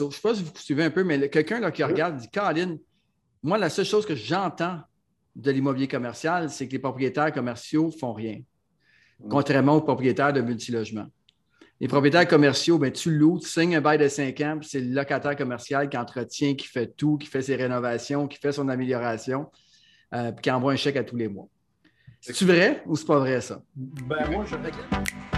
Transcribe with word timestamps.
Je 0.00 0.06
ne 0.06 0.10
sais 0.12 0.20
pas 0.20 0.32
si 0.32 0.44
vous 0.44 0.52
suivez 0.54 0.84
un 0.84 0.90
peu, 0.90 1.02
mais 1.02 1.28
quelqu'un 1.28 1.72
qui 1.72 1.82
regarde 1.82 2.18
dit 2.18 2.28
Caroline, 2.30 2.78
moi, 3.42 3.58
la 3.58 3.68
seule 3.68 3.84
chose 3.84 4.06
que 4.06 4.14
j'entends 4.14 4.80
de 5.34 5.50
l'immobilier 5.50 5.88
commercial, 5.88 6.50
c'est 6.50 6.68
que 6.68 6.72
les 6.72 6.78
propriétaires 6.78 7.32
commerciaux 7.32 7.86
ne 7.86 7.90
font 7.90 8.12
rien, 8.12 8.40
contrairement 9.28 9.74
aux 9.74 9.80
propriétaires 9.80 10.32
de 10.32 10.40
multilogements. 10.40 11.08
Les 11.80 11.88
propriétaires 11.88 12.28
commerciaux, 12.28 12.78
ben, 12.78 12.92
tu 12.92 13.10
loues, 13.10 13.40
tu 13.40 13.48
signes 13.48 13.74
un 13.74 13.80
bail 13.80 13.98
de 13.98 14.06
5 14.06 14.40
ans, 14.42 14.58
puis 14.60 14.68
c'est 14.68 14.80
le 14.80 14.94
locataire 14.94 15.34
commercial 15.34 15.88
qui 15.88 15.96
entretient, 15.96 16.54
qui 16.54 16.68
fait 16.68 16.86
tout, 16.96 17.18
qui 17.18 17.26
fait 17.26 17.42
ses 17.42 17.56
rénovations, 17.56 18.28
qui 18.28 18.38
fait 18.38 18.52
son 18.52 18.68
amélioration, 18.68 19.46
euh, 20.14 20.30
puis 20.30 20.42
qui 20.42 20.50
envoie 20.52 20.72
un 20.72 20.76
chèque 20.76 20.96
à 20.96 21.02
tous 21.02 21.16
les 21.16 21.26
mois. 21.26 21.48
C'est-tu 22.20 22.44
vrai 22.44 22.84
ou 22.86 22.94
c'est 22.94 23.06
pas 23.06 23.18
vrai 23.18 23.40
ça? 23.40 23.62
Ben, 23.74 24.30
moi, 24.30 24.44
je. 24.44 25.37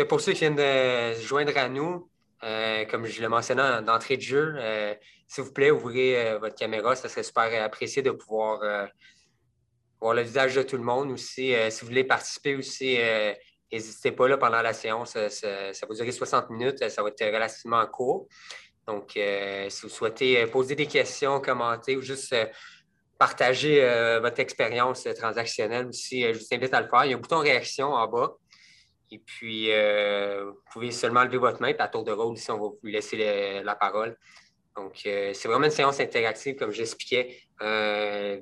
Pour 0.00 0.20
ceux 0.20 0.32
qui 0.32 0.40
viennent 0.40 0.56
de 0.56 1.14
se 1.20 1.26
joindre 1.26 1.56
à 1.56 1.68
nous, 1.68 2.08
euh, 2.44 2.84
comme 2.86 3.06
je 3.06 3.20
l'ai 3.20 3.28
mentionné 3.28 3.62
d'entrée 3.82 4.16
de 4.16 4.22
jeu, 4.22 4.54
euh, 4.56 4.94
s'il 5.28 5.44
vous 5.44 5.52
plaît, 5.52 5.70
ouvrez 5.70 6.26
euh, 6.26 6.38
votre 6.38 6.56
caméra. 6.56 6.96
Ça 6.96 7.08
serait 7.08 7.22
super 7.22 7.62
apprécié 7.62 8.02
de 8.02 8.10
pouvoir 8.10 8.88
voir 10.00 10.14
le 10.14 10.22
visage 10.22 10.56
de 10.56 10.62
tout 10.62 10.76
le 10.76 10.82
monde 10.82 11.12
aussi. 11.12 11.54
si 11.70 11.80
vous 11.80 11.86
voulez 11.86 12.04
participer 12.04 12.56
aussi, 12.56 12.98
n'hésitez 13.72 14.10
pas 14.10 14.26
là, 14.26 14.36
pendant 14.36 14.60
la 14.60 14.72
séance. 14.72 15.16
Ça, 15.28 15.86
va 15.88 15.94
durer 15.94 16.10
60 16.10 16.50
minutes. 16.50 16.88
Ça 16.88 17.02
va 17.02 17.08
être 17.08 17.24
relativement 17.24 17.86
court. 17.86 18.26
Donc, 18.88 19.12
si 19.12 19.82
vous 19.82 19.88
souhaitez 19.88 20.44
poser 20.46 20.74
des 20.74 20.86
questions, 20.86 21.40
commenter 21.40 21.96
ou 21.96 22.02
juste 22.02 22.34
partager 23.16 23.80
votre 24.20 24.40
expérience 24.40 25.06
transactionnelle 25.16 25.86
aussi, 25.86 26.22
je 26.22 26.38
vous 26.40 26.46
invite 26.50 26.74
à 26.74 26.80
le 26.80 26.88
faire. 26.88 27.04
Il 27.04 27.10
y 27.12 27.14
a 27.14 27.16
un 27.16 27.20
bouton 27.20 27.38
réaction 27.38 27.92
en 27.92 28.08
bas. 28.08 28.36
Et 29.12 29.18
puis, 29.18 29.70
euh, 29.70 30.46
vous 30.46 30.60
pouvez 30.72 30.90
seulement 30.90 31.22
lever 31.22 31.36
votre 31.36 31.60
main, 31.60 31.74
puis 31.74 31.82
à 31.82 31.88
tour 31.88 32.02
de 32.02 32.12
rôle, 32.12 32.34
ici, 32.34 32.50
on 32.50 32.54
va 32.54 32.68
vous 32.68 32.78
laisser 32.82 33.62
la 33.62 33.74
parole. 33.74 34.16
Donc, 34.74 35.02
euh, 35.04 35.34
c'est 35.34 35.48
vraiment 35.48 35.66
une 35.66 35.70
séance 35.70 36.00
interactive, 36.00 36.56
comme 36.56 36.70
j'expliquais. 36.70 37.36
Euh, 37.60 38.40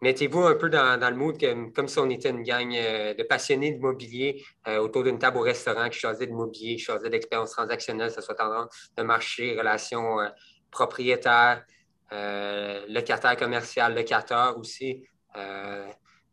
mettez-vous 0.00 0.42
un 0.42 0.54
peu 0.54 0.70
dans, 0.70 1.10
le 1.10 1.16
mood 1.16 1.36
comme 1.74 1.88
si 1.88 1.98
on 1.98 2.08
était 2.08 2.30
une 2.30 2.44
gang 2.44 2.70
de 2.70 3.22
passionnés 3.24 3.72
d'immobilier 3.72 4.44
autour 4.78 5.02
d'une 5.02 5.18
table 5.18 5.38
au 5.38 5.40
restaurant 5.40 5.88
qui 5.88 5.98
choisit 5.98 6.20
de 6.20 6.26
l'immobilier, 6.26 6.76
qui 6.76 6.82
choisit 6.84 7.10
d'expérience 7.10 7.50
transactionnelle, 7.50 8.10
que 8.10 8.14
ce 8.14 8.20
soit 8.20 8.36
tendance 8.36 8.92
de 8.96 9.02
marché, 9.02 9.58
relations 9.58 10.18
propriétaires, 10.70 11.64
locataire 12.12 13.36
commercial, 13.36 13.92
locataire 13.92 14.54
aussi. 14.56 15.02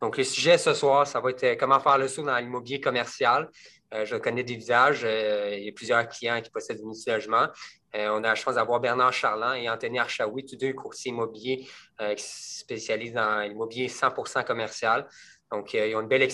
Donc, 0.04 0.18
le 0.18 0.24
sujet 0.24 0.58
ce 0.58 0.74
soir, 0.74 1.06
ça 1.06 1.18
va 1.18 1.30
être 1.30 1.44
euh, 1.44 1.56
comment 1.58 1.80
faire 1.80 1.96
le 1.96 2.08
saut 2.08 2.22
dans 2.22 2.36
l'immobilier 2.36 2.78
commercial. 2.78 3.48
Euh, 3.94 4.04
je 4.04 4.16
connais 4.16 4.44
des 4.44 4.54
visages. 4.54 5.00
Euh, 5.02 5.56
il 5.56 5.64
y 5.64 5.68
a 5.70 5.72
plusieurs 5.72 6.06
clients 6.06 6.42
qui 6.42 6.50
possèdent 6.50 6.76
du 6.76 6.84
multi-logement. 6.84 7.46
on 7.94 8.18
a 8.18 8.20
la 8.20 8.34
chance 8.34 8.56
d'avoir 8.56 8.80
Bernard 8.80 9.14
Charland 9.14 9.56
et 9.56 9.66
Anthony 9.66 9.98
Archaoui, 9.98 10.44
tous 10.44 10.56
deux 10.56 10.74
courtiers 10.74 11.10
immobiliers 11.10 11.66
qui 12.16 12.22
se 12.22 12.58
spécialisent 12.58 13.14
dans 13.14 13.48
l'immobilier 13.48 13.88
100% 13.88 14.44
commercial. 14.44 15.08
Donc, 15.50 15.72
ils 15.72 15.96
ont 15.96 16.02
une 16.02 16.08
belle 16.08 16.28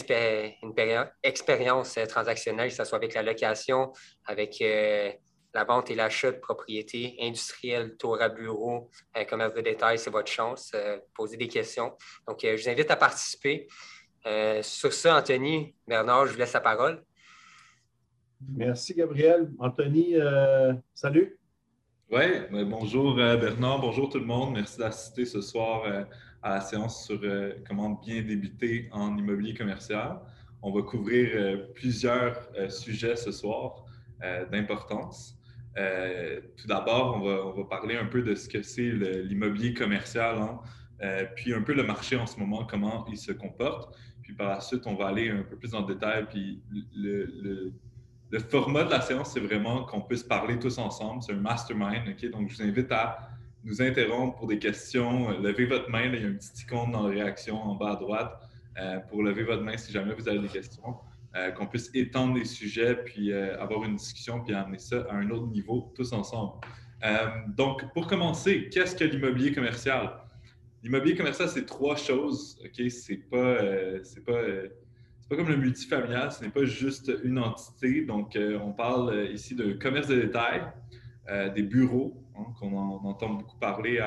expérience 1.23 1.99
transactionnelle, 2.09 2.71
que 2.71 2.75
ce 2.75 2.85
soit 2.85 2.99
avec 2.99 3.15
la 3.15 3.23
location, 3.23 3.93
avec 4.25 4.61
la 5.55 5.65
vente 5.65 5.91
et 5.91 5.95
l'achat 5.95 6.31
de 6.33 6.39
propriétés 6.39 7.17
industrielles, 7.21 7.97
tour 7.97 8.21
à 8.21 8.29
bureau, 8.29 8.91
euh, 9.17 9.25
commerce 9.25 9.55
de 9.55 9.61
détail, 9.61 9.99
c'est 9.99 10.11
votre 10.11 10.31
chance. 10.31 10.73
Euh, 10.75 10.99
poser 11.15 11.37
des 11.37 11.49
questions. 11.49 11.93
Donc, 12.27 12.45
euh, 12.45 12.57
je 12.57 12.63
vous 12.63 12.69
invite 12.69 12.91
à 12.91 12.97
participer. 12.97 13.69
sur 14.63 14.93
ça, 14.93 15.19
Anthony, 15.19 15.75
Bernard, 15.87 16.27
je 16.27 16.33
vous 16.33 16.39
laisse 16.39 16.53
la 16.53 16.61
parole. 16.61 17.03
Merci, 18.55 18.95
Gabriel. 18.95 19.51
Anthony, 19.59 20.15
salut. 20.95 21.39
Oui, 22.11 22.27
bonjour 22.67 23.15
Bernard, 23.15 23.81
bonjour 23.81 24.11
tout 24.11 24.19
le 24.19 24.27
monde. 24.27 24.53
Merci 24.53 24.79
d'assister 24.79 25.25
ce 25.25 25.41
soir 25.41 25.85
à 26.43 26.51
la 26.51 26.61
séance 26.61 27.07
sur 27.07 27.19
comment 27.67 27.91
bien 27.91 28.21
débuter 28.21 28.91
en 28.93 29.17
immobilier 29.17 29.55
commercial. 29.55 30.21
On 30.61 30.71
va 30.71 30.83
couvrir 30.83 31.67
plusieurs 31.75 32.37
sujets 32.69 33.17
ce 33.17 33.33
soir 33.33 33.87
d'importance. 34.53 35.40
Euh, 35.79 36.41
tout 36.57 36.67
d'abord, 36.67 37.17
on 37.23 37.53
va, 37.53 37.65
parler 37.65 37.97
un 37.97 38.07
peu 38.07 38.23
de 38.23 38.35
ce 38.35 38.49
que 38.49 38.63
c'est 38.63 38.91
l'immobilier 38.91 39.75
commercial, 39.75 40.39
hein. 40.39 40.61
euh, 41.03 41.25
puis 41.37 41.55
un 41.55 41.63
peu 41.63 41.75
le 41.75 41.85
marché 41.85 42.17
en 42.17 42.27
ce 42.27 42.39
moment, 42.39 42.65
comment 42.65 43.07
il 43.09 43.17
se 43.17 43.33
comporte. 43.33 43.97
Puis 44.23 44.35
par 44.35 44.49
la 44.49 44.61
suite, 44.61 44.87
on 44.87 44.95
va 44.95 45.09
aller 45.09 45.31
un 45.31 45.43
peu 45.43 45.57
plus 45.57 45.75
en 45.75 45.83
détail. 45.83 46.27
Puis 46.29 46.63
le, 46.95 47.73
format 48.49 48.85
de 48.85 48.91
la 48.91 49.01
séance, 49.01 49.33
c'est 49.33 49.41
vraiment 49.41 49.85
qu'on 49.85 50.01
puisse 50.01 50.23
parler 50.23 50.59
tous 50.59 50.79
ensemble. 50.79 51.23
C'est 51.23 51.33
un 51.33 51.37
mastermind. 51.37 52.05
Donc, 52.31 52.49
je 52.49 52.57
vous 52.57 52.63
invite 52.63 52.93
à 52.93 53.31
nous 53.65 53.83
interrompre 53.83 54.39
pour 54.39 54.47
des 54.47 54.59
questions. 54.59 55.31
Levez 55.41 55.67
votre 55.67 55.91
main. 55.91 56.05
il 56.05 56.21
y 56.21 56.25
a 56.25 56.29
un 56.29 56.35
petit 56.35 56.63
icône 56.63 56.93
dans 56.93 57.03
la 57.03 57.11
réaction 57.11 57.61
en 57.61 57.75
bas 57.75 57.93
à 57.93 57.97
droite 57.97 58.41
euh, 58.79 58.99
pour 59.09 59.23
lever 59.23 59.43
votre 59.43 59.63
main 59.63 59.77
si 59.77 59.93
jamais 59.93 60.15
vous 60.15 60.29
avez 60.29 60.39
des 60.39 60.49
questions. 60.49 60.97
Euh, 61.37 61.53
qu'on 61.53 61.69
puisse 61.69 61.93
étendre 61.95 62.35
les 62.35 62.45
sujets, 62.45 62.97
puis 63.05 63.31
euh, 63.31 63.57
avoir 63.61 63.85
une 63.85 63.95
discussion, 63.95 64.43
puis 64.43 64.53
amener 64.53 64.81
ça 64.81 65.07
à 65.09 65.15
un 65.15 65.31
autre 65.31 65.47
niveau 65.47 65.93
tous 65.95 66.13
ensemble. 66.13 66.55
Euh, 67.05 67.29
donc, 67.57 67.85
pour 67.93 68.09
commencer, 68.09 68.69
qu'est-ce 68.69 68.97
que 68.97 69.05
l'immobilier 69.05 69.53
commercial? 69.53 70.11
L'immobilier 70.83 71.15
commercial, 71.15 71.49
c'est 71.49 71.67
trois 71.67 71.95
choses. 71.95 72.61
OK? 72.65 72.91
C'est 72.91 73.29
pas, 73.31 73.59
pas, 74.27 74.43
pas 75.29 75.37
comme 75.37 75.49
le 75.49 75.57
multifamilial, 75.57 76.33
ce 76.33 76.43
n'est 76.43 76.51
pas 76.51 76.65
juste 76.65 77.13
une 77.23 77.39
entité. 77.39 78.05
Donc, 78.05 78.37
on 78.37 78.73
parle 78.73 79.29
ici 79.33 79.55
de 79.55 79.75
commerce 79.75 80.09
de 80.09 80.21
détail, 80.21 80.63
des 81.55 81.63
bureaux, 81.63 82.25
hein, 82.37 82.47
qu'on 82.59 82.77
entend 82.77 83.35
beaucoup 83.35 83.59
parler 83.59 84.01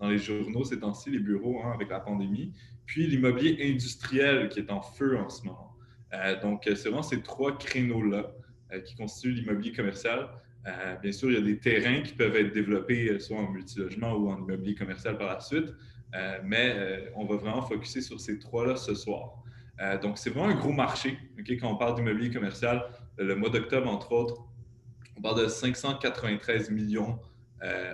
dans 0.00 0.08
les 0.08 0.16
journaux 0.16 0.64
ces 0.64 0.80
temps-ci, 0.80 1.10
les 1.10 1.18
bureaux 1.18 1.60
hein, 1.62 1.72
avec 1.74 1.90
la 1.90 2.00
pandémie, 2.00 2.54
puis 2.86 3.06
l'immobilier 3.06 3.70
industriel 3.70 4.48
qui 4.48 4.60
est 4.60 4.70
en 4.70 4.80
feu 4.80 5.18
en 5.18 5.28
ce 5.28 5.44
moment. 5.44 5.73
Euh, 6.14 6.40
donc, 6.40 6.62
c'est 6.64 6.82
vraiment 6.84 7.02
ces 7.02 7.22
trois 7.22 7.56
créneaux-là 7.56 8.32
euh, 8.72 8.80
qui 8.80 8.94
constituent 8.94 9.32
l'immobilier 9.32 9.72
commercial. 9.72 10.28
Euh, 10.66 10.96
bien 10.96 11.12
sûr, 11.12 11.30
il 11.30 11.34
y 11.34 11.38
a 11.38 11.44
des 11.44 11.58
terrains 11.58 12.02
qui 12.02 12.14
peuvent 12.14 12.36
être 12.36 12.52
développés 12.52 13.18
soit 13.20 13.38
en 13.38 13.50
multilogement 13.50 14.14
ou 14.14 14.30
en 14.30 14.38
immobilier 14.38 14.74
commercial 14.74 15.18
par 15.18 15.28
la 15.28 15.40
suite, 15.40 15.74
mais 16.44 17.10
on 17.16 17.26
va 17.26 17.36
vraiment 17.36 17.60
focuser 17.60 18.00
sur 18.00 18.20
ces 18.20 18.38
trois-là 18.38 18.76
ce 18.76 18.94
soir. 18.94 19.42
donc, 20.00 20.16
c'est 20.16 20.30
vraiment 20.30 20.48
un 20.48 20.54
gros 20.54 20.72
marché. 20.72 21.18
Quand 21.60 21.72
on 21.72 21.76
parle 21.76 21.96
d'immobilier 21.96 22.30
commercial, 22.30 22.84
le 23.18 23.34
mois 23.34 23.50
d'octobre, 23.50 23.90
entre 23.90 24.12
autres, 24.12 24.42
on 25.18 25.20
parle 25.20 25.42
de 25.42 25.48
593 25.48 26.70
millions 26.70 27.18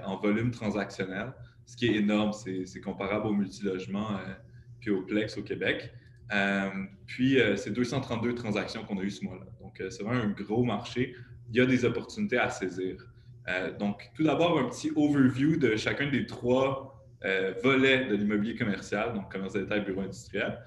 en 0.04 0.16
volume 0.18 0.52
transactionnel, 0.52 1.32
ce 1.66 1.76
qui 1.76 1.86
est 1.86 1.94
énorme. 1.94 2.32
C'est 2.32 2.80
comparable 2.80 3.26
au 3.26 3.32
multilogement 3.32 4.20
puis 4.78 4.90
au 4.90 5.02
Plex 5.02 5.36
au 5.38 5.42
Québec. 5.42 5.92
Euh, 6.32 6.68
puis, 7.06 7.40
euh, 7.40 7.56
c'est 7.56 7.70
232 7.70 8.34
transactions 8.34 8.84
qu'on 8.84 8.98
a 8.98 9.02
eues 9.02 9.10
ce 9.10 9.24
mois-là. 9.24 9.46
Donc, 9.60 9.80
euh, 9.80 9.90
c'est 9.90 10.02
vraiment 10.02 10.22
un 10.22 10.30
gros 10.30 10.62
marché. 10.62 11.14
Il 11.50 11.56
y 11.56 11.60
a 11.60 11.66
des 11.66 11.84
opportunités 11.84 12.38
à 12.38 12.50
saisir. 12.50 13.06
donc, 13.80 14.08
tout 14.14 14.22
d'abord, 14.22 14.60
un 14.60 14.68
petit 14.68 14.92
overview 14.94 15.56
de 15.56 15.74
chacun 15.74 16.08
des 16.08 16.24
trois 16.24 17.04
volets 17.64 18.04
de 18.04 18.14
l'immobilier 18.14 18.54
commercial, 18.54 19.12
donc 19.12 19.32
commerce 19.32 19.54
de 19.54 19.62
détail, 19.62 19.84
bureau 19.84 20.02
industriel. 20.02 20.60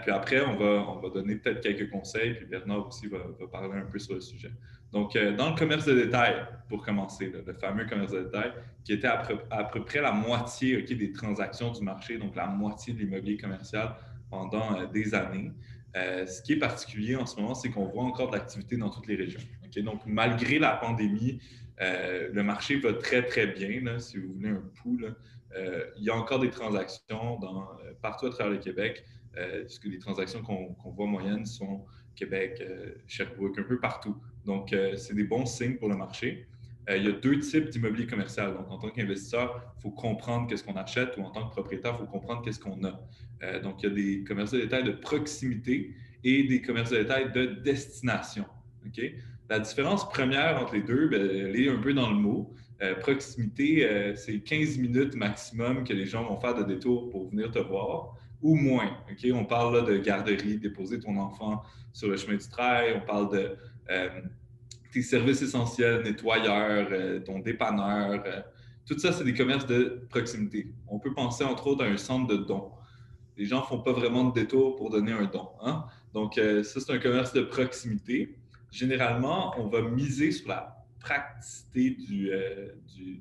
puis 0.00 0.10
après, 0.10 0.40
on 0.40 0.56
va, 0.56 0.82
on 0.88 0.98
va 1.00 1.10
donner 1.10 1.36
peut-être 1.36 1.60
quelques 1.60 1.90
conseils, 1.90 2.32
puis 2.32 2.46
Bernard 2.46 2.86
aussi 2.86 3.06
va, 3.08 3.18
parler 3.50 3.76
un 3.76 3.84
peu 3.84 3.98
sur 3.98 4.14
le 4.14 4.22
sujet. 4.22 4.50
Donc, 4.92 5.14
dans 5.36 5.50
le 5.50 5.56
commerce 5.56 5.84
de 5.84 5.92
détail, 5.92 6.36
pour 6.70 6.82
commencer, 6.82 7.30
le 7.46 7.52
fameux 7.52 7.84
commerce 7.84 8.12
de 8.12 8.22
détail, 8.22 8.52
qui 8.82 8.94
était 8.94 9.08
à 9.08 9.64
peu, 9.64 9.84
près 9.84 10.00
la 10.00 10.12
moitié 10.12 10.80
des 10.80 11.12
transactions 11.12 11.70
du 11.70 11.82
marché, 11.82 12.16
donc 12.16 12.34
la 12.34 12.46
moitié 12.46 12.94
de 12.94 13.00
l'immobilier 13.00 13.36
commercial 13.36 13.94
pendant 14.32 14.74
euh, 14.76 14.86
des 14.86 15.14
années. 15.14 15.52
Euh, 15.94 16.26
ce 16.26 16.40
qui 16.42 16.54
est 16.54 16.58
particulier 16.58 17.14
en 17.16 17.26
ce 17.26 17.38
moment, 17.38 17.54
c'est 17.54 17.68
qu'on 17.68 17.84
voit 17.84 18.04
encore 18.04 18.30
de 18.30 18.36
l'activité 18.36 18.78
dans 18.78 18.88
toutes 18.88 19.06
les 19.06 19.14
régions. 19.14 19.42
Donc, 19.76 20.00
malgré 20.06 20.58
la 20.58 20.72
pandémie, 20.72 21.38
euh, 21.80 22.30
le 22.32 22.42
marché 22.42 22.76
va 22.76 22.94
très, 22.94 23.24
très 23.26 23.46
bien. 23.46 23.98
si 23.98 24.18
vous 24.18 24.32
voulez 24.34 24.48
un 24.48 24.62
pouls, 24.82 25.04
il 25.98 26.02
y 26.02 26.08
a 26.10 26.16
encore 26.16 26.40
des 26.40 26.50
transactions 26.50 27.38
partout 28.00 28.26
à 28.26 28.30
travers 28.30 28.52
le 28.52 28.58
Québec. 28.58 29.04
que 29.34 29.88
les 29.88 29.98
transactions 29.98 30.42
qu'on 30.42 30.90
voit 30.90 31.06
moyennes 31.06 31.46
sont 31.46 31.84
Québec, 32.14 32.62
Sherbrooke, 33.06 33.58
un 33.58 33.64
peu 33.64 33.78
partout. 33.78 34.16
Donc, 34.46 34.74
c'est 34.96 35.14
des 35.14 35.24
bons 35.24 35.46
signes 35.46 35.76
pour 35.76 35.88
le 35.88 35.96
marché. 35.96 36.46
Euh, 36.90 36.96
il 36.96 37.04
y 37.04 37.08
a 37.08 37.12
deux 37.12 37.38
types 37.38 37.68
d'immobilier 37.68 38.06
commercial. 38.06 38.54
Donc, 38.54 38.70
en 38.70 38.78
tant 38.78 38.90
qu'investisseur, 38.90 39.72
il 39.78 39.82
faut 39.82 39.90
comprendre 39.90 40.48
qu'est-ce 40.48 40.64
qu'on 40.64 40.76
achète 40.76 41.16
ou 41.16 41.22
en 41.22 41.30
tant 41.30 41.46
que 41.48 41.52
propriétaire, 41.52 41.96
il 41.96 42.04
faut 42.04 42.10
comprendre 42.10 42.42
qu'est-ce 42.42 42.58
qu'on 42.58 42.82
a. 42.84 43.00
Euh, 43.42 43.60
donc, 43.60 43.82
il 43.82 43.88
y 43.88 43.92
a 43.92 43.94
des 43.94 44.24
commerces 44.24 44.50
de 44.50 44.60
détail 44.60 44.84
de 44.84 44.92
proximité 44.92 45.94
et 46.24 46.44
des 46.44 46.60
commerces 46.60 46.90
de 46.90 46.98
détail 46.98 47.30
de 47.32 47.46
destination. 47.46 48.44
La 49.48 49.60
différence 49.60 50.08
première 50.08 50.60
entre 50.60 50.74
les 50.74 50.82
deux, 50.82 51.08
ben, 51.08 51.20
elle 51.20 51.56
est 51.56 51.68
un 51.68 51.78
peu 51.78 51.94
dans 51.94 52.10
le 52.10 52.16
mot. 52.16 52.52
Euh, 52.82 52.96
proximité, 52.96 54.14
c'est 54.16 54.40
15 54.40 54.78
minutes 54.78 55.14
maximum 55.14 55.84
que 55.84 55.92
les 55.92 56.06
gens 56.06 56.24
vont 56.24 56.40
faire 56.40 56.54
de 56.54 56.64
détour 56.64 57.10
pour 57.10 57.28
venir 57.28 57.50
te 57.52 57.60
voir 57.60 58.16
ou 58.40 58.56
moins. 58.56 58.90
On 59.32 59.44
parle 59.44 59.76
là, 59.76 59.82
de 59.82 59.98
garderie, 59.98 60.58
déposer 60.58 60.98
ton 60.98 61.16
enfant 61.16 61.62
sur 61.92 62.08
le 62.08 62.16
chemin 62.16 62.36
du 62.36 62.48
travail, 62.48 62.94
on 62.96 63.06
parle 63.06 63.30
de 63.30 63.56
tes 64.92 65.02
services 65.02 65.42
essentiels, 65.42 66.02
nettoyeur, 66.02 66.88
euh, 66.92 67.20
ton 67.20 67.38
dépanneur. 67.38 68.22
Euh, 68.26 68.40
tout 68.86 68.98
ça, 68.98 69.12
c'est 69.12 69.24
des 69.24 69.34
commerces 69.34 69.66
de 69.66 70.06
proximité. 70.10 70.72
On 70.86 70.98
peut 70.98 71.14
penser 71.14 71.44
entre 71.44 71.68
autres 71.68 71.84
à 71.84 71.88
un 71.88 71.96
centre 71.96 72.28
de 72.28 72.36
dons. 72.36 72.70
Les 73.36 73.46
gens 73.46 73.60
ne 73.60 73.64
font 73.64 73.80
pas 73.80 73.92
vraiment 73.92 74.24
de 74.24 74.34
détour 74.34 74.76
pour 74.76 74.90
donner 74.90 75.12
un 75.12 75.24
don. 75.24 75.48
Hein? 75.62 75.86
Donc, 76.12 76.36
euh, 76.36 76.62
ça, 76.62 76.80
c'est 76.80 76.92
un 76.92 76.98
commerce 76.98 77.32
de 77.32 77.42
proximité. 77.42 78.36
Généralement, 78.70 79.54
on 79.58 79.68
va 79.68 79.80
miser 79.82 80.30
sur 80.30 80.48
la 80.48 80.84
praticité 81.00 81.90
du, 81.90 82.30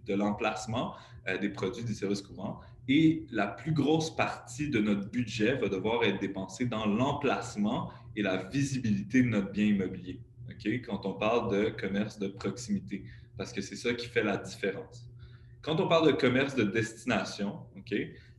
de 0.06 0.14
l'emplacement 0.14 0.94
des 1.42 1.50
produits, 1.50 1.84
des 1.84 1.94
services 1.94 2.22
courants. 2.22 2.60
Et 2.88 3.26
la 3.32 3.48
plus 3.48 3.74
grosse 3.74 4.16
partie 4.16 4.70
de 4.70 4.80
notre 4.80 5.10
budget 5.10 5.56
va 5.56 5.68
devoir 5.68 6.04
être 6.04 6.20
dépensée 6.20 6.66
dans 6.66 6.86
l'emplacement 6.86 7.90
et 8.16 8.22
la 8.22 8.44
visibilité 8.44 9.24
de 9.24 9.30
notre 9.30 9.52
bien 9.52 9.66
immobilier 9.66 10.20
quand 10.86 11.06
on 11.06 11.14
parle 11.14 11.52
de 11.52 11.70
commerce 11.70 12.20
de 12.20 12.28
proximité, 12.28 13.04
parce 13.38 13.52
que 13.52 13.62
c'est 13.62 13.76
ça 13.76 13.94
qui 13.94 14.08
fait 14.08 14.24
la 14.24 14.38
différence. 14.38 15.08
Quand 15.62 15.80
on 15.80 15.88
parle 15.88 16.08
de 16.08 16.14
commerce 16.14 16.56
de 16.56 16.64
destination, 16.64 17.60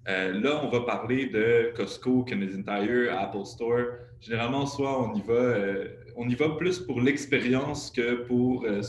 euh, 0.09 0.41
là, 0.41 0.61
on 0.65 0.69
va 0.69 0.81
parler 0.81 1.27
de 1.27 1.73
Costco, 1.77 2.25
Canadian 2.25 2.63
Tire, 2.63 3.17
Apple 3.17 3.45
Store. 3.45 3.85
Généralement, 4.21 4.67
soit 4.67 5.01
on 5.01 5.15
y 5.15 5.23
va, 5.23 5.35
euh, 5.35 5.89
on 6.17 6.29
y 6.29 6.35
va 6.35 6.51
plus 6.51 6.81
pour 6.81 7.01
l'expérience 7.01 7.91
que 7.91 8.25
pour 8.27 8.65
euh, 8.65 8.81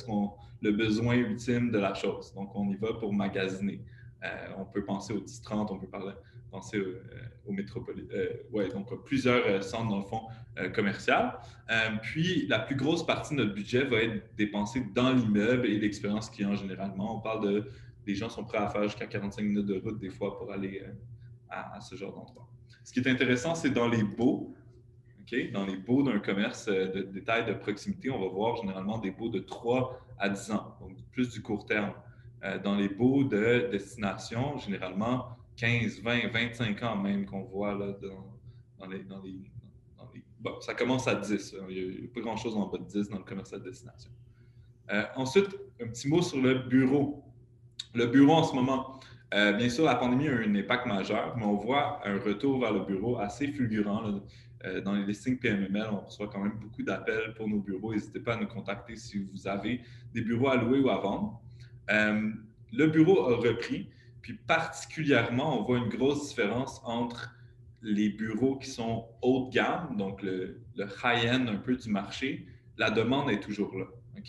le 0.61 0.71
besoin 0.71 1.15
ultime 1.15 1.71
de 1.71 1.77
la 1.77 1.93
chose. 1.93 2.33
Donc, 2.33 2.49
on 2.55 2.67
y 2.69 2.75
va 2.75 2.93
pour 2.93 3.13
magasiner. 3.13 3.81
On 4.57 4.65
peut 4.65 4.83
penser 4.83 5.13
au 5.13 5.19
10-30, 5.19 5.67
on 5.71 5.77
peut 5.77 5.87
parler, 5.87 6.13
penser 6.51 6.79
au, 6.79 6.85
au 7.45 7.51
métropoles. 7.51 8.07
Euh, 8.13 8.29
ouais, 8.51 8.69
donc 8.69 8.87
plusieurs 9.03 9.45
euh, 9.45 9.61
centres 9.61 9.89
dans 9.89 9.99
le 9.99 10.05
fond 10.05 10.21
euh, 10.57 10.69
commercial. 10.69 11.37
puis 12.01 12.47
la 12.47 12.59
plus 12.59 12.75
grosse 12.75 13.05
partie 13.05 13.35
de 13.35 13.41
notre 13.41 13.53
budget 13.53 13.83
va 13.83 13.97
être 13.97 14.35
dépensée 14.35 14.85
dans 14.93 15.11
l'immeuble 15.11 15.65
et 15.65 15.79
l'expérience 15.79 16.29
client 16.29 16.55
généralement. 16.55 17.17
On 17.17 17.19
parle 17.19 17.45
de 17.45 17.69
les 18.05 18.15
gens 18.15 18.29
sont 18.29 18.43
prêts 18.43 18.57
à 18.57 18.67
faire 18.67 18.83
jusqu'à 18.83 19.07
45 19.07 19.41
minutes 19.41 19.65
de 19.65 19.79
route 19.79 19.97
des 19.97 20.09
fois 20.09 20.37
pour 20.37 20.51
aller 20.51 20.83
à, 21.49 21.79
ce 21.79 21.95
genre 21.95 22.13
d'endroit. 22.13 22.49
Ce 22.83 22.91
qui 22.91 22.99
est 22.99 23.07
intéressant, 23.07 23.55
c'est 23.55 23.69
dans 23.69 23.87
les 23.87 24.03
baux. 24.03 24.53
Dans 25.51 25.65
les 25.65 25.77
baux 25.77 26.03
d'un 26.03 26.19
commerce 26.19 26.67
de 26.67 27.01
détail 27.01 27.45
de 27.45 27.53
proximité, 27.53 28.11
on 28.11 28.19
va 28.19 28.27
voir 28.27 28.57
généralement 28.57 28.99
des 28.99 29.09
baux 29.09 29.29
de 29.29 29.39
3 29.39 29.99
à 30.19 30.29
10 30.29 30.51
ans, 30.51 30.77
donc 30.79 30.95
plus 31.11 31.29
du 31.29 31.41
court 31.41 31.65
terme. 31.65 31.91
Dans 32.63 32.75
les 32.75 32.89
baux 32.89 33.23
de 33.23 33.69
destination, 33.71 34.57
généralement, 34.57 35.37
15, 35.57 36.01
20, 36.01 36.27
25 36.31 36.83
ans 36.83 36.95
même 36.97 37.25
qu'on 37.25 37.43
voit 37.43 37.73
là, 37.73 37.93
dans, 38.79 38.87
les, 38.87 39.03
dans, 39.03 39.21
les, 39.21 39.39
Bon, 40.43 40.59
ça 40.59 40.73
commence 40.73 41.07
à 41.07 41.15
10. 41.15 41.55
Il 41.69 41.99
n'y 41.99 42.05
a, 42.05 42.13
pas 42.13 42.19
grand-chose 42.19 42.57
en 42.57 42.67
bas 42.67 42.77
de 42.77 42.83
10 42.83 43.09
dans 43.09 43.19
le 43.19 43.23
commerce 43.23 43.53
à 43.53 43.59
destination. 43.59 44.11
Euh, 44.91 45.03
ensuite, 45.15 45.47
un 45.81 45.87
petit 45.87 46.09
mot 46.09 46.21
sur 46.21 46.41
le 46.41 46.55
bureau. 46.55 47.23
Le 47.93 48.07
bureau 48.07 48.33
en 48.33 48.43
ce 48.43 48.53
moment, 48.53 48.99
euh, 49.33 49.53
bien 49.53 49.69
sûr, 49.69 49.85
la 49.85 49.95
pandémie 49.95 50.27
a 50.27 50.31
eu 50.31 50.45
un 50.49 50.55
impact 50.55 50.85
majeur, 50.85 51.37
mais 51.37 51.45
on 51.45 51.55
voit 51.55 52.05
un 52.05 52.19
retour 52.19 52.59
vers 52.59 52.73
le 52.73 52.81
bureau 52.81 53.17
assez 53.19 53.47
fulgurant. 53.47 54.21
Euh, 54.65 54.81
dans 54.81 54.93
les 54.93 55.05
listings 55.05 55.39
PMML, 55.39 55.87
on 55.91 56.01
reçoit 56.01 56.27
quand 56.27 56.39
même 56.39 56.57
beaucoup 56.59 56.83
d'appels 56.83 57.33
pour 57.35 57.47
nos 57.47 57.59
bureaux. 57.59 57.93
N'hésitez 57.93 58.19
pas 58.19 58.33
à 58.33 58.37
nous 58.37 58.47
contacter 58.47 58.97
si 58.97 59.19
vous 59.19 59.47
avez 59.47 59.81
des 60.13 60.21
bureaux 60.21 60.49
à 60.49 60.57
louer 60.57 60.79
ou 60.79 60.89
à 60.89 60.99
vendre. 60.99 61.41
Le 61.87 62.87
bureau 62.87 63.29
a 63.29 63.37
repris. 63.37 63.89
Puis 64.21 64.33
particulièrement, 64.33 65.59
on 65.59 65.63
voit 65.63 65.77
une 65.77 65.89
grosse 65.89 66.29
différence 66.29 66.81
entre 66.85 67.35
les 67.81 68.09
bureaux 68.09 68.55
qui 68.55 68.69
sont 68.69 69.05
haut 69.21 69.47
de 69.49 69.53
gamme, 69.53 69.97
donc 69.97 70.21
le, 70.23 70.61
high-end 71.03 71.45
un 71.47 71.57
peu 71.57 71.75
du 71.75 71.89
marché. 71.89 72.47
La 72.77 72.89
demande 72.89 73.29
est 73.29 73.41
toujours 73.41 73.77
là. 73.77 73.85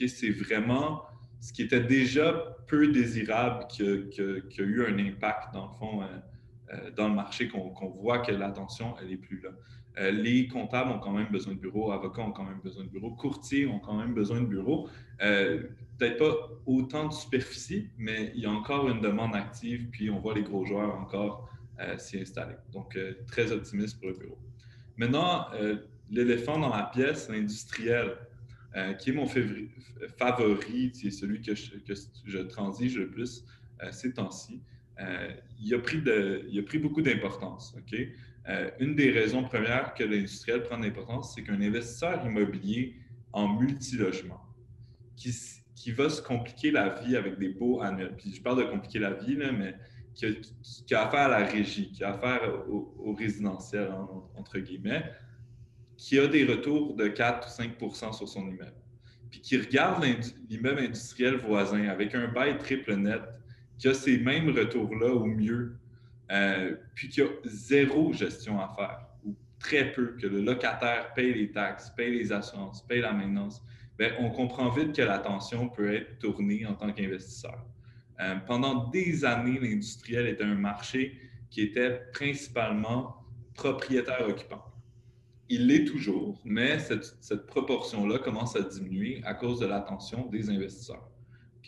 C'est 0.09 0.31
vraiment 0.31 1.03
ce 1.41 1.53
qui 1.53 1.63
était 1.63 1.81
déjà 1.81 2.57
peu 2.67 2.89
désirable 2.89 3.67
qui 3.69 3.83
a, 3.83 4.63
eu 4.63 4.87
un 4.87 4.99
impact, 4.99 5.55
dans 5.55 5.67
le 5.67 5.73
fond, 5.79 6.03
euh, 6.03 6.07
euh, 6.73 6.91
dans 6.91 7.09
le 7.09 7.15
marché, 7.15 7.49
qu'on 7.49 7.89
voit 7.89 8.19
que 8.19 8.33
l'attention, 8.33 8.95
elle 9.01 9.09
n'est 9.09 9.17
plus 9.17 9.41
là. 9.41 9.51
Euh, 9.99 10.11
les 10.11 10.49
comptables 10.49 10.91
ont 10.91 10.99
quand 10.99 11.13
même 11.13 11.29
besoin 11.31 11.55
de 11.55 11.61
bureaux, 11.61 11.93
avocats 11.93 12.23
ont 12.23 12.33
quand 12.33 12.45
même 12.45 12.61
besoin 12.65 12.83
de 12.83 12.89
bureaux, 12.89 13.13
courtiers 13.13 13.67
ont 13.67 13.79
quand 13.79 13.97
même 13.97 14.13
besoin 14.15 14.41
de 14.41 14.47
bureaux. 14.47 14.89
Euh, 15.95 15.99
peut-être 15.99 16.19
pas 16.19 16.51
autant 16.67 17.09
de 17.09 17.13
superficie, 17.13 17.91
mais 17.97 18.33
il 18.35 18.43
y 18.43 18.47
a 18.47 18.51
encore 18.51 18.89
une 18.89 19.01
demande 19.01 19.35
active, 19.35 19.89
puis 19.91 20.11
on 20.11 20.19
voit 20.19 20.35
les 20.35 20.43
gros 20.43 20.65
joueurs 20.65 20.95
encore 20.97 21.49
euh, 21.81 21.97
s'y 21.99 22.21
installer. 22.21 22.55
Donc, 22.73 22.99
très 23.27 23.53
optimiste 23.53 23.99
pour 23.99 24.09
le 24.09 24.19
bureau. 24.19 24.39
Maintenant, 24.97 25.49
l'éléphant 26.11 26.59
dans 26.59 26.75
la 26.75 26.85
pièce, 26.85 27.29
l'industriel, 27.29 28.17
qui 29.01 29.11
est 29.11 29.13
mon 29.13 29.27
favori, 29.27 30.91
c'est 30.95 31.11
celui 31.11 31.41
que 31.41 31.55
je, 31.55 32.39
transige 32.43 32.97
le 32.97 33.11
plus 33.11 33.45
ces 33.91 34.13
temps-ci. 34.13 34.63
il, 35.61 35.75
a 35.75 35.79
pris 35.79 36.79
beaucoup 36.79 37.03
d'importance. 37.03 37.75
Euh, 38.49 38.71
une 38.79 38.95
des 38.95 39.11
raisons 39.11 39.43
premières 39.43 39.95
que 39.95 40.05
l'industriel 40.05 40.63
prend 40.63 40.79
d'importance, 40.79 41.35
c'est 41.35 41.43
qu'un 41.43 41.61
investisseur 41.61 42.25
immobilier 42.27 42.95
en 43.33 43.49
multilogement 43.49 44.41
qui, 45.17 45.33
qui 45.75 45.93
va 45.93 46.09
se 46.09 46.23
compliquer 46.23 46.71
la 46.71 46.91
vie 46.91 47.17
avec 47.17 47.39
des 47.39 47.49
baux 47.49 47.81
annuels, 47.83 48.15
puis 48.17 48.33
je 48.35 48.41
parle 48.41 48.59
de 48.59 48.65
compliquer 48.65 49.01
la 49.01 49.13
vie, 49.13 49.37
mais 49.37 49.75
qui 50.15 50.95
a, 50.95 51.03
affaire 51.03 51.21
à 51.21 51.29
la 51.29 51.45
régie, 51.45 51.91
qui 51.91 52.05
a 52.05 52.15
affaire 52.15 52.41
au, 52.69 53.15
résidentiel, 53.19 53.91
entre 54.37 54.59
guillemets, 54.61 55.05
qui 55.97 56.19
a 56.19 56.27
des 56.29 56.45
retours 56.45 56.95
de 56.95 57.09
4 57.09 57.49
ou 57.49 57.85
5% 57.85 58.13
sur 58.13 58.29
son 58.29 58.47
immeuble, 58.49 58.75
puis 59.31 59.41
qui 59.41 59.57
regarde 59.57 60.05
l'immeuble 60.49 60.81
industriel 60.81 61.37
voisin 61.37 61.89
avec 61.89 62.15
un 62.15 62.29
bail 62.29 62.59
triple 62.59 62.95
net, 62.95 63.23
qui 63.79 63.89
a 63.89 63.95
ces 63.95 64.19
mêmes 64.19 64.51
retours-là 64.51 65.13
ou 65.15 65.27
mieux 65.27 65.77
euh, 66.31 66.75
puis 66.95 67.09
qu'il 67.09 67.25
y 67.25 67.27
a 67.27 67.31
zéro 67.45 68.13
gestion 68.13 68.59
à 68.61 68.69
faire, 68.75 69.07
ou 69.25 69.37
très 69.59 69.93
peu, 69.93 70.17
que 70.21 70.27
le 70.27 70.41
locataire 70.41 71.13
paye 71.15 71.35
les 71.35 71.51
taxes, 71.51 71.91
paye 71.97 72.19
les 72.19 72.33
assurances, 72.33 72.83
paye 72.87 73.01
la 73.01 73.13
maintenance, 73.13 73.63
bien, 73.99 74.13
on 74.19 74.31
comprend 74.31 74.71
vite 74.71 74.95
que 74.95 75.03
l'attention 75.03 75.69
peut 75.69 75.95
être 75.95 76.19
tournée 76.19 76.67
en 76.67 76.75
tant 76.75 76.93
qu'investisseur. 76.93 77.65
Euh, 78.21 78.37
pendant 78.47 78.89
des 78.89 79.25
années, 79.25 79.59
l'industriel 79.61 80.27
était 80.27 80.45
un 80.45 80.55
marché 80.55 81.19
qui 81.51 81.63
était 81.63 82.01
principalement 82.13 83.17
propriétaire-occupant. 83.55 84.65
Il 85.49 85.67
l'est 85.67 85.85
toujours, 85.85 86.41
mais 86.45 86.79
cette, 86.79 87.17
cette 87.21 87.47
proportion-là 87.47 88.19
commence 88.19 88.57
à 88.57 88.63
diminuer 88.63 89.23
à 89.25 89.35
cause 89.35 89.61
de 89.61 89.67
l'attention 89.67 90.27
des 90.27 90.51
investisseurs 90.51 91.11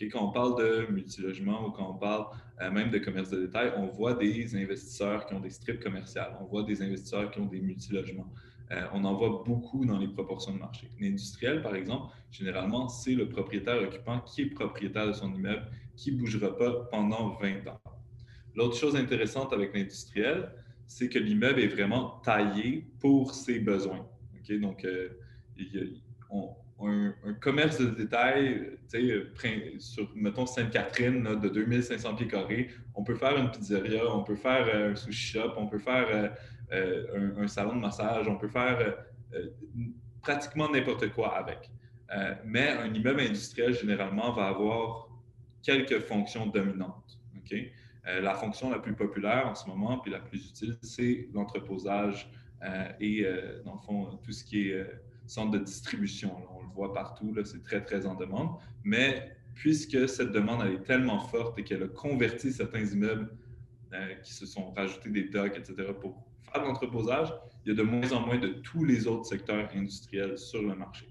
quand 0.05 0.29
on 0.29 0.31
parle 0.31 0.57
de 0.57 0.91
multilogement 0.91 1.67
ou 1.67 1.71
quand 1.71 1.89
on 1.89 1.97
parle 1.97 2.25
euh, 2.61 2.71
même 2.71 2.89
de 2.89 2.99
commerce 2.99 3.29
de 3.29 3.45
détail, 3.45 3.73
on 3.77 3.87
voit 3.87 4.13
des 4.13 4.55
investisseurs 4.55 5.25
qui 5.25 5.33
ont 5.33 5.39
des 5.39 5.49
strips 5.49 5.81
commerciales, 5.81 6.37
on 6.41 6.45
voit 6.45 6.63
des 6.63 6.81
investisseurs 6.81 7.31
qui 7.31 7.39
ont 7.39 7.45
des 7.45 7.61
multilogements. 7.61 8.31
Euh, 8.71 8.85
on 8.93 9.05
en 9.05 9.13
voit 9.13 9.43
beaucoup 9.45 9.85
dans 9.85 9.97
les 9.97 10.07
proportions 10.07 10.53
de 10.53 10.59
marché. 10.59 10.91
L'industriel, 10.99 11.61
par 11.61 11.75
exemple, 11.75 12.13
généralement, 12.31 12.89
c'est 12.89 13.13
le 13.13 13.29
propriétaire 13.29 13.81
occupant 13.81 14.19
qui 14.19 14.41
est 14.41 14.49
propriétaire 14.49 15.07
de 15.07 15.13
son 15.13 15.33
immeuble, 15.33 15.65
qui 15.95 16.11
ne 16.11 16.19
bougera 16.19 16.55
pas 16.55 16.87
pendant 16.91 17.29
20 17.41 17.67
ans. 17.67 17.79
L'autre 18.55 18.75
chose 18.75 18.95
intéressante 18.95 19.53
avec 19.53 19.73
l'industriel, 19.73 20.51
c'est 20.85 21.09
que 21.09 21.19
l'immeuble 21.19 21.61
est 21.61 21.67
vraiment 21.67 22.19
taillé 22.23 22.87
pour 22.99 23.33
ses 23.33 23.59
besoins. 23.59 24.05
Donc, 24.49 24.85
euh, 24.85 25.09
un, 26.79 27.33
commerce 27.41 27.79
de 27.79 27.87
détail, 27.87 28.77
sur, 29.79 30.09
mettons, 30.15 30.45
Sainte-Catherine, 30.45 31.23
de 31.23 31.49
2500 31.49 32.15
pieds 32.15 32.27
carrés, 32.27 32.69
on 32.95 33.03
peut 33.03 33.15
faire 33.15 33.37
une 33.37 33.51
pizzeria, 33.51 34.03
on 34.13 34.23
peut 34.23 34.35
faire 34.35 34.67
euh, 34.73 34.91
un 34.91 34.95
sushi 34.95 35.33
shop, 35.33 35.53
on 35.57 35.67
peut 35.67 35.79
faire 35.79 36.33
euh, 36.71 37.05
euh, 37.13 37.43
un, 37.43 37.47
salon 37.47 37.75
de 37.75 37.81
massage, 37.81 38.27
on 38.27 38.37
peut 38.37 38.47
faire 38.47 38.95
pratiquement 40.21 40.69
n'importe 40.69 41.09
quoi 41.13 41.35
avec. 41.37 41.69
mais 42.45 42.69
un 42.69 42.93
immeuble 42.93 43.21
industriel, 43.21 43.73
généralement, 43.73 44.31
va 44.31 44.47
avoir 44.47 45.09
quelques 45.61 45.99
fonctions 45.99 46.47
dominantes. 46.47 47.19
la 48.05 48.33
fonction 48.35 48.69
la 48.69 48.79
plus 48.79 48.95
populaire 48.95 49.47
en 49.47 49.55
ce 49.55 49.67
moment, 49.67 49.99
puis 49.99 50.11
la 50.11 50.19
plus 50.19 50.49
utile, 50.49 50.77
c'est 50.81 51.27
l'entreposage 51.33 52.29
et, 52.99 53.25
dans 53.65 53.73
le 53.73 53.79
fond, 53.79 54.19
tout 54.23 54.31
ce 54.31 54.43
qui 54.43 54.69
est 54.69 54.87
centre 55.25 55.51
de 55.51 55.59
distribution. 55.59 56.31
on 56.57 56.61
le 56.63 56.69
voit 56.69 56.93
partout, 56.93 57.35
c'est 57.43 57.63
très, 57.63 57.83
très 57.83 58.05
en 58.05 58.15
demande. 58.15 58.57
Mais 58.83 59.37
puisque 59.57 60.07
cette 60.07 60.31
demande 60.31 60.61
elle 60.65 60.73
est 60.75 60.83
tellement 60.83 61.19
forte 61.19 61.57
et 61.59 61.63
qu'elle 61.63 61.83
a 61.83 61.87
converti 61.87 62.51
certains 62.51 62.85
immeubles 62.85 63.29
euh, 63.93 64.15
qui 64.15 64.33
se 64.33 64.45
sont 64.45 64.71
rajoutés 64.71 65.09
des 65.09 65.23
docks, 65.29 65.57
etc., 65.57 65.89
pour 65.99 66.26
faire 66.57 66.63
de 66.63 66.67
l'entreposage, 66.67 67.33
il 67.65 67.69
y 67.69 67.71
a 67.71 67.77
de 67.77 67.83
moins 67.83 68.11
en 68.13 68.25
moins 68.25 68.37
de 68.37 68.49
tous 68.49 68.83
les 68.83 69.07
autres 69.07 69.25
secteurs 69.25 69.69
industriels 69.73 70.37
sur 70.37 70.61
le 70.61 70.75
marché. 70.75 71.07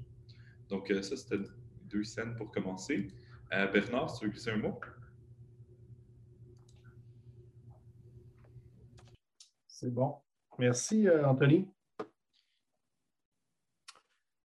Donc, 0.68 0.90
euh, 0.90 1.02
ça, 1.02 1.16
c'était 1.16 1.42
deux 1.84 2.04
scènes 2.04 2.34
pour 2.36 2.50
commencer. 2.50 3.08
Euh, 3.52 3.66
Bernard, 3.68 4.12
tu 4.18 4.26
veux 4.26 4.30
glisser 4.32 4.50
un 4.50 4.58
mot? 4.58 4.80
C'est 9.68 9.92
bon. 9.92 10.16
Merci, 10.58 11.06
Anthony. 11.24 11.68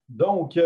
Donc, 0.08 0.58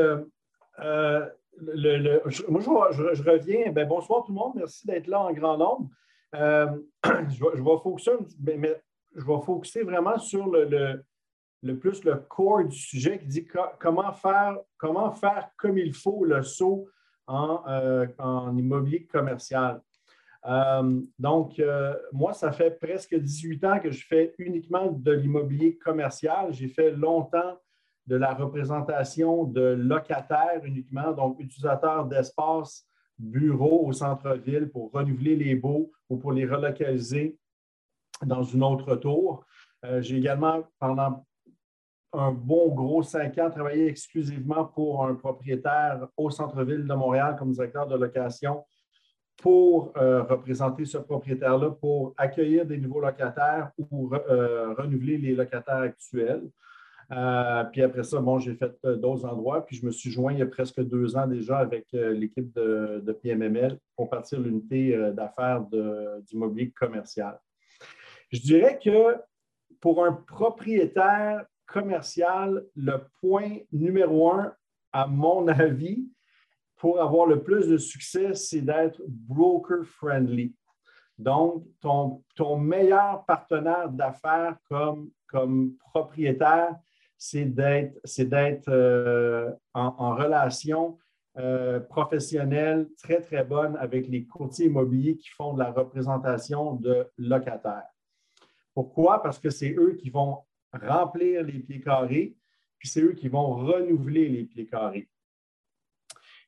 le, 1.59 2.21
moi, 2.49 2.91
je, 2.91 3.23
reviens. 3.23 3.71
Ben, 3.71 3.87
bonsoir 3.87 4.23
tout 4.23 4.31
le 4.31 4.37
monde. 4.37 4.53
Merci 4.55 4.85
d'être 4.87 5.07
là 5.07 5.21
en 5.21 5.33
grand 5.33 5.57
nombre. 5.57 5.89
Euh, 6.35 6.67
je, 7.03 7.43
vais, 7.43 7.51
je, 7.55 8.55
mais, 8.55 8.81
je 9.15 9.25
vais 9.25 9.41
focuser 9.45 9.83
vraiment 9.83 10.17
sur 10.17 10.47
le, 10.47 11.03
plus 11.79 12.03
le 12.03 12.15
corps 12.15 12.63
du 12.63 12.75
sujet 12.75 13.19
qui 13.19 13.27
dit 13.27 13.47
comment, 13.79 14.11
faire, 14.13 14.57
comment 14.77 15.11
faire 15.11 15.49
comme 15.57 15.77
il 15.77 15.93
faut 15.93 16.25
le 16.25 16.41
saut 16.43 16.87
en, 17.27 17.63
euh, 17.67 18.07
en 18.19 18.55
immobilier 18.57 19.05
commercial. 19.05 19.81
Euh, 20.45 21.01
donc, 21.17 21.61
moi, 22.11 22.33
ça 22.33 22.51
fait 22.51 22.71
presque 22.71 23.15
18 23.15 23.63
ans 23.63 23.79
que 23.79 23.91
je 23.91 24.05
fais 24.05 24.35
uniquement 24.37 24.91
de 24.91 25.11
l'immobilier 25.13 25.77
commercial. 25.77 26.53
J'ai 26.53 26.67
fait 26.67 26.91
longtemps 26.91 27.57
de 28.05 28.15
la 28.15 28.33
représentation 28.33 29.45
de 29.45 29.61
locataires 29.61 30.61
uniquement, 30.63 31.11
donc 31.13 31.39
utilisateurs 31.39 32.05
d'espace 32.05 32.85
bureaux 33.17 33.85
au 33.87 33.93
centre-ville 33.93 34.69
pour 34.69 34.91
renouveler 34.91 35.35
les 35.35 35.55
baux 35.55 35.91
ou 36.09 36.17
pour 36.17 36.33
les 36.33 36.45
relocaliser 36.45 37.37
dans 38.25 38.43
une 38.43 38.63
autre 38.63 38.95
tour. 38.95 39.45
Euh, 39.85 40.01
j'ai 40.01 40.17
également, 40.17 40.63
pendant 40.79 41.25
un 42.13 42.31
bon 42.31 42.73
gros 42.73 43.03
cinq 43.03 43.37
ans, 43.39 43.49
travaillé 43.49 43.87
exclusivement 43.87 44.65
pour 44.65 45.05
un 45.05 45.15
propriétaire 45.15 46.07
au 46.15 46.29
centre-ville 46.29 46.85
de 46.85 46.93
Montréal 46.93 47.35
comme 47.37 47.51
directeur 47.51 47.87
de 47.87 47.97
location 47.97 48.63
pour 49.41 49.91
euh, 49.97 50.21
représenter 50.23 50.85
ce 50.85 50.99
propriétaire-là, 50.99 51.71
pour 51.71 52.13
accueillir 52.17 52.67
des 52.67 52.77
nouveaux 52.77 53.01
locataires 53.01 53.71
ou 53.79 54.13
euh, 54.13 54.75
renouveler 54.75 55.17
les 55.17 55.33
locataires 55.33 55.77
actuels. 55.77 56.43
Puis 57.71 57.81
après 57.81 58.03
ça, 58.03 58.19
bon, 58.19 58.39
j'ai 58.39 58.55
fait 58.55 58.73
d'autres 58.83 59.25
endroits. 59.25 59.65
Puis 59.65 59.75
je 59.75 59.85
me 59.85 59.91
suis 59.91 60.09
joint 60.09 60.33
il 60.33 60.39
y 60.39 60.41
a 60.41 60.47
presque 60.47 60.81
deux 60.81 61.15
ans 61.15 61.27
déjà 61.27 61.59
avec 61.59 61.87
l'équipe 61.91 62.51
de, 62.55 63.19
PMML 63.21 63.77
pour 63.95 64.09
partir 64.09 64.39
l'unité 64.39 64.97
d'affaires 65.13 65.63
d'immobilier 66.25 66.71
commercial. 66.71 67.37
Je 68.33 68.39
dirais 68.39 68.79
que 68.83 69.15
pour 69.79 70.03
un 70.03 70.11
propriétaire 70.11 71.45
commercial, 71.67 72.65
le 72.75 73.05
point 73.21 73.59
numéro 73.71 74.31
un, 74.31 74.55
à 74.91 75.05
mon 75.05 75.47
avis, 75.49 76.09
pour 76.77 76.99
avoir 76.99 77.27
le 77.27 77.43
plus 77.43 77.67
de 77.67 77.77
succès, 77.77 78.33
c'est 78.33 78.61
d'être 78.61 78.99
broker-friendly. 79.07 80.55
Donc, 81.19 81.63
ton, 81.79 82.57
meilleur 82.57 83.23
partenaire 83.25 83.89
d'affaires 83.89 84.57
comme, 84.67 85.11
comme 85.27 85.75
propriétaire, 85.91 86.75
c'est 87.15 87.45
d'être 87.45 88.67
euh, 88.67 89.51
en, 89.75 90.15
relation 90.15 90.97
euh, 91.37 91.79
professionnelle 91.79 92.89
très, 92.97 93.21
très 93.21 93.43
bonne 93.43 93.77
avec 93.77 94.07
les 94.07 94.25
courtiers 94.25 94.65
immobiliers 94.65 95.17
qui 95.17 95.29
font 95.29 95.53
de 95.53 95.59
la 95.59 95.71
représentation 95.71 96.73
de 96.73 97.07
locataires. 97.19 97.92
Pourquoi? 98.73 99.21
Parce 99.21 99.39
que 99.39 99.49
c'est 99.49 99.73
eux 99.77 99.93
qui 99.93 100.09
vont 100.09 100.39
remplir 100.73 101.43
les 101.43 101.59
pieds 101.59 101.81
carrés, 101.81 102.35
puis 102.77 102.87
c'est 102.87 103.01
eux 103.01 103.13
qui 103.13 103.29
vont 103.29 103.55
renouveler 103.55 104.29
les 104.29 104.43
pieds 104.43 104.65
carrés. 104.65 105.09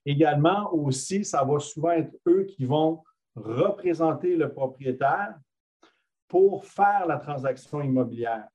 Également, 0.05 0.73
aussi, 0.73 1.23
ça 1.25 1.43
va 1.43 1.59
souvent 1.59 1.91
être 1.91 2.15
eux 2.27 2.43
qui 2.43 2.65
vont 2.65 3.03
représenter 3.35 4.35
le 4.35 4.51
propriétaire 4.51 5.37
pour 6.27 6.65
faire 6.65 7.05
la 7.07 7.17
transaction 7.17 7.81
immobilière. 7.81 8.47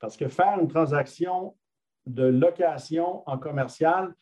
Parce 0.00 0.16
que 0.16 0.28
faire 0.28 0.58
une 0.60 0.68
transaction 0.68 1.56
de 2.06 2.24
location 2.24 3.28
en 3.28 3.38
commercial, 3.38 4.14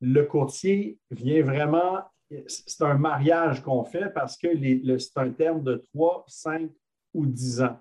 le 0.00 0.24
courtier 0.24 0.98
vient 1.10 1.42
vraiment, 1.42 2.00
c'est 2.46 2.82
un 2.82 2.94
mariage 2.94 3.62
qu'on 3.62 3.84
fait 3.84 4.10
parce 4.10 4.36
que 4.36 4.48
c'est 4.98 5.18
un 5.18 5.30
terme 5.30 5.62
de 5.62 5.76
3, 5.94 6.24
5 6.26 6.70
ou 7.14 7.26
10 7.26 7.62
ans. 7.62 7.78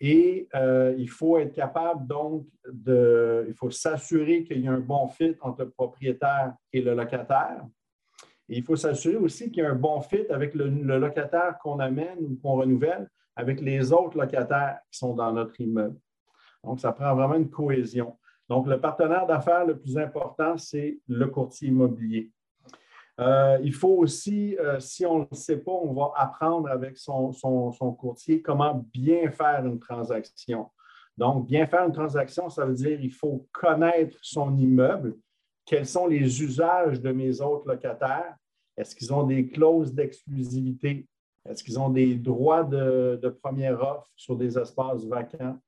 Et 0.00 0.48
euh, 0.54 0.94
il 0.96 1.10
faut 1.10 1.38
être 1.38 1.52
capable 1.52 2.06
donc 2.06 2.46
de, 2.70 3.44
il 3.48 3.54
faut 3.54 3.70
s'assurer 3.70 4.44
qu'il 4.44 4.60
y 4.60 4.68
a 4.68 4.72
un 4.72 4.80
bon 4.80 5.08
fit 5.08 5.34
entre 5.40 5.64
le 5.64 5.70
propriétaire 5.70 6.54
et 6.72 6.80
le 6.80 6.94
locataire. 6.94 7.64
Et 8.48 8.58
il 8.58 8.62
faut 8.62 8.76
s'assurer 8.76 9.16
aussi 9.16 9.50
qu'il 9.50 9.64
y 9.64 9.66
a 9.66 9.70
un 9.70 9.74
bon 9.74 10.00
fit 10.00 10.26
avec 10.30 10.54
le 10.54 10.68
locataire 10.98 11.58
qu'on 11.58 11.80
amène 11.80 12.18
ou 12.20 12.38
qu'on 12.40 12.54
renouvelle 12.54 13.08
avec 13.36 13.60
les 13.60 13.92
autres 13.92 14.18
locataires 14.18 14.80
qui 14.90 14.98
sont 14.98 15.14
dans 15.14 15.32
notre 15.32 15.60
immeuble. 15.60 15.98
Donc, 16.64 16.80
ça 16.80 16.92
prend 16.92 17.14
vraiment 17.14 17.36
une 17.36 17.50
cohésion. 17.50 18.16
Donc, 18.48 18.66
le 18.66 18.80
partenaire 18.80 19.26
d'affaires 19.26 19.64
le 19.64 19.78
plus 19.78 19.96
important, 19.96 20.56
c'est 20.56 20.98
le 21.06 21.26
courtier 21.26 21.68
immobilier. 21.68 22.32
Euh, 23.20 23.58
il 23.62 23.74
faut 23.74 23.96
aussi, 23.96 24.56
euh, 24.58 24.78
si 24.78 25.04
on 25.04 25.20
ne 25.20 25.24
le 25.30 25.36
sait 25.36 25.56
pas, 25.56 25.72
on 25.72 25.92
va 25.92 26.12
apprendre 26.14 26.68
avec 26.68 26.96
son, 26.96 27.32
courtier 27.98 28.40
comment 28.40 28.86
bien 28.92 29.30
faire 29.30 29.66
une 29.66 29.78
transaction. 29.78 30.68
Donc, 31.16 31.46
bien 31.46 31.66
faire 31.66 31.84
une 31.84 31.92
transaction, 31.92 32.48
ça 32.48 32.64
veut 32.64 32.74
dire 32.74 32.98
qu'il 32.98 33.12
faut 33.12 33.48
connaître 33.52 34.16
son 34.22 34.56
immeuble, 34.56 35.16
quels 35.66 35.86
sont 35.86 36.06
les 36.06 36.42
usages 36.42 37.00
de 37.00 37.10
mes 37.10 37.40
autres 37.40 37.66
locataires, 37.66 38.36
est-ce 38.76 38.94
qu'ils 38.94 39.12
ont 39.12 39.24
des 39.24 39.48
clauses 39.48 39.92
d'exclusivité, 39.92 41.08
est-ce 41.44 41.64
qu'ils 41.64 41.80
ont 41.80 41.90
des 41.90 42.14
droits 42.14 42.62
de, 42.62 43.18
de 43.20 43.28
première 43.30 43.82
offre 43.82 44.08
sur 44.14 44.36
des 44.36 44.56
espaces 44.56 45.04
vacants, 45.06 45.58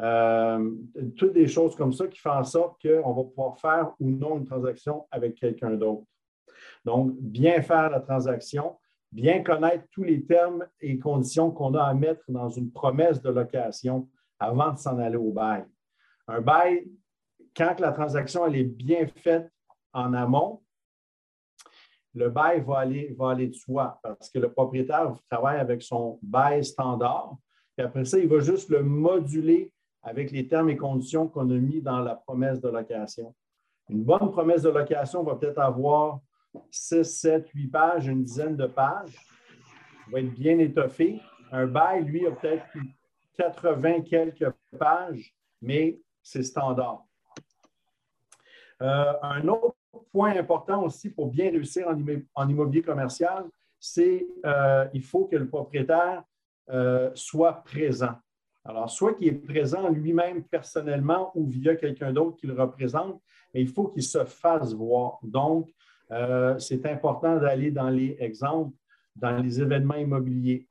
euh, 0.00 0.70
toutes 1.16 1.34
des 1.34 1.46
choses 1.46 1.76
comme 1.76 1.92
ça 1.92 2.06
qui 2.06 2.18
font 2.18 2.30
en 2.30 2.44
sorte 2.44 2.80
qu'on 2.82 3.12
va 3.12 3.24
pouvoir 3.24 3.58
faire 3.58 3.92
ou 4.00 4.10
non 4.10 4.38
une 4.38 4.46
transaction 4.46 5.06
avec 5.10 5.36
quelqu'un 5.36 5.72
d'autre. 5.72 6.06
Donc, 6.84 7.12
bien 7.20 7.62
faire 7.62 7.90
la 7.90 8.00
transaction, 8.00 8.78
bien 9.10 9.42
connaître 9.42 9.84
tous 9.90 10.02
les 10.02 10.24
termes 10.24 10.66
et 10.80 10.98
conditions 10.98 11.50
qu'on 11.50 11.74
a 11.74 11.84
à 11.84 11.94
mettre 11.94 12.24
dans 12.28 12.48
une 12.48 12.72
promesse 12.72 13.20
de 13.20 13.30
location 13.30 14.08
avant 14.38 14.72
de 14.72 14.78
s'en 14.78 14.98
aller 14.98 15.16
au 15.16 15.30
bail. 15.30 15.64
Un 16.26 16.40
bail, 16.40 16.88
quand 17.56 17.78
la 17.78 17.92
transaction 17.92 18.46
est 18.46 18.64
bien 18.64 19.06
faite 19.06 19.50
en 19.92 20.14
amont, 20.14 20.62
le 22.14 22.28
bail 22.28 22.62
va 22.66 22.78
aller, 22.78 23.14
va 23.18 23.30
aller 23.30 23.48
de 23.48 23.54
soi 23.54 23.98
parce 24.02 24.30
que 24.30 24.38
le 24.38 24.52
propriétaire 24.52 25.14
travaille 25.30 25.58
avec 25.58 25.82
son 25.82 26.18
bail 26.22 26.64
standard. 26.64 27.36
Et 27.78 27.82
après 27.82 28.04
ça, 28.04 28.18
il 28.18 28.28
va 28.28 28.40
juste 28.40 28.68
le 28.68 28.82
moduler 28.82 29.72
avec 30.02 30.30
les 30.30 30.46
termes 30.46 30.68
et 30.68 30.76
conditions 30.76 31.28
qu'on 31.28 31.48
a 31.50 31.54
mis 31.54 31.80
dans 31.80 32.00
la 32.00 32.16
promesse 32.16 32.60
de 32.60 32.68
location. 32.68 33.34
Une 33.88 34.04
bonne 34.04 34.30
promesse 34.30 34.62
de 34.62 34.68
location 34.68 35.22
va 35.22 35.36
peut-être 35.36 35.58
avoir 35.58 36.20
6, 36.70 37.04
7, 37.04 37.48
8 37.50 37.66
pages, 37.68 38.06
une 38.06 38.22
dizaine 38.22 38.56
de 38.56 38.66
pages. 38.66 39.16
va 40.10 40.20
être 40.20 40.32
bien 40.34 40.58
étoffé. 40.58 41.20
Un 41.50 41.66
bail, 41.66 42.04
lui, 42.04 42.26
a 42.26 42.32
peut-être 42.32 42.66
80 43.36 44.02
quelques 44.02 44.50
pages, 44.78 45.34
mais 45.60 46.00
c'est 46.22 46.42
standard. 46.42 47.04
Euh, 48.80 49.12
un 49.22 49.46
autre 49.48 49.76
point 50.10 50.36
important 50.36 50.82
aussi 50.82 51.10
pour 51.10 51.28
bien 51.28 51.50
réussir 51.50 51.86
en, 52.34 52.48
immobilier 52.48 52.82
commercial, 52.82 53.44
c'est 53.78 54.26
qu'il 54.42 54.42
euh, 54.46 55.02
faut 55.02 55.26
que 55.26 55.36
le 55.36 55.48
propriétaire 55.48 56.24
euh, 56.70 57.10
soit 57.14 57.62
présent. 57.64 58.14
Alors, 58.64 58.88
soit 58.90 59.14
qu'il 59.14 59.28
est 59.28 59.32
présent 59.32 59.88
lui-même 59.88 60.44
personnellement 60.44 61.32
ou 61.34 61.46
via 61.46 61.74
quelqu'un 61.74 62.12
d'autre 62.12 62.36
qui 62.36 62.46
le 62.46 62.54
représente, 62.54 63.20
mais 63.52 63.60
il 63.60 63.68
faut 63.68 63.88
qu'il 63.88 64.04
se 64.04 64.24
fasse 64.24 64.72
voir. 64.72 65.18
Donc, 65.22 65.68
euh, 66.12 66.58
c'est 66.58 66.84
important 66.86 67.38
d'aller 67.38 67.70
dans 67.70 67.88
les 67.88 68.16
exemples, 68.20 68.76
dans 69.16 69.36
les 69.38 69.60
événements 69.60 69.96
immobiliers. 69.96 70.68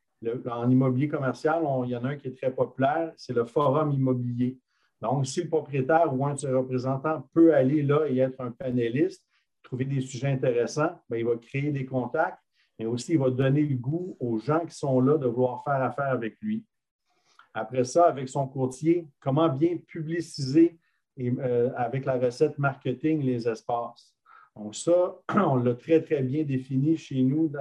en 0.50 0.70
immobilier 0.70 1.08
commercial, 1.08 1.64
il 1.84 1.90
y 1.90 1.96
en 1.96 2.06
a 2.06 2.10
un 2.10 2.16
qui 2.16 2.28
est 2.28 2.38
très 2.38 2.52
populaire, 2.52 3.12
c'est 3.18 3.34
le 3.34 3.46
forum 3.46 3.92
immobilier. 3.92 4.60
Donc, 5.02 5.26
si 5.26 5.42
le 5.42 5.50
propriétaire 5.50 6.14
ou 6.14 6.26
un 6.26 6.36
de 6.36 6.40
ses 6.40 6.52
représentants 6.52 7.28
peut 7.34 7.56
aller 7.56 7.82
là 7.82 8.06
et 8.08 8.20
être 8.20 8.40
un 8.40 8.52
panéliste, 8.52 9.26
trouver 9.64 9.86
des 9.86 10.02
sujets 10.02 10.28
intéressants, 10.28 11.02
bien, 11.10 11.20
il 11.20 11.26
va 11.26 11.36
créer 11.38 11.72
des 11.72 11.86
contacts, 11.86 12.40
mais 12.78 12.86
aussi 12.86 13.14
il 13.14 13.20
va 13.20 13.32
donner 13.32 13.64
le 13.64 13.76
goût 13.76 14.16
aux 14.20 14.38
gens 14.38 14.64
qui 14.66 14.76
sont 14.76 15.00
là 15.02 15.18
de 15.18 15.26
vouloir 15.28 15.64
faire 15.64 15.82
affaire 15.82 16.12
avec 16.12 16.38
lui. 16.40 16.64
Après 17.54 17.84
ça, 17.84 18.06
avec 18.08 18.30
son 18.30 18.48
courtier, 18.48 19.08
comment 19.20 19.50
bien 19.50 19.78
publiciser 19.88 20.78
euh, 21.20 21.72
avec 21.76 22.06
la 22.06 22.18
recette 22.18 22.58
marketing 22.60 23.24
les 23.24 23.48
espaces? 23.48 24.11
Donc, 24.62 24.76
ça, 24.76 25.16
on 25.36 25.56
l'a 25.56 25.74
très, 25.74 26.02
très 26.02 26.22
bien 26.22 26.44
défini 26.44 26.96
chez 26.96 27.22
nous. 27.24 27.52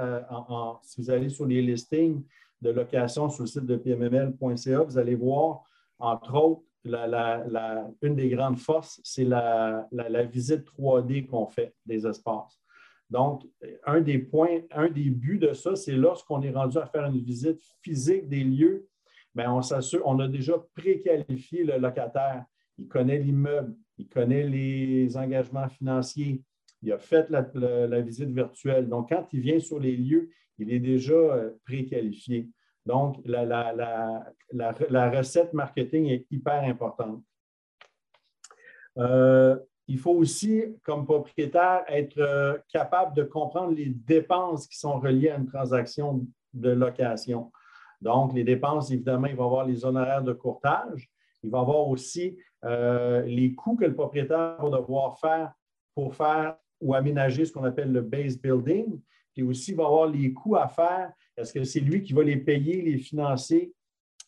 si 0.82 1.00
vous 1.00 1.10
allez 1.10 1.30
sur 1.30 1.46
les 1.46 1.62
listings 1.62 2.22
de 2.60 2.70
location 2.70 3.30
sur 3.30 3.44
le 3.44 3.46
site 3.46 3.64
de 3.64 3.76
pmml.ca, 3.76 4.82
vous 4.82 4.98
allez 4.98 5.14
voir, 5.14 5.62
entre 5.98 6.34
autres, 6.34 6.62
une 6.84 8.16
des 8.16 8.28
grandes 8.28 8.58
forces, 8.58 9.00
c'est 9.02 9.24
la, 9.24 9.88
visite 10.30 10.66
3D 10.66 11.26
qu'on 11.26 11.46
fait 11.46 11.74
des 11.86 12.06
espaces. 12.06 12.60
Donc, 13.08 13.46
un 13.86 14.00
des 14.02 14.18
points, 14.18 14.60
un 14.70 14.88
des 14.88 15.10
buts 15.10 15.38
de 15.38 15.52
ça, 15.54 15.76
c'est 15.76 15.92
lorsqu'on 15.92 16.42
est 16.42 16.52
rendu 16.52 16.76
à 16.78 16.86
faire 16.86 17.06
une 17.06 17.18
visite 17.18 17.60
physique 17.82 18.28
des 18.28 18.44
lieux, 18.44 18.86
bien, 19.34 19.52
on 19.52 19.62
s'assure, 19.62 20.02
on 20.04 20.18
a 20.20 20.28
déjà 20.28 20.54
préqualifié 20.74 21.64
le 21.64 21.78
locataire. 21.78 22.44
Il 22.78 22.88
connaît 22.88 23.18
l'immeuble, 23.18 23.74
il 23.98 24.08
connaît 24.08 24.44
les 24.44 25.16
engagements 25.16 25.68
financiers, 25.68 26.42
il 26.82 26.92
a 26.92 26.98
fait 26.98 27.28
la, 27.30 28.00
visite 28.00 28.30
virtuelle. 28.30 28.88
Donc, 28.88 29.10
quand 29.10 29.26
il 29.32 29.40
vient 29.40 29.60
sur 29.60 29.78
les 29.78 29.96
lieux, 29.96 30.30
il 30.58 30.72
est 30.72 30.80
déjà 30.80 31.12
euh, 31.12 31.50
préqualifié. 31.64 32.48
Donc, 32.86 33.20
la, 33.24 34.30
recette 35.10 35.52
marketing 35.52 36.06
est 36.06 36.26
hyper 36.30 36.62
importante. 36.62 37.22
Euh, 38.98 39.58
il 39.86 39.98
faut 39.98 40.12
aussi, 40.12 40.64
comme 40.82 41.04
propriétaire, 41.04 41.84
être 41.88 42.18
euh, 42.18 42.56
capable 42.72 43.14
de 43.14 43.24
comprendre 43.24 43.72
les 43.72 43.86
dépenses 43.86 44.66
qui 44.66 44.78
sont 44.78 44.98
reliées 44.98 45.30
à 45.30 45.36
une 45.36 45.46
transaction 45.46 46.26
de 46.54 46.70
location. 46.70 47.52
Donc, 48.00 48.32
les 48.32 48.44
dépenses, 48.44 48.90
évidemment, 48.90 49.26
il 49.26 49.36
va 49.36 49.44
avoir 49.44 49.66
les 49.66 49.84
honoraires 49.84 50.22
de 50.22 50.32
courtage. 50.32 51.10
Il 51.42 51.50
va 51.50 51.60
avoir 51.60 51.88
aussi 51.88 52.38
les 52.62 53.54
coûts 53.56 53.76
que 53.76 53.86
le 53.86 53.94
propriétaire 53.94 54.56
va 54.60 54.78
devoir 54.78 55.18
faire 55.18 55.52
pour 55.94 56.14
faire 56.14 56.56
ou 56.80 56.94
aménager 56.94 57.44
ce 57.44 57.52
qu'on 57.52 57.64
appelle 57.64 57.92
le 57.92 58.02
base 58.02 58.38
building. 58.38 59.00
Puis 59.32 59.42
aussi, 59.42 59.72
il 59.72 59.76
va 59.76 59.84
avoir 59.84 60.06
les 60.06 60.32
coûts 60.32 60.56
à 60.56 60.68
faire. 60.68 61.12
Est-ce 61.36 61.52
que 61.52 61.64
c'est 61.64 61.80
lui 61.80 62.02
qui 62.02 62.12
va 62.12 62.22
les 62.22 62.36
payer, 62.36 62.82
les 62.82 62.98
financer, 62.98 63.72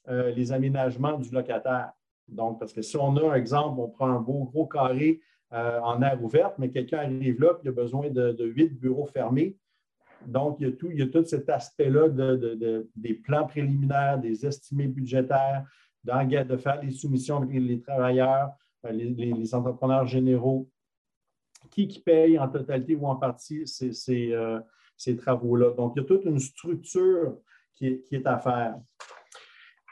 euh, 0.08 0.30
les 0.30 0.52
aménagements 0.52 1.18
du 1.18 1.30
locataire? 1.30 1.92
Donc, 2.28 2.58
parce 2.58 2.72
que 2.72 2.82
si 2.82 2.96
on 2.96 3.16
a, 3.16 3.32
un 3.32 3.34
exemple, 3.34 3.80
on 3.80 3.88
prend 3.88 4.08
un 4.08 4.20
beau 4.20 4.44
gros 4.44 4.66
carré 4.66 5.20
euh, 5.52 5.80
en 5.80 6.00
air 6.02 6.22
ouverte, 6.22 6.54
mais 6.58 6.70
quelqu'un 6.70 6.98
arrive 6.98 7.40
là, 7.40 7.52
et 7.52 7.60
il 7.64 7.68
a 7.68 7.72
besoin 7.72 8.08
de, 8.08 8.44
huit 8.44 8.78
bureaux 8.78 9.06
fermés. 9.06 9.56
Donc, 10.26 10.56
il 10.60 10.68
y 10.68 10.70
a 10.70 10.72
tout, 10.72 10.90
il 10.90 10.98
y 10.98 11.02
a 11.02 11.08
tout 11.08 11.24
cet 11.24 11.50
aspect-là 11.50 12.08
des 12.94 13.14
plans 13.14 13.46
préliminaires, 13.46 14.18
des 14.18 14.46
estimés 14.46 14.86
budgétaires, 14.86 15.64
de 16.04 16.56
faire 16.56 16.80
les 16.82 16.90
soumissions 16.90 17.38
avec 17.38 17.50
les, 17.52 17.80
travailleurs, 17.80 18.52
euh, 18.86 18.92
les, 18.92 19.54
entrepreneurs 19.54 20.06
généraux, 20.06 20.68
qui, 21.72 21.88
qui 21.88 22.00
paye 22.00 22.38
en 22.38 22.48
totalité 22.48 22.94
ou 22.94 23.06
en 23.06 23.16
partie 23.16 23.66
ces, 23.66 24.32
euh, 24.32 24.60
travaux-là. 25.18 25.72
Donc, 25.72 25.94
il 25.96 26.02
y 26.02 26.04
a 26.04 26.06
toute 26.06 26.24
une 26.24 26.38
structure 26.38 27.38
qui 27.74 28.04
est 28.12 28.26
à 28.26 28.38
faire. 28.38 28.76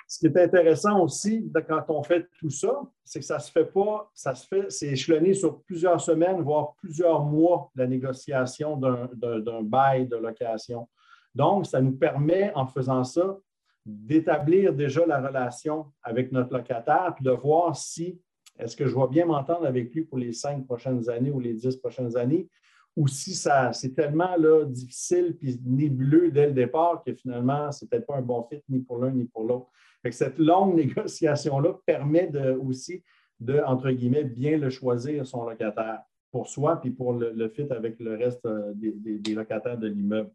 Ce 0.07 0.19
qui 0.19 0.27
est 0.27 0.37
intéressant 0.37 1.01
aussi 1.01 1.49
quand 1.69 1.85
on 1.89 2.03
fait 2.03 2.29
tout 2.41 2.51
ça, 2.51 2.83
c'est 3.05 3.21
que 3.21 3.25
ça 3.25 3.39
se 3.39 3.51
fait 3.51 3.65
pas, 3.65 4.11
ça 4.13 4.35
se 4.35 4.45
fait, 4.45 4.69
c'est 4.69 4.89
échelonné 4.89 5.35
sur 5.35 5.63
plusieurs 5.63 6.01
semaines, 6.01 6.43
voire 6.43 6.75
plusieurs 6.79 7.25
mois, 7.25 7.71
la 7.77 7.87
négociation 7.87 8.77
d'un 8.77 9.63
bail 9.63 10.09
de 10.09 10.17
location. 10.17 10.89
Donc, 11.33 11.67
ça 11.67 11.81
nous 11.81 11.93
permet, 11.93 12.53
en 12.57 12.67
faisant 12.67 13.05
ça, 13.05 13.39
d'établir 13.87 14.75
déjà 14.75 15.07
la 15.07 15.21
relation 15.25 15.87
avec 16.03 16.33
notre 16.33 16.57
locataire, 16.57 17.15
puis 17.15 17.25
de 17.25 17.31
voir 17.31 17.77
si 17.77 18.21
est-ce 18.61 18.77
que 18.77 18.87
je 18.87 18.95
vais 18.95 19.09
bien 19.11 19.27
m'entendre 19.27 19.67
avec 19.67 19.93
lui 19.95 20.03
pour 20.03 20.19
les 20.19 20.33
cinq 20.33 20.65
prochaines 20.67 21.09
années 21.09 21.31
ou 21.31 21.41
les 21.41 21.55
dix 21.55 21.77
prochaines 21.77 22.17
années, 22.17 22.49
ou 22.97 23.07
si 23.07 23.35
c'est 23.35 23.95
tellement 23.95 24.37
difficile 24.67 25.37
puis 25.39 25.61
nébuleux 25.65 26.31
dès 26.31 26.47
le 26.47 26.53
départ 26.53 27.03
que 27.05 27.15
finalement, 27.15 27.71
ce 27.73 27.85
n'est 27.85 27.89
peut-être 27.89 28.07
pas 28.07 28.17
un 28.17 28.23
bon 28.23 28.43
fit 28.51 28.63
ni 28.69 28.81
pour 28.81 28.99
l'un 28.99 29.11
ni 29.11 29.25
pour 29.25 29.45
l'autre 29.45 29.71
cette 30.11 30.39
longue 30.39 30.75
négociation-là 30.77 31.75
permet 31.85 32.31
aussi 32.57 33.03
de, 33.39 33.61
entre 33.67 33.91
guillemets, 33.91 34.25
bien 34.25 34.57
le 34.57 34.71
choisir, 34.71 35.27
son 35.27 35.49
locataire, 35.49 36.01
pour 36.31 36.49
soi, 36.49 36.81
puis 36.81 36.91
pour 36.91 37.13
le, 37.13 37.49
fit 37.49 37.67
avec 37.71 37.99
le 37.99 38.17
reste 38.17 38.47
euh, 38.47 38.73
des, 38.75 39.35
locataires 39.35 39.79
de 39.79 39.89
l'immeuble. 39.89 40.31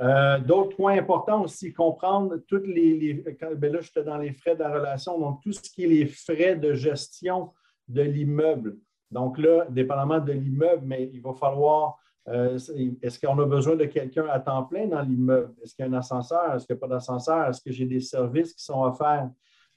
Euh, 0.00 0.38
d'autres 0.38 0.76
points 0.76 0.96
importants 0.96 1.42
aussi, 1.42 1.72
comprendre 1.72 2.36
toutes 2.46 2.66
les. 2.66 3.24
ben 3.56 3.72
là, 3.72 3.80
j'étais 3.80 4.04
dans 4.04 4.18
les 4.18 4.32
frais 4.32 4.54
de 4.54 4.60
la 4.60 4.72
relation, 4.72 5.18
donc 5.18 5.42
tout 5.42 5.52
ce 5.52 5.62
qui 5.62 5.84
est 5.84 5.88
les 5.88 6.06
frais 6.06 6.54
de 6.54 6.72
gestion 6.74 7.52
de 7.88 8.02
l'immeuble. 8.02 8.76
Donc 9.10 9.38
là, 9.38 9.66
dépendamment 9.68 10.20
de 10.20 10.32
l'immeuble, 10.32 10.82
mais 10.84 11.10
il 11.12 11.20
va 11.20 11.32
falloir 11.34 11.98
euh, 12.28 12.58
est-ce 13.02 13.18
qu'on 13.18 13.38
a 13.40 13.46
besoin 13.46 13.74
de 13.74 13.86
quelqu'un 13.86 14.26
à 14.28 14.38
temps 14.38 14.62
plein 14.64 14.86
dans 14.86 15.02
l'immeuble? 15.02 15.52
Est-ce 15.62 15.74
qu'il 15.74 15.84
y 15.84 15.88
a 15.88 15.90
un 15.90 15.98
ascenseur? 15.98 16.54
Est-ce 16.54 16.66
qu'il 16.66 16.76
n'y 16.76 16.78
a 16.78 16.86
pas 16.86 16.94
d'ascenseur? 16.94 17.48
Est-ce 17.48 17.60
que 17.60 17.72
j'ai 17.72 17.86
des 17.86 18.00
services 18.00 18.54
qui 18.54 18.62
sont 18.62 18.82
offerts 18.82 19.30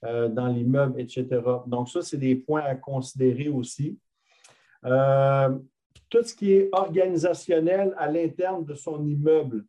euh, 0.04 0.28
dans 0.28 0.48
l'immeuble, 0.48 1.00
etc.? 1.00 1.42
Donc, 1.66 1.90
ça, 1.90 2.02
c'est 2.04 2.18
des 2.18 2.36
points 2.36 2.64
à 2.64 2.76
considérer 2.76 3.48
aussi. 3.48 3.98
Tout 4.84 6.24
ce 6.24 6.36
qui 6.36 6.52
est 6.52 6.70
organisationnel 6.74 7.96
à 7.98 8.12
l'interne 8.12 8.66
de 8.66 8.76
son 8.76 9.04
immeuble. 9.08 9.64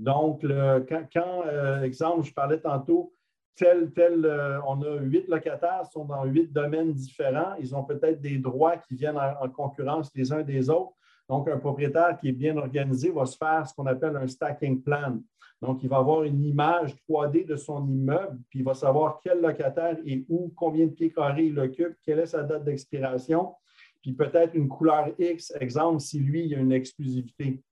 Donc, 0.00 0.46
quand, 0.88 1.42
exemple, 1.82 2.26
je 2.26 2.32
parlais 2.32 2.58
tantôt, 2.58 3.12
tel, 3.54 3.92
tel, 3.92 4.24
on 4.66 4.80
a 4.80 4.96
huit 5.00 5.28
locataires, 5.28 5.84
sont 5.92 6.06
dans 6.06 6.24
huit 6.24 6.50
domaines 6.50 6.94
différents. 6.94 7.54
Ils 7.60 7.76
ont 7.76 7.84
peut-être 7.84 8.18
des 8.20 8.38
droits 8.38 8.78
qui 8.78 8.94
viennent 8.94 9.18
en 9.18 9.48
concurrence 9.50 10.10
les 10.14 10.32
uns 10.32 10.42
des 10.42 10.70
autres. 10.70 10.94
Donc, 11.28 11.48
un 11.50 11.58
propriétaire 11.58 12.16
qui 12.18 12.28
est 12.28 12.32
bien 12.32 12.56
organisé 12.56 13.10
va 13.10 13.26
se 13.26 13.36
faire 13.36 13.68
ce 13.68 13.74
qu'on 13.74 13.84
appelle 13.84 14.16
un 14.16 14.26
stacking 14.26 14.82
plan. 14.82 15.18
Donc, 15.60 15.82
il 15.82 15.90
va 15.90 15.98
avoir 15.98 16.22
une 16.22 16.42
image 16.42 16.96
3D 17.06 17.44
de 17.44 17.56
son 17.56 17.86
immeuble, 17.86 18.38
puis 18.48 18.60
il 18.60 18.64
va 18.64 18.72
savoir 18.72 19.20
quel 19.22 19.42
locataire 19.42 19.98
est 20.06 20.24
où, 20.30 20.50
combien 20.56 20.86
de 20.86 20.92
pieds 20.92 21.12
carrés 21.12 21.44
il 21.44 21.60
occupe, 21.60 21.96
quelle 22.02 22.20
est 22.20 22.26
sa 22.26 22.42
date 22.42 22.64
d'expiration, 22.64 23.52
puis 24.00 24.14
peut-être 24.14 24.54
une 24.54 24.68
couleur 24.68 25.10
X, 25.18 25.52
exemple, 25.60 26.00
si 26.00 26.18
lui, 26.18 26.46
il 26.46 26.54
a 26.54 26.58
une 26.58 26.72
exclusivité. 26.72 27.62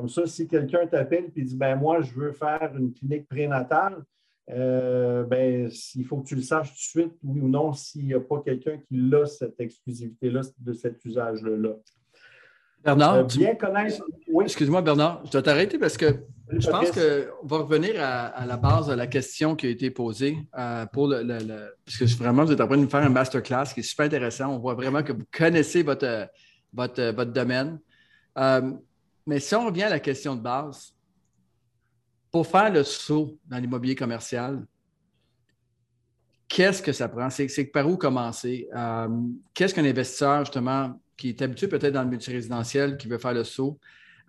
Comme 0.00 0.08
ça, 0.08 0.26
si 0.26 0.48
quelqu'un 0.48 0.86
t'appelle 0.86 1.30
et 1.36 1.42
dit 1.42 1.56
ben 1.58 1.76
moi, 1.76 2.00
je 2.00 2.14
veux 2.14 2.32
faire 2.32 2.72
une 2.74 2.90
clinique 2.90 3.28
prénatale, 3.28 4.02
euh, 4.50 5.24
ben, 5.24 5.70
il 5.94 6.04
faut 6.06 6.16
que 6.16 6.26
tu 6.26 6.36
le 6.36 6.40
saches 6.40 6.68
tout 6.68 6.74
de 6.74 7.04
suite, 7.04 7.12
oui 7.22 7.38
ou 7.38 7.48
non, 7.48 7.74
s'il 7.74 8.06
n'y 8.06 8.14
a 8.14 8.20
pas 8.20 8.40
quelqu'un 8.42 8.78
qui 8.78 9.14
a 9.14 9.26
cette 9.26 9.60
exclusivité-là 9.60 10.40
de 10.58 10.72
cet 10.72 11.04
usage-là. 11.04 11.74
Bernard, 12.82 13.14
euh, 13.16 13.24
bien 13.24 13.54
connaître. 13.56 14.02
Excuse-moi, 14.40 14.80
Bernard, 14.80 15.20
je 15.26 15.32
dois 15.32 15.42
t'arrêter 15.42 15.78
parce 15.78 15.98
que 15.98 16.24
je 16.48 16.70
pense 16.70 16.90
qu'on 16.92 17.46
va 17.46 17.58
revenir 17.58 17.96
à, 17.98 18.46
la 18.46 18.56
base 18.56 18.86
de 18.86 18.94
la 18.94 19.06
question 19.06 19.54
qui 19.54 19.66
a 19.66 19.68
été 19.68 19.90
posée 19.90 20.38
euh, 20.58 20.86
pour 20.86 21.08
le, 21.08 21.26
Parce 21.84 21.98
que 21.98 22.04
vraiment, 22.16 22.46
vous 22.46 22.52
êtes 22.52 22.60
en 22.62 22.66
train 22.66 22.78
de 22.78 22.82
nous 22.84 22.88
faire 22.88 23.02
un 23.02 23.10
masterclass 23.10 23.74
qui 23.74 23.80
est 23.80 23.82
super 23.82 24.06
intéressant. 24.06 24.48
On 24.48 24.60
voit 24.60 24.72
vraiment 24.72 25.02
que 25.02 25.12
vous 25.12 25.26
connaissez 25.30 25.82
votre, 25.82 26.26
votre, 26.72 27.12
votre 27.14 27.32
domaine. 27.32 27.78
Euh, 29.20 29.26
mais 29.26 29.40
si 29.40 29.54
on 29.54 29.66
revient 29.66 29.84
à 29.84 29.90
la 29.90 30.00
question 30.00 30.34
de 30.34 30.40
base, 30.40 30.94
pour 32.30 32.46
faire 32.46 32.72
le 32.72 32.84
saut 32.84 33.38
dans 33.46 33.58
l'immobilier 33.58 33.94
commercial, 33.94 34.64
qu'est-ce 36.48 36.82
que 36.82 36.92
ça 36.92 37.08
prend? 37.08 37.28
C'est 37.30 37.64
par 37.66 37.88
où 37.88 37.96
commencer? 37.96 38.68
qu'est-ce 39.52 39.74
qu'un 39.74 39.84
investisseur, 39.84 40.44
justement, 40.44 41.00
qui 41.16 41.30
est 41.30 41.42
habitué 41.42 41.68
peut-être 41.68 41.92
dans 41.92 42.02
le 42.02 42.08
multirésidentiel, 42.08 42.96
qui 42.96 43.08
veut 43.08 43.18
faire 43.18 43.34
le 43.34 43.44
saut, 43.44 43.78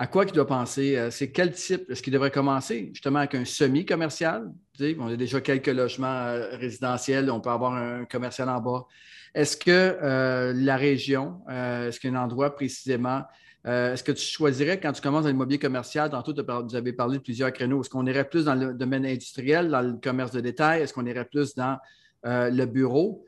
à 0.02 0.08
quoi 0.08 0.26
il 0.26 0.32
doit 0.32 0.48
penser? 0.48 0.98
Euh, 0.98 1.12
c'est 1.12 1.32
quel 1.32 1.52
type? 1.52 1.88
Est-ce 1.92 2.02
qu'il 2.02 2.12
devrait 2.12 2.32
commencer 2.32 2.90
justement 2.92 3.20
avec 3.20 3.36
un 3.36 3.46
semi-commercial? 3.46 4.52
On 4.98 5.08
a 5.08 5.16
déjà 5.16 5.42
quelques 5.42 5.68
logements 5.68 6.08
euh, 6.08 6.58
résidentiels, 6.58 7.30
on 7.30 7.40
peut 7.40 7.52
avoir 7.52 7.76
un 7.76 8.06
commercial 8.06 8.50
en 8.50 8.60
bas. 8.60 8.88
Est-ce 9.36 9.56
que 9.56 9.70
euh, 9.70 10.54
la 10.56 10.76
région, 10.76 11.42
est-ce 11.48 12.00
qu'il 12.00 12.12
y 12.12 12.16
a 12.16 12.20
un 12.20 12.24
endroit 12.24 12.56
précisément? 12.56 13.22
Est-ce 13.64 14.04
que 14.04 14.12
tu 14.12 14.26
choisirais 14.26 14.80
quand 14.80 14.92
tu 14.92 15.02
commences 15.02 15.24
dans 15.24 15.30
l'immobilier 15.30 15.60
commercial, 15.60 16.10
tantôt 16.10 16.34
vous 16.34 16.76
avez 16.76 16.94
parlé 16.94 17.18
de 17.18 17.24
plusieurs 17.24 17.54
créneaux, 17.54 17.82
est-ce 17.82 17.90
qu'on 17.90 18.06
irait 18.08 18.28
plus 18.28 18.46
dans 18.46 18.56
le 18.56 18.74
domaine 18.74 19.06
industriel, 19.06 19.70
dans 19.70 19.82
le 19.82 19.94
commerce 19.94 20.32
de 20.32 20.40
détail? 20.40 20.82
Est-ce 20.82 20.94
qu'on 20.94 21.06
irait 21.06 21.26
plus 21.26 21.56
dans 21.56 21.78
le 22.24 22.66
bureau? 22.66 23.26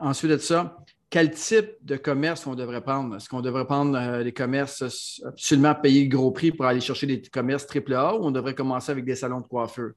ensuite 0.00 0.30
de 0.30 0.36
ça, 0.38 0.76
quel 1.14 1.30
type 1.30 1.76
de 1.82 1.96
commerce 1.96 2.44
on 2.44 2.56
devrait 2.56 2.80
prendre? 2.80 3.14
Est-ce 3.14 3.28
qu'on 3.28 3.40
devrait 3.40 3.66
prendre 3.66 3.96
euh, 3.96 4.24
des 4.24 4.32
commerces 4.32 5.22
absolument 5.24 5.72
payer 5.72 6.02
le 6.02 6.08
gros 6.08 6.32
prix 6.32 6.50
pour 6.50 6.66
aller 6.66 6.80
chercher 6.80 7.06
des 7.06 7.22
commerces 7.22 7.68
AAA 7.72 8.16
ou 8.16 8.24
on 8.24 8.32
devrait 8.32 8.56
commencer 8.56 8.90
avec 8.90 9.04
des 9.04 9.14
salons 9.14 9.40
de 9.40 9.46
coiffeur 9.46 9.92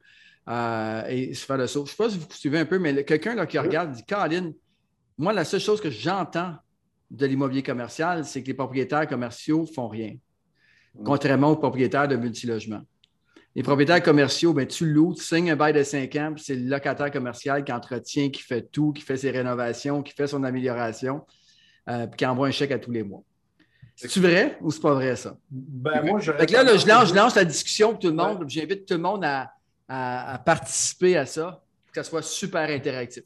euh, 0.47 1.07
et 1.07 1.33
se 1.33 1.43
faire 1.43 1.57
le 1.57 1.65
saut? 1.65 1.87
Je 1.87 1.91
ne 1.91 1.95
sais 1.95 2.03
pas 2.03 2.09
si 2.11 2.19
vous 2.19 2.27
suivez 2.29 2.59
un 2.59 2.65
peu, 2.65 2.77
mais 2.77 3.03
quelqu'un 3.03 3.47
qui 3.47 3.57
regarde 3.57 3.93
dit 3.93 4.03
Caroline, 4.03 4.53
moi, 5.17 5.33
la 5.33 5.43
seule 5.43 5.59
chose 5.59 5.81
que 5.81 5.89
j'entends 5.89 6.53
de 7.09 7.25
l'immobilier 7.25 7.63
commercial, 7.63 8.25
c'est 8.25 8.41
que 8.41 8.47
les 8.47 8.53
propriétaires 8.53 9.07
commerciaux 9.07 9.61
ne 9.61 9.73
font 9.73 9.87
rien, 9.87 10.15
contrairement 11.03 11.51
aux 11.51 11.55
propriétaires 11.55 12.07
de 12.07 12.15
multilogements. 12.15 12.81
Les 13.55 13.63
propriétaires 13.63 14.03
commerciaux, 14.03 14.53
ben, 14.53 14.67
tu 14.67 14.85
loues, 14.85 15.15
tu 15.15 15.23
signes 15.23 15.49
un 15.49 15.55
bail 15.55 15.73
de 15.73 15.81
5 15.81 16.15
ans, 16.17 16.31
puis 16.35 16.43
c'est 16.43 16.55
le 16.55 16.69
locataire 16.69 17.09
commercial 17.09 17.63
qui 17.63 17.71
entretient, 17.71 18.29
qui 18.29 18.43
fait 18.43 18.61
tout, 18.61 18.93
qui 18.93 19.01
fait 19.01 19.17
ses 19.17 19.31
rénovations, 19.31 20.03
qui 20.03 20.13
fait 20.13 20.27
son 20.27 20.43
amélioration, 20.43 21.25
euh, 21.89 22.05
puis 22.05 22.17
qui 22.17 22.25
envoie 22.27 22.47
un 22.47 22.51
chèque 22.51 22.71
à 22.71 22.77
tous 22.77 22.91
les 22.91 23.01
mois. 23.01 23.23
C'est 23.95 24.19
vrai 24.19 24.59
ou 24.61 24.69
c'est 24.69 24.81
pas 24.81 24.93
vrai, 24.93 25.15
ça? 25.15 25.37
Ben, 25.49 26.03
moi, 26.03 26.19
je. 26.19 26.31
là, 26.31 26.45
je, 26.45 26.87
lance, 26.87 27.09
je 27.09 27.15
lance 27.15 27.33
la 27.33 27.45
discussion 27.45 27.91
pour 27.91 27.99
tout 27.99 28.09
le 28.09 28.13
monde. 28.13 28.45
J'invite 28.47 28.85
tout 28.85 28.93
le 28.93 28.99
monde 28.99 29.25
à, 29.25 29.51
à, 29.87 30.37
participer 30.37 31.17
à 31.17 31.25
ça, 31.25 31.63
que 31.91 31.95
ça 31.95 32.07
soit 32.07 32.21
super 32.21 32.69
interactif. 32.69 33.23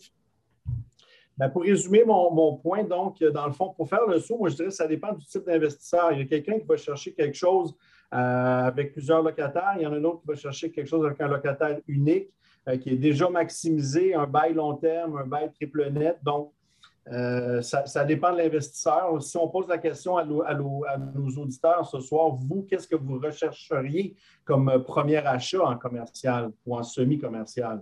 Ben, 1.38 1.50
pour 1.50 1.64
résumer 1.64 2.04
mon, 2.06 2.58
point, 2.58 2.84
donc, 2.84 3.24
dans 3.24 3.48
le 3.48 3.54
fond, 3.54 3.74
pour 3.76 3.88
faire 3.90 4.06
le 4.08 4.20
saut, 4.20 4.38
moi, 4.38 4.50
je 4.50 4.56
dirais 4.56 4.68
que 4.68 4.76
ça 4.76 4.88
dépend 4.88 5.14
du 5.14 5.26
type 5.26 5.46
d'investisseur. 5.46 6.12
Il 6.12 6.20
y 6.20 6.22
a 6.22 6.26
quelqu'un 6.26 6.60
qui 6.60 6.66
va 6.66 6.78
chercher 6.78 7.14
quelque 7.14 7.36
chose 7.36 7.76
euh, 8.14 8.18
avec 8.18 8.92
plusieurs 8.92 9.24
locataires. 9.24 9.74
Il 9.78 9.84
y 9.84 9.88
en 9.88 9.94
a 9.94 9.96
un 9.96 10.04
autre 10.04 10.22
qui 10.22 10.28
va 10.28 10.36
chercher 10.36 10.72
quelque 10.72 10.88
chose 10.88 11.06
avec 11.06 11.20
un 11.22 11.28
locataire 11.28 11.80
unique, 11.88 12.30
euh, 12.68 12.78
qui 12.78 12.90
est 12.90 12.98
déjà 12.98 13.30
maximisé, 13.30 14.14
un 14.14 14.28
bail 14.28 14.54
long 14.54 14.76
terme, 14.76 15.18
un 15.18 15.26
bail 15.26 15.52
triple 15.54 15.90
net. 15.92 16.18
Donc, 16.22 16.52
euh, 17.12 17.62
ça, 17.62 18.06
dépend 18.06 18.32
de 18.34 18.38
l'investisseur. 18.38 19.22
Si 19.24 19.36
on 19.38 19.48
pose 19.48 19.68
la 19.68 19.78
question 19.78 20.18
à, 20.18 20.26
nos 20.26 21.30
auditeurs 21.38 21.86
ce 21.88 22.00
soir, 22.00 22.36
vous, 22.36 22.68
qu'est-ce 22.70 22.88
que 22.88 22.96
vous 22.96 23.18
rechercheriez 23.20 24.16
comme 24.46 24.84
premier 24.84 25.18
achat 25.18 25.64
en 25.64 25.78
commercial 25.78 26.52
ou 26.66 26.76
en 26.76 26.84
semi-commercial? 26.84 27.82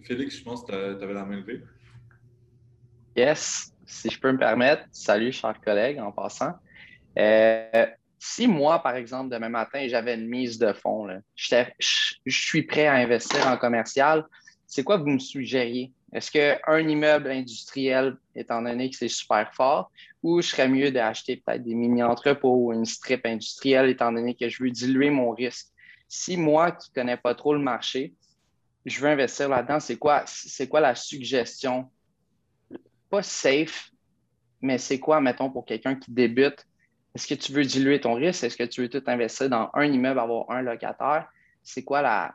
Félix, 0.00 0.38
je 0.38 0.42
pense 0.42 0.64
que 0.64 0.98
tu 0.98 1.04
avais 1.04 1.14
la 1.14 1.24
main 1.24 1.36
levée. 1.36 1.62
Yes, 3.14 3.72
si 3.84 4.08
je 4.08 4.18
peux 4.18 4.32
me 4.32 4.38
permettre. 4.38 4.84
Salut, 4.90 5.32
chers 5.32 5.60
collègues, 5.60 6.00
en 6.00 6.12
passant. 6.12 6.54
Euh, 7.18 7.86
si 8.18 8.46
moi, 8.46 8.82
par 8.82 8.96
exemple, 8.96 9.30
demain 9.30 9.50
matin, 9.50 9.86
j'avais 9.88 10.14
une 10.14 10.28
mise 10.28 10.58
de 10.58 10.72
fonds, 10.72 11.08
je, 11.34 11.64
suis 12.26 12.62
prêt 12.62 12.86
à 12.86 12.94
investir 12.94 13.46
en 13.46 13.56
commercial, 13.56 14.24
c'est 14.66 14.84
quoi 14.84 14.98
que 14.98 15.02
vous 15.02 15.10
me 15.10 15.18
suggériez? 15.18 15.92
Est-ce 16.12 16.30
qu'un 16.30 16.88
immeuble 16.88 17.30
industriel, 17.30 18.16
étant 18.34 18.62
donné 18.62 18.88
que 18.90 18.96
c'est 18.96 19.08
super 19.08 19.52
fort, 19.54 19.90
ou 20.22 20.40
je 20.40 20.48
serais 20.48 20.68
mieux 20.68 20.90
d'acheter 20.90 21.36
peut-être 21.36 21.64
des 21.64 21.74
mini-entrepôts 21.74 22.66
ou 22.66 22.72
une 22.72 22.86
strip 22.86 23.26
industrielle, 23.26 23.90
étant 23.90 24.12
donné 24.12 24.34
que 24.34 24.48
je 24.48 24.62
veux 24.62 24.70
diluer 24.70 25.10
mon 25.10 25.32
risque? 25.32 25.68
Si 26.08 26.36
moi, 26.36 26.72
qui 26.72 26.90
ne 26.90 26.94
connais 26.94 27.16
pas 27.16 27.34
trop 27.34 27.54
le 27.54 27.60
marché, 27.60 28.14
je 28.84 29.00
veux 29.00 29.08
investir 29.08 29.48
là-dedans, 29.48 29.80
c'est 29.80 29.96
quoi, 29.96 30.22
c'est 30.26 30.68
quoi 30.68 30.80
la 30.80 30.94
suggestion? 30.94 31.90
Pas 33.10 33.22
safe, 33.22 33.90
mais 34.60 34.78
c'est 34.78 34.98
quoi, 34.98 35.20
mettons, 35.20 35.50
pour 35.50 35.64
quelqu'un 35.64 35.94
qui 35.94 36.10
débute? 36.12 36.66
Est-ce 37.14 37.26
que 37.26 37.34
tu 37.34 37.52
veux 37.52 37.64
diluer 37.64 38.00
ton 38.00 38.14
risque? 38.14 38.44
Est-ce 38.44 38.56
que 38.56 38.64
tu 38.64 38.80
veux 38.80 38.88
tout 38.88 39.02
investir 39.06 39.50
dans 39.50 39.70
un 39.74 39.84
immeuble, 39.84 40.18
avoir 40.18 40.50
un 40.50 40.62
locataire? 40.62 41.28
C'est 41.62 41.84
quoi 41.84 42.02
la, 42.02 42.34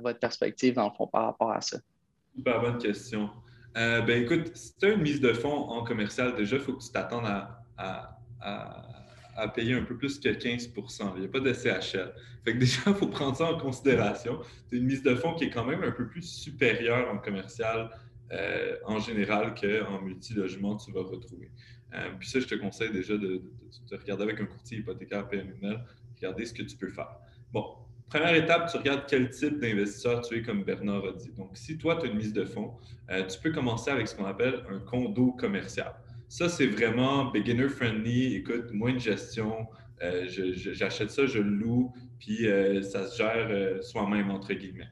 votre 0.00 0.18
perspective, 0.18 0.74
dans 0.74 0.88
le 0.88 0.94
fond, 0.94 1.06
par 1.06 1.26
rapport 1.26 1.52
à 1.52 1.60
ça? 1.60 1.78
Super 2.34 2.60
bonne 2.60 2.78
question. 2.78 3.30
Euh, 3.76 4.02
ben 4.02 4.22
écoute, 4.22 4.54
si 4.54 4.76
tu 4.76 4.86
as 4.86 4.88
une 4.90 5.02
mise 5.02 5.20
de 5.20 5.32
fonds 5.32 5.70
en 5.70 5.84
commercial, 5.84 6.34
déjà, 6.34 6.56
il 6.56 6.62
faut 6.62 6.74
que 6.74 6.82
tu 6.82 6.90
t'attendes 6.90 7.26
à, 7.26 7.64
à, 7.78 8.18
payer 9.54 9.74
un 9.74 9.82
peu 9.82 9.96
plus 9.96 10.18
que 10.18 10.28
15 10.28 10.72
Il 11.16 11.20
n'y 11.20 11.26
a 11.26 11.28
pas 11.28 11.40
de 11.40 11.52
CHL. 11.52 12.12
Fait 12.44 12.54
déjà, 12.54 12.80
il 12.86 12.94
faut 12.94 13.06
prendre 13.06 13.36
ça 13.36 13.52
en 13.52 13.58
considération. 13.58 14.40
C'est 14.68 14.76
une 14.76 14.84
mise 14.84 15.02
de 15.02 15.14
fonds 15.14 15.34
qui 15.34 15.44
est 15.44 15.50
quand 15.50 15.64
même 15.64 15.82
un 15.82 15.92
peu 15.92 16.08
plus 16.08 16.22
supérieure 16.22 17.08
en 17.10 17.18
commercial 17.18 17.90
euh, 18.32 18.76
en 18.86 18.98
général 18.98 19.54
qu'en 19.54 20.00
multi-logement 20.00 20.76
tu 20.76 20.90
vas 20.90 21.02
retrouver. 21.02 21.50
Euh, 21.94 22.08
puis 22.18 22.28
ça, 22.28 22.40
je 22.40 22.46
te 22.46 22.54
conseille 22.54 22.90
déjà 22.90 23.16
de, 23.16 23.42
regarder 23.90 24.22
avec 24.22 24.40
un 24.40 24.46
courtier 24.46 24.78
hypothécaire 24.78 25.28
PMML, 25.28 25.84
regarder 26.16 26.46
ce 26.46 26.54
que 26.54 26.62
tu 26.62 26.76
peux 26.76 26.88
faire. 26.88 27.18
Bon, 27.52 27.66
première 28.08 28.34
étape, 28.34 28.70
tu 28.70 28.78
regardes 28.78 29.04
quel 29.06 29.28
type 29.28 29.58
d'investisseur 29.58 30.22
tu 30.22 30.36
es, 30.36 30.42
comme 30.42 30.64
Bernard 30.64 31.04
a 31.04 31.12
dit. 31.12 31.30
Donc, 31.36 31.50
si 31.54 31.76
toi, 31.76 31.96
tu 31.96 32.06
as 32.06 32.10
une 32.10 32.16
mise 32.16 32.32
de 32.32 32.46
fonds, 32.46 32.72
euh, 33.10 33.26
tu 33.26 33.38
peux 33.38 33.52
commencer 33.52 33.90
avec 33.90 34.08
ce 34.08 34.16
qu'on 34.16 34.24
appelle 34.24 34.64
un 34.70 34.78
condo 34.78 35.32
commercial. 35.32 35.94
Ça, 36.32 36.48
c'est 36.48 36.66
vraiment 36.66 37.26
beginner 37.26 37.68
friendly. 37.68 38.36
Écoute, 38.36 38.72
moins 38.72 38.94
de 38.94 38.98
gestion. 38.98 39.66
Euh, 40.02 40.24
j'achète 40.28 41.10
ça, 41.10 41.26
je 41.26 41.38
le 41.38 41.50
loue, 41.50 41.92
puis 42.18 42.46
ça 42.82 43.06
se 43.06 43.18
gère 43.18 43.84
soi-même, 43.84 44.30
entre 44.30 44.54
guillemets. 44.54 44.88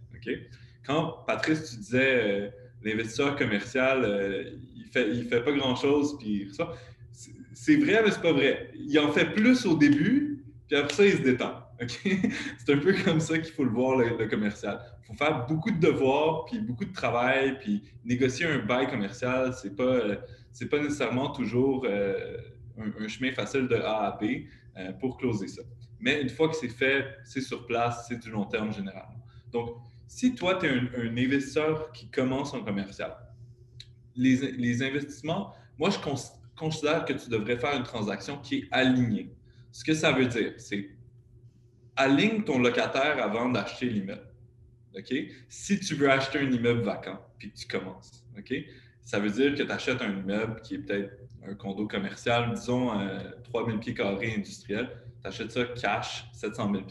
Quand, 0.85 1.25
Patrice, 1.27 1.71
tu 1.71 1.77
disais 1.79 2.53
l'investisseur 2.85 3.37
commercial, 3.37 4.53
il 4.77 4.85
fait, 4.85 5.09
il 5.09 5.25
fait 5.25 5.43
pas 5.43 5.53
grand-chose, 5.53 6.19
puis 6.19 6.51
ça 6.53 6.75
c'est 7.55 7.77
vrai, 7.77 8.03
mais 8.05 8.11
c'est 8.11 8.21
pas 8.21 8.33
vrai. 8.33 8.71
Il 8.75 8.99
en 8.99 9.11
fait 9.11 9.33
plus 9.33 9.65
au 9.65 9.77
début, 9.77 10.45
puis 10.69 10.77
après 10.77 10.95
ça, 10.95 11.07
il 11.07 11.13
se 11.13 11.23
détend. 11.23 11.55
c'est 11.89 12.75
un 12.75 12.77
peu 12.77 12.95
comme 13.03 13.21
ça 13.21 13.39
qu'il 13.39 13.55
faut 13.55 13.65
le 13.65 13.71
voir, 13.71 13.97
le, 13.97 14.27
commercial. 14.29 14.79
Il 15.03 15.07
faut 15.07 15.15
faire 15.15 15.47
beaucoup 15.47 15.71
de 15.71 15.81
devoirs, 15.81 16.45
puis 16.45 16.59
beaucoup 16.61 16.85
de 16.85 16.93
travail, 16.93 17.59
puis 17.59 17.83
négocier 18.05 18.45
un 18.45 18.59
bail 18.59 18.89
commercial, 18.89 19.55
c'est 19.55 19.75
pas, 19.75 20.01
euh, 20.63 20.69
pas 20.69 20.79
nécessairement 20.79 21.31
toujours 21.31 21.87
euh, 21.89 22.39
un, 22.79 23.09
chemin 23.09 23.33
facile 23.33 23.69
de 23.69 23.77
A 23.77 24.07
à 24.07 24.19
B 24.19 24.25
euh, 24.77 24.93
pour 24.93 25.17
closer 25.17 25.49
ça. 25.49 25.63
Mais 25.99 26.21
une 26.23 26.29
fois 26.29 26.49
que 26.49 26.57
c'est 26.57 26.69
fait, 26.69 27.05
c'est 27.25 27.41
sur 27.41 27.67
place, 27.67 28.07
c'est 28.09 28.19
du 28.19 28.31
long 28.31 28.45
terme 28.45 28.73
généralement. 28.73 29.25
Donc, 29.53 29.77
si 30.07 30.35
toi, 30.35 30.57
tu 30.57 30.67
es 30.67 30.71
un, 30.71 31.17
investisseur 31.17 31.93
qui 31.93 32.09
commence 32.09 32.55
en 32.55 32.65
commercial, 32.65 33.15
les, 34.17 34.53
les 34.53 34.83
investissements, 34.83 35.55
moi, 35.79 35.91
je, 35.91 35.99
considère 36.57 37.05
que 37.05 37.13
tu 37.13 37.29
devrais 37.29 37.57
faire 37.57 37.77
une 37.77 37.85
transaction 37.85 38.39
qui 38.39 38.57
est 38.57 38.69
alignée. 38.71 39.33
Ce 39.73 39.85
que 39.85 39.95
ça 39.95 40.13
veut 40.13 40.27
dire, 40.27 40.55
c'est 40.59 40.91
aligne 41.97 42.43
ton 42.45 42.59
locataire 42.59 43.23
avant 43.23 43.49
d'acheter 43.49 43.87
l'immeuble. 43.87 44.27
OK? 44.97 45.15
Si 45.49 45.81
tu 45.81 45.95
veux 45.95 46.11
acheter 46.11 46.39
un 46.39 46.51
immeuble 46.51 46.83
vacant, 46.83 47.21
puis 47.39 47.51
que 47.53 47.57
tu 47.57 47.67
commences, 47.67 48.25
OK? 48.37 48.53
Ça 49.05 49.19
veut 49.19 49.31
dire 49.31 49.55
que 49.55 49.63
tu 49.63 49.71
achètes 49.71 50.03
un 50.03 50.19
immeuble 50.19 50.61
qui 50.63 50.77
est 50.77 50.79
peut-être 50.79 51.17
un 51.47 51.55
condo 51.55 51.87
commercial, 51.87 52.53
disons 52.55 52.93
3000 53.45 53.79
pieds 53.79 53.95
carrés 53.95 54.35
industriel, 54.37 54.91
tu 55.23 55.29
achètes 55.29 55.53
ça 55.53 55.65
cash, 55.65 56.27
700 56.33 56.73
000 56.73 56.85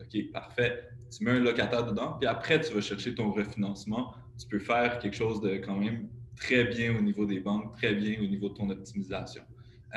OK, 0.00 0.32
parfait. 0.32 0.88
Tu 1.16 1.24
mets 1.24 1.32
un 1.32 1.40
locataire 1.40 1.84
dedans, 1.84 2.16
puis 2.18 2.26
après, 2.28 2.60
tu 2.60 2.72
vas 2.72 2.80
chercher 2.80 3.14
ton 3.14 3.32
refinancement. 3.32 4.14
Tu 4.38 4.46
peux 4.46 4.58
faire 4.58 4.98
quelque 4.98 5.16
chose 5.16 5.40
de 5.40 5.56
quand 5.56 5.76
même 5.76 6.08
très 6.36 6.64
bien 6.64 6.96
au 6.96 7.00
niveau 7.00 7.26
des 7.26 7.40
banques, 7.40 7.76
très 7.76 7.94
bien 7.94 8.18
au 8.20 8.26
niveau 8.26 8.48
de 8.48 8.54
ton 8.54 8.70
optimisation. 8.70 9.42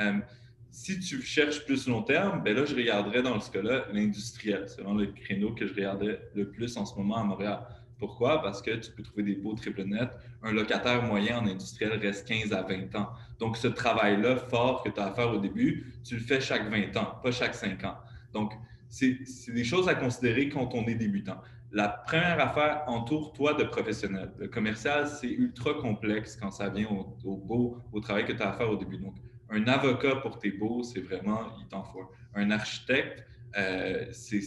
Euh, 0.00 0.18
si 0.70 0.98
tu 0.98 1.22
cherches 1.22 1.64
plus 1.64 1.86
long 1.86 2.02
terme, 2.02 2.42
ben 2.42 2.54
là, 2.54 2.64
je 2.64 2.74
regarderais 2.74 3.22
dans 3.22 3.38
ce 3.40 3.50
cas-là 3.50 3.86
l'industriel. 3.92 4.64
C'est 4.66 4.82
vraiment 4.82 4.98
le 4.98 5.06
créneau 5.06 5.54
que 5.54 5.66
je 5.66 5.74
regardais 5.74 6.20
le 6.34 6.50
plus 6.50 6.76
en 6.76 6.84
ce 6.84 6.96
moment 6.96 7.16
à 7.16 7.22
Montréal. 7.22 7.60
Pourquoi? 7.98 8.42
Parce 8.42 8.60
que 8.60 8.72
tu 8.72 8.90
peux 8.92 9.02
trouver 9.02 9.22
des 9.22 9.34
beaux 9.36 9.54
triple 9.54 9.84
nets. 9.84 10.10
Un 10.42 10.52
locataire 10.52 11.02
moyen 11.02 11.38
en 11.38 11.46
industriel 11.46 11.98
reste 11.98 12.26
15 12.26 12.52
à 12.52 12.62
20 12.62 12.94
ans. 12.96 13.10
Donc, 13.38 13.56
ce 13.56 13.68
travail-là 13.68 14.36
fort 14.36 14.82
que 14.82 14.90
tu 14.90 15.00
as 15.00 15.06
à 15.06 15.12
faire 15.12 15.30
au 15.30 15.38
début, 15.38 15.92
tu 16.04 16.16
le 16.16 16.20
fais 16.20 16.40
chaque 16.40 16.68
20 16.70 16.96
ans, 16.96 17.18
pas 17.22 17.30
chaque 17.30 17.54
5 17.54 17.84
ans. 17.84 17.96
Donc, 18.32 18.52
c'est 18.88 19.18
des 19.48 19.64
choses 19.64 19.88
à 19.88 19.94
considérer 19.94 20.48
quand 20.48 20.74
on 20.74 20.86
est 20.86 20.94
débutant. 20.94 21.40
La 21.72 21.88
première 21.88 22.38
affaire, 22.38 22.84
entoure-toi 22.86 23.54
de 23.54 23.64
professionnels. 23.64 24.32
Le 24.38 24.46
commercial, 24.46 25.08
c'est 25.08 25.30
ultra 25.30 25.74
complexe 25.74 26.36
quand 26.40 26.52
ça 26.52 26.68
vient 26.68 26.88
au, 27.24 27.36
beau, 27.36 27.78
au 27.92 28.00
travail 28.00 28.24
que 28.24 28.32
tu 28.32 28.42
as 28.42 28.50
à 28.50 28.52
faire 28.56 28.70
au 28.70 28.76
début. 28.76 28.98
Donc, 28.98 29.16
un 29.50 29.66
avocat 29.66 30.16
pour 30.16 30.38
tes 30.38 30.52
beaux, 30.52 30.82
c'est 30.84 31.00
vraiment, 31.00 31.40
il 31.60 31.66
t'en 31.66 31.82
faut. 31.82 32.08
Un 32.34 32.52
architecte, 32.52 33.24
euh, 33.56 34.06
c'est 34.12 34.40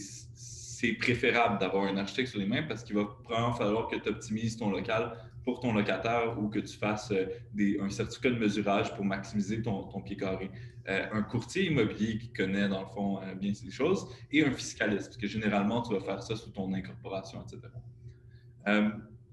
préférable 0.98 1.58
d'avoir 1.58 1.84
un 1.84 1.96
architecte 1.96 2.30
sur 2.30 2.38
les 2.38 2.46
mains 2.46 2.62
parce 2.62 2.84
qu'il 2.84 2.96
va 2.96 3.08
vraiment 3.24 3.52
falloir 3.52 3.88
que 3.88 3.96
tu 3.96 4.08
optimises 4.08 4.56
ton 4.56 4.70
local 4.70 5.12
pour 5.44 5.60
ton 5.60 5.72
locataire 5.72 6.38
ou 6.38 6.48
que 6.48 6.58
tu 6.58 6.76
fasses 6.76 7.10
euh, 7.10 7.80
un 7.80 7.88
certificat 7.88 8.30
de 8.30 8.38
mesurage 8.38 8.94
pour 8.94 9.04
maximiser 9.04 9.62
ton, 9.62 9.88
pied 10.02 10.16
carré. 10.16 10.50
Euh, 10.88 11.06
un 11.10 11.22
courtier 11.22 11.70
immobilier 11.70 12.18
qui 12.18 12.32
connaît, 12.32 12.68
dans 12.68 12.82
le 12.82 12.88
fond, 12.88 13.18
euh, 13.22 13.34
bien 13.34 13.54
ces 13.54 13.70
choses, 13.70 14.06
et 14.30 14.44
un 14.44 14.50
fiscaliste, 14.50 15.06
parce 15.06 15.16
que 15.16 15.26
généralement, 15.26 15.82
tu 15.82 15.94
vas 15.94 16.00
faire 16.00 16.22
ça 16.22 16.36
sous 16.36 16.50
ton 16.50 16.72
incorporation, 16.74 17.42
etc. 17.42 17.72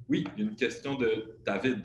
Oui, 0.08 0.26
une 0.38 0.56
question 0.56 0.96
de 0.96 1.38
David. 1.46 1.84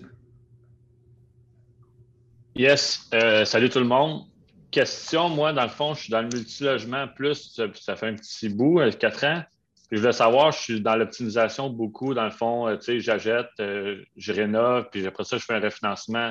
Yes, 2.54 3.10
salut 3.44 3.68
tout 3.68 3.80
le 3.80 3.86
monde. 3.86 4.29
Question, 4.70 5.28
moi, 5.28 5.52
dans 5.52 5.64
le 5.64 5.68
fond, 5.68 5.94
je 5.94 6.02
suis 6.02 6.10
dans 6.10 6.22
le 6.22 6.28
multilogement 6.28 7.08
plus, 7.08 7.60
ça, 7.74 7.96
fait 7.96 8.06
un 8.06 8.14
petit 8.14 8.48
bout, 8.48 8.80
quatre 8.98 9.24
ans. 9.24 9.42
Puis 9.88 9.98
je 9.98 10.02
veux 10.04 10.12
savoir, 10.12 10.52
je 10.52 10.58
suis 10.58 10.80
dans 10.80 10.94
l'optimisation 10.94 11.68
beaucoup, 11.68 12.14
dans 12.14 12.24
le 12.24 12.30
fond, 12.30 12.74
tu 12.76 12.84
sais, 12.84 13.00
j'achète, 13.00 13.48
je 13.58 14.32
rénove, 14.32 14.88
puis 14.92 15.04
après 15.04 15.24
ça, 15.24 15.36
je 15.38 15.44
fais 15.44 15.54
un 15.54 15.60
refinancement 15.60 16.30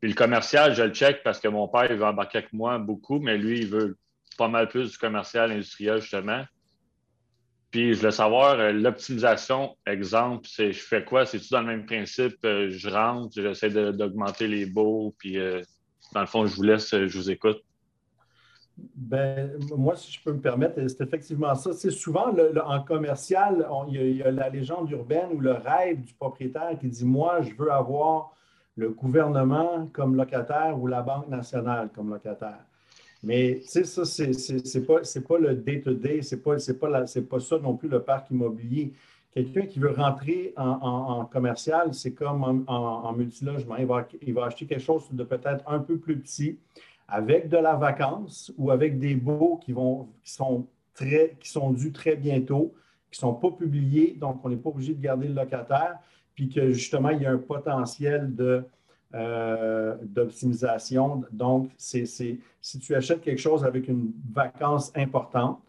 puis 0.00 0.10
le 0.10 0.14
commercial, 0.14 0.74
je 0.74 0.82
le 0.82 0.92
check 0.92 1.22
parce 1.22 1.40
que 1.40 1.48
mon 1.48 1.68
père, 1.68 1.90
il 1.90 1.96
veut 1.96 2.04
embarquer 2.04 2.38
avec 2.38 2.52
moi 2.52 2.78
beaucoup, 2.78 3.18
mais 3.18 3.38
lui, 3.38 3.60
il 3.60 3.68
veut 3.68 3.96
pas 4.36 4.48
mal 4.48 4.68
plus 4.68 4.92
du 4.92 4.98
commercial 4.98 5.50
industriel, 5.50 6.00
justement. 6.00 6.44
Puis 7.70 7.94
je 7.94 8.02
veux 8.02 8.10
savoir, 8.10 8.58
euh, 8.60 8.72
l'optimisation, 8.72 9.76
exemple, 9.86 10.46
c'est 10.50 10.72
je 10.72 10.80
fais 10.80 11.04
quoi? 11.04 11.24
C'est-tu 11.26 11.48
dans 11.50 11.60
le 11.60 11.66
même 11.66 11.86
principe? 11.86 12.36
Euh, 12.44 12.70
je 12.70 12.88
rentre, 12.88 13.34
j'essaie 13.34 13.70
d'augmenter 13.70 14.48
les 14.48 14.66
baux, 14.66 15.14
puis 15.18 15.38
euh, 15.38 15.62
dans 16.12 16.20
le 16.20 16.26
fond, 16.26 16.46
je 16.46 16.54
vous 16.54 16.62
laisse, 16.62 16.90
je 16.90 17.18
vous 17.18 17.30
écoute. 17.30 17.62
Ben, 18.76 19.58
moi, 19.74 19.96
si 19.96 20.12
je 20.12 20.22
peux 20.22 20.32
me 20.32 20.40
permettre, 20.40 20.74
c'est 20.88 21.00
effectivement 21.00 21.54
ça. 21.54 21.72
C'est 21.72 21.90
souvent 21.90 22.34
en 22.64 22.82
commercial, 22.82 23.66
il 23.88 24.16
y, 24.16 24.22
a 24.22 24.30
la 24.30 24.50
légende 24.50 24.90
urbaine 24.90 25.28
ou 25.32 25.40
le 25.40 25.52
rêve 25.52 26.02
du 26.02 26.12
propriétaire 26.12 26.78
qui 26.78 26.88
dit 26.88 27.04
Moi, 27.04 27.40
je 27.42 27.54
veux 27.54 27.72
avoir 27.72 28.34
le 28.76 28.90
gouvernement 28.90 29.88
comme 29.92 30.14
locataire 30.14 30.78
ou 30.78 30.86
la 30.86 31.00
Banque 31.00 31.28
nationale 31.28 31.88
comme 31.94 32.10
locataire. 32.10 32.60
Mais 33.22 33.60
tu 33.62 33.68
sais, 33.68 33.84
ça, 33.84 34.04
c'est 34.04 34.30
n'est 34.30 34.84
pas, 34.84 35.00
pas 35.26 35.38
le 35.38 35.54
day-to-day, 35.54 36.20
ce 36.20 36.34
n'est 36.34 36.40
pas, 36.42 36.56
pas, 36.78 37.04
pas 37.30 37.40
ça 37.40 37.58
non 37.58 37.76
plus 37.76 37.88
le 37.88 38.02
parc 38.02 38.30
immobilier. 38.30 38.92
Quelqu'un 39.32 39.66
qui 39.66 39.78
veut 39.78 39.90
rentrer 39.90 40.52
en, 40.56 41.24
commercial, 41.26 41.92
c'est 41.92 42.12
comme 42.12 42.42
en, 42.44 42.72
en, 42.72 43.12
multilogement. 43.12 43.76
Il 43.76 43.86
va, 43.86 44.06
il 44.22 44.34
va 44.34 44.46
acheter 44.46 44.66
quelque 44.66 44.82
chose 44.82 45.08
de 45.10 45.24
peut-être 45.24 45.62
un 45.66 45.78
peu 45.78 45.98
plus 45.98 46.18
petit, 46.18 46.58
avec 47.08 47.48
de 47.48 47.56
la 47.56 47.74
vacance 47.74 48.52
ou 48.56 48.70
avec 48.70 48.98
des 48.98 49.14
baux 49.14 49.60
qui, 49.64 49.72
vont, 49.72 50.08
qui, 50.22 50.32
sont, 50.32 50.66
très, 50.94 51.36
qui 51.40 51.48
sont 51.48 51.70
dus 51.70 51.92
très 51.92 52.16
bientôt, 52.16 52.74
qui 53.10 53.18
ne 53.18 53.28
sont 53.28 53.34
pas 53.34 53.50
publiés, 53.50 54.16
donc 54.18 54.40
on 54.44 54.48
n'est 54.48 54.56
pas 54.56 54.70
obligé 54.70 54.94
de 54.94 55.00
garder 55.00 55.28
le 55.28 55.34
locataire, 55.34 55.98
puis 56.34 56.48
que 56.48 56.72
justement, 56.72 57.10
il 57.10 57.22
y 57.22 57.26
a 57.26 57.30
un 57.30 57.38
potentiel 57.38 58.34
de, 58.34 58.64
euh, 59.14 59.96
d'optimisation. 60.02 61.22
Donc, 61.32 61.70
c'est, 61.78 62.04
si 62.06 62.78
tu 62.80 62.94
achètes 62.94 63.20
quelque 63.20 63.40
chose 63.40 63.64
avec 63.64 63.88
une 63.88 64.12
vacance 64.32 64.92
importante 64.96 65.60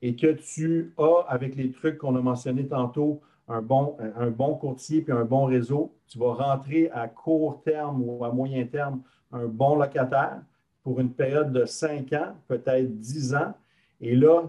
et 0.00 0.14
que 0.14 0.28
tu 0.28 0.94
as, 0.96 1.24
avec 1.28 1.56
les 1.56 1.72
trucs 1.72 1.98
qu'on 1.98 2.16
a 2.16 2.20
mentionnés 2.20 2.66
tantôt, 2.66 3.20
un 3.48 3.62
bon, 3.62 3.96
un 4.16 4.30
bon 4.30 4.54
courtier 4.54 5.00
puis 5.02 5.12
un 5.12 5.24
bon 5.24 5.46
réseau, 5.46 5.92
tu 6.06 6.18
vas 6.18 6.34
rentrer 6.34 6.90
à 6.90 7.08
court 7.08 7.62
terme 7.64 8.02
ou 8.02 8.24
à 8.24 8.32
moyen 8.32 8.64
terme 8.64 9.02
un 9.32 9.46
bon 9.46 9.76
locataire 9.76 10.40
pour 10.88 11.00
une 11.00 11.12
période 11.12 11.52
de 11.52 11.66
5 11.66 12.14
ans, 12.14 12.34
peut-être 12.48 12.98
10 12.98 13.34
ans. 13.34 13.52
Et 14.00 14.16
là, 14.16 14.44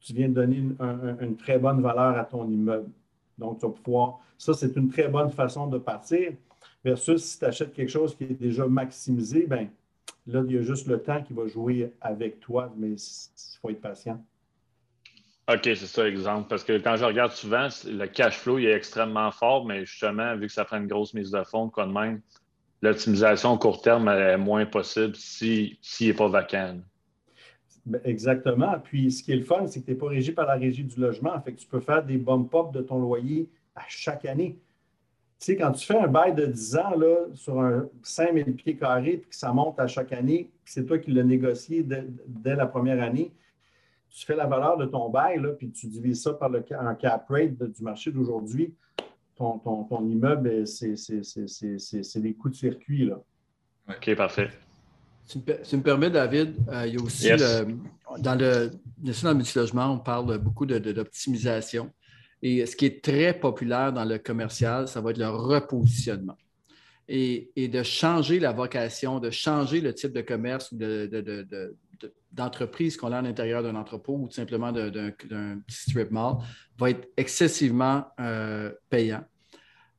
tu 0.00 0.14
viens 0.14 0.30
de 0.30 0.32
donner 0.32 0.56
une, 0.56 1.36
très 1.36 1.58
bonne 1.58 1.82
valeur 1.82 2.16
à 2.16 2.24
ton 2.24 2.48
immeuble. 2.48 2.88
Donc, 3.36 3.60
tu 3.60 3.66
vas 3.66 3.72
pouvoir, 3.72 4.20
ça, 4.38 4.54
c'est 4.54 4.74
une 4.74 4.88
très 4.88 5.08
bonne 5.08 5.30
façon 5.30 5.66
de 5.66 5.76
partir. 5.76 6.32
Versus 6.82 7.22
si 7.22 7.38
tu 7.38 7.44
achètes 7.44 7.74
quelque 7.74 7.90
chose 7.90 8.16
qui 8.16 8.24
est 8.24 8.40
déjà 8.40 8.66
maximisé, 8.66 9.46
bien, 9.46 9.68
là, 10.26 10.42
il 10.46 10.54
y 10.54 10.56
a 10.56 10.62
juste 10.62 10.86
le 10.86 10.98
temps 10.98 11.22
qui 11.22 11.34
va 11.34 11.46
jouer 11.46 11.92
avec 12.00 12.40
toi, 12.40 12.72
mais 12.74 12.92
il 12.92 13.58
faut 13.60 13.68
être 13.68 13.82
patient. 13.82 14.18
OK, 15.52 15.60
c'est 15.62 15.76
ça 15.76 16.04
l'exemple. 16.04 16.48
Parce 16.48 16.64
que 16.64 16.78
quand 16.78 16.96
je 16.96 17.04
regarde 17.04 17.32
souvent, 17.32 17.68
le 17.84 18.06
cash 18.06 18.38
flow 18.38 18.58
il 18.58 18.64
est 18.64 18.72
extrêmement 18.72 19.30
fort, 19.30 19.66
mais 19.66 19.84
justement, 19.84 20.34
vu 20.36 20.46
que 20.46 20.52
ça 20.54 20.64
prend 20.64 20.78
une 20.78 20.86
grosse 20.86 21.12
mise 21.12 21.32
de 21.32 21.42
fonds, 21.42 21.68
quoi 21.68 21.84
de 21.84 21.92
même, 21.92 22.22
l'optimisation 22.82 23.56
court 23.56 23.80
terme 23.80 24.08
est 24.08 24.36
moins 24.36 24.66
possible 24.66 25.14
s'il 25.16 25.76
n'est 26.00 26.14
pas 26.14 26.28
vacant. 26.28 26.78
Ben, 27.86 28.00
exactement. 28.04 28.78
Puis 28.82 29.10
ce 29.10 29.22
qui 29.22 29.32
est 29.32 29.36
le 29.36 29.44
fun, 29.44 29.66
c'est 29.66 29.80
que 29.80 29.86
tu 29.86 29.92
n'es 29.92 29.96
pas 29.96 30.08
régi 30.08 30.32
par 30.32 30.46
la 30.46 30.54
régie 30.54 30.84
du 30.84 31.00
logement. 31.00 31.40
Fait 31.40 31.52
que 31.52 31.60
tu 31.60 31.66
peux 31.66 31.80
faire 31.80 32.04
des 32.04 32.16
bump-up 32.16 32.72
de 32.72 32.80
ton 32.80 33.00
loyer 33.00 33.48
à 33.74 33.82
chaque 33.88 34.24
année. 34.24 34.58
Tu 35.38 35.46
sais, 35.46 35.56
quand 35.56 35.72
tu 35.72 35.84
fais 35.84 35.98
un 35.98 36.06
bail 36.06 36.34
de 36.34 36.46
10 36.46 36.76
ans 36.76 36.96
là, 36.96 37.16
sur 37.34 37.60
un 37.60 37.88
5000 38.02 38.54
pieds 38.54 38.76
carrés, 38.76 39.16
puis 39.16 39.30
que 39.30 39.34
ça 39.34 39.52
monte 39.52 39.80
à 39.80 39.88
chaque 39.88 40.12
année, 40.12 40.50
puis 40.64 40.74
c'est 40.74 40.84
toi 40.84 40.98
qui 40.98 41.10
l'as 41.10 41.24
négocié 41.24 41.82
dès, 41.82 42.54
la 42.54 42.66
première 42.66 43.02
année, 43.02 43.32
tu 44.08 44.24
fais 44.24 44.36
la 44.36 44.46
valeur 44.46 44.76
de 44.76 44.84
ton 44.84 45.08
bail, 45.08 45.40
là, 45.40 45.48
puis 45.48 45.70
tu 45.70 45.88
divises 45.88 46.22
ça 46.22 46.34
par 46.34 46.48
le, 46.48 46.62
un 46.78 46.94
cap 46.94 47.26
rate 47.28 47.60
du 47.60 47.82
marché 47.82 48.12
d'aujourd'hui, 48.12 48.72
ton, 49.36 49.58
ton, 49.58 50.06
immeuble, 50.06 50.66
c'est 50.66 50.94
des 52.16 52.34
coups 52.34 52.54
de 52.54 52.58
circuit. 52.58 53.06
Là. 53.06 53.20
OK, 53.88 54.14
parfait. 54.14 54.50
Tu 55.28 55.38
me, 55.38 55.82
permets, 55.82 56.10
David, 56.10 56.56
euh, 56.68 56.86
il 56.86 56.94
y 56.94 56.96
a 56.98 57.00
aussi 57.00 57.28
dans 58.18 58.34
le, 58.34 58.70
dans 58.98 59.28
le 59.30 59.34
multilogement, 59.34 59.92
on 59.92 59.98
parle 59.98 60.38
beaucoup 60.38 60.66
d'optimisation. 60.66 61.90
Et 62.42 62.66
ce 62.66 62.74
qui 62.74 62.86
est 62.86 63.02
très 63.02 63.32
populaire 63.32 63.92
dans 63.92 64.04
le 64.04 64.18
commercial, 64.18 64.88
ça 64.88 65.00
va 65.00 65.12
être 65.12 65.18
le 65.18 65.28
repositionnement. 65.28 66.36
Et, 67.08 67.50
de 67.56 67.82
changer 67.82 68.40
la 68.40 68.52
vocation, 68.52 69.20
de 69.20 69.30
changer 69.30 69.80
le 69.80 69.94
type 69.94 70.12
de 70.12 70.22
commerce 70.22 70.72
ou 70.72 70.76
d'entreprise 72.32 72.96
qu'on 72.96 73.12
a 73.12 73.18
à 73.18 73.22
l'intérieur 73.22 73.62
d'un 73.62 73.76
entrepôt 73.76 74.16
ou 74.16 74.28
tout 74.28 74.34
simplement 74.34 74.72
d'un 74.72 75.60
strip 75.68 76.10
mall 76.10 76.36
va 76.78 76.90
être 76.90 77.08
excessivement 77.16 78.06
euh, 78.20 78.72
payant. 78.88 79.24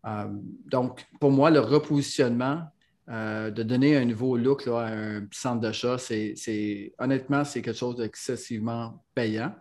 Euh, 0.06 0.26
donc, 0.65 1.06
pour 1.19 1.32
moi, 1.32 1.52
le 1.52 1.60
repositionnement, 1.60 2.63
euh, 3.10 3.52
de 3.52 3.63
donner 3.63 3.98
un 3.98 4.06
nouveau 4.06 4.38
look 4.38 4.67
à 4.67 4.88
un 4.88 5.28
centre 5.32 5.62
d'achat, 5.62 5.98
c'est 5.98 6.93
honnêtement, 6.98 7.43
c'est 7.43 7.62
quelque 7.62 7.78
chose 7.78 7.98
d'excessivement 7.98 9.04
payant. 9.13 9.54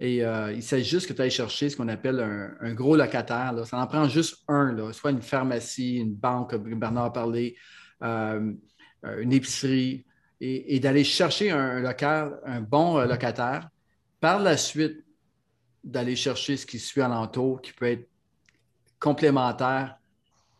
Et 0.00 0.16
il 0.16 0.62
s'agit 0.64 0.90
juste 0.90 1.06
que 1.06 1.12
tu 1.12 1.22
ailles 1.22 1.30
chercher 1.30 1.70
ce 1.70 1.76
qu'on 1.76 1.86
appelle 1.86 2.18
un, 2.60 2.74
gros 2.74 2.96
locataire. 2.96 3.54
Ça 3.66 3.78
en 3.78 3.86
prend 3.86 4.08
juste 4.08 4.42
un, 4.48 4.92
soit 4.92 5.12
une 5.12 5.22
pharmacie, 5.22 5.98
une 5.98 6.12
banque, 6.12 6.50
comme 6.50 6.74
Bernard 6.74 7.04
a 7.04 7.12
parlé, 7.12 7.56
une 8.02 8.58
épicerie, 9.32 10.04
et, 10.44 10.80
d'aller 10.80 11.04
chercher 11.04 11.52
un, 11.52 11.78
local, 11.78 12.40
un 12.44 12.60
bon 12.60 12.98
locataire. 13.04 13.70
Par 14.20 14.40
la 14.40 14.56
suite, 14.56 15.04
d'aller 15.84 16.16
chercher 16.16 16.56
ce 16.56 16.66
qui 16.66 16.80
suit 16.80 17.00
alentour, 17.00 17.62
qui 17.62 17.72
peut 17.72 17.86
être 17.86 18.08
complémentaire 18.98 19.98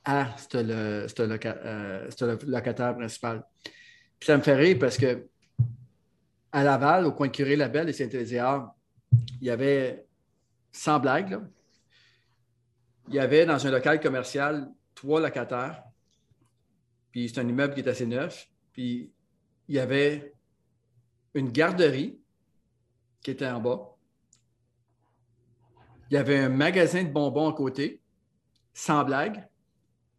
à 0.05 0.29
ce 0.37 1.17
locataire 2.47 2.97
principal. 2.97 3.45
Puis 4.21 4.29
ça 4.29 4.37
me 4.37 4.43
fait 4.43 4.55
rire 4.55 4.77
parce 4.79 4.97
que 4.97 5.27
à 6.53 6.63
Laval, 6.63 7.07
au 7.07 7.13
coin 7.13 7.27
de 7.27 7.33
Curé-Labelle 7.33 7.89
et 7.89 7.93
Saint-Éliard, 7.93 8.73
il 9.41 9.49
y 9.49 9.51
avait, 9.51 10.07
sans 10.71 11.01
blague, 11.01 11.41
il 13.09 13.15
y 13.15 13.19
avait 13.19 13.47
dans 13.47 13.67
un 13.67 13.71
local 13.71 14.01
commercial 14.01 14.71
trois 14.95 15.21
locataires, 15.21 15.83
puis 17.11 17.29
c'est 17.29 17.41
un 17.41 17.49
immeuble 17.49 17.75
qui 17.75 17.81
est 17.81 17.89
assez 17.89 18.07
neuf, 18.07 18.49
puis 18.73 19.11
il 19.69 19.77
y 19.77 19.79
avait 19.79 20.35
une 21.35 21.51
garderie 21.51 22.19
qui 23.23 23.31
était 23.31 23.49
en 23.49 23.61
bas. 23.61 23.97
Il 26.11 26.15
y 26.15 26.17
avait 26.19 26.39
un 26.39 26.49
magasin 26.49 27.05
de 27.05 27.09
bonbons 27.09 27.51
à 27.51 27.55
côté, 27.55 28.01
sans 28.75 29.05
blague. 29.05 29.47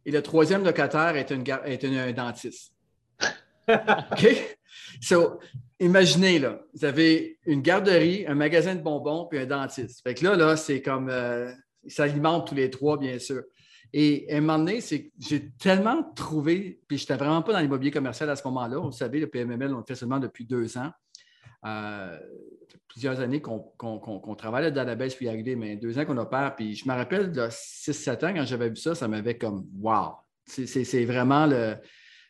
Et 0.06 0.10
le 0.10 0.22
troisième 0.22 0.64
locataire 0.64 1.16
est, 1.16 1.30
une, 1.30 1.44
est 1.64 1.84
un 1.84 2.12
dentiste. 2.12 2.74
OK? 3.68 4.58
So, 5.00 5.38
imaginez, 5.78 6.38
là, 6.38 6.60
vous 6.74 6.84
avez 6.84 7.38
une 7.46 7.62
garderie, 7.62 8.26
un 8.26 8.34
magasin 8.34 8.74
de 8.74 8.82
bonbons, 8.82 9.26
puis 9.26 9.38
un 9.38 9.46
dentiste. 9.46 10.02
Fait 10.02 10.14
que 10.14 10.24
là, 10.24 10.36
là, 10.36 10.56
c'est 10.56 10.82
comme. 10.82 11.08
Euh, 11.08 11.52
ça 11.86 12.04
alimente 12.04 12.48
tous 12.48 12.54
les 12.54 12.70
trois, 12.70 12.98
bien 12.98 13.18
sûr. 13.18 13.42
Et 13.92 14.26
à 14.32 14.38
un 14.38 14.40
moment 14.40 14.58
donné, 14.58 14.80
j'ai 14.80 15.50
tellement 15.58 16.02
trouvé, 16.14 16.80
puis 16.88 16.98
je 16.98 17.04
n'étais 17.04 17.16
vraiment 17.16 17.42
pas 17.42 17.52
dans 17.52 17.60
l'immobilier 17.60 17.90
commercial 17.90 18.28
à 18.28 18.36
ce 18.36 18.46
moment-là. 18.48 18.78
Vous 18.78 18.92
savez, 18.92 19.20
le 19.20 19.28
PMML, 19.28 19.72
on 19.72 19.78
le 19.78 19.84
fait 19.86 19.94
seulement 19.94 20.18
depuis 20.18 20.44
deux 20.44 20.76
ans. 20.76 20.90
Euh, 21.66 22.18
plusieurs 22.88 23.20
années 23.20 23.40
qu'on 23.40 24.34
travaille 24.36 24.70
dans 24.72 24.84
la 24.84 24.94
baisse 24.94 25.14
puis 25.14 25.28
arrivé, 25.28 25.56
mais 25.56 25.76
deux 25.76 25.98
ans 25.98 26.04
qu'on 26.04 26.18
opère. 26.18 26.54
Puis 26.56 26.74
je 26.74 26.88
me 26.88 26.94
rappelle 26.94 27.32
de 27.32 27.42
6-7 27.42 28.26
ans, 28.26 28.34
quand 28.34 28.44
j'avais 28.44 28.68
vu 28.68 28.76
ça, 28.76 28.94
ça 28.94 29.08
m'avait 29.08 29.38
comme 29.38 29.66
wow! 29.80 30.12
C'est 30.46 31.04
vraiment 31.04 31.46
le. 31.46 31.76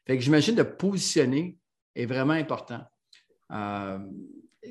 Fait 0.07 0.17
que 0.17 0.23
j'imagine 0.23 0.55
de 0.55 0.63
positionner 0.63 1.59
est 1.95 2.07
vraiment 2.07 2.35
important. 2.35 2.81
Euh, 3.53 3.99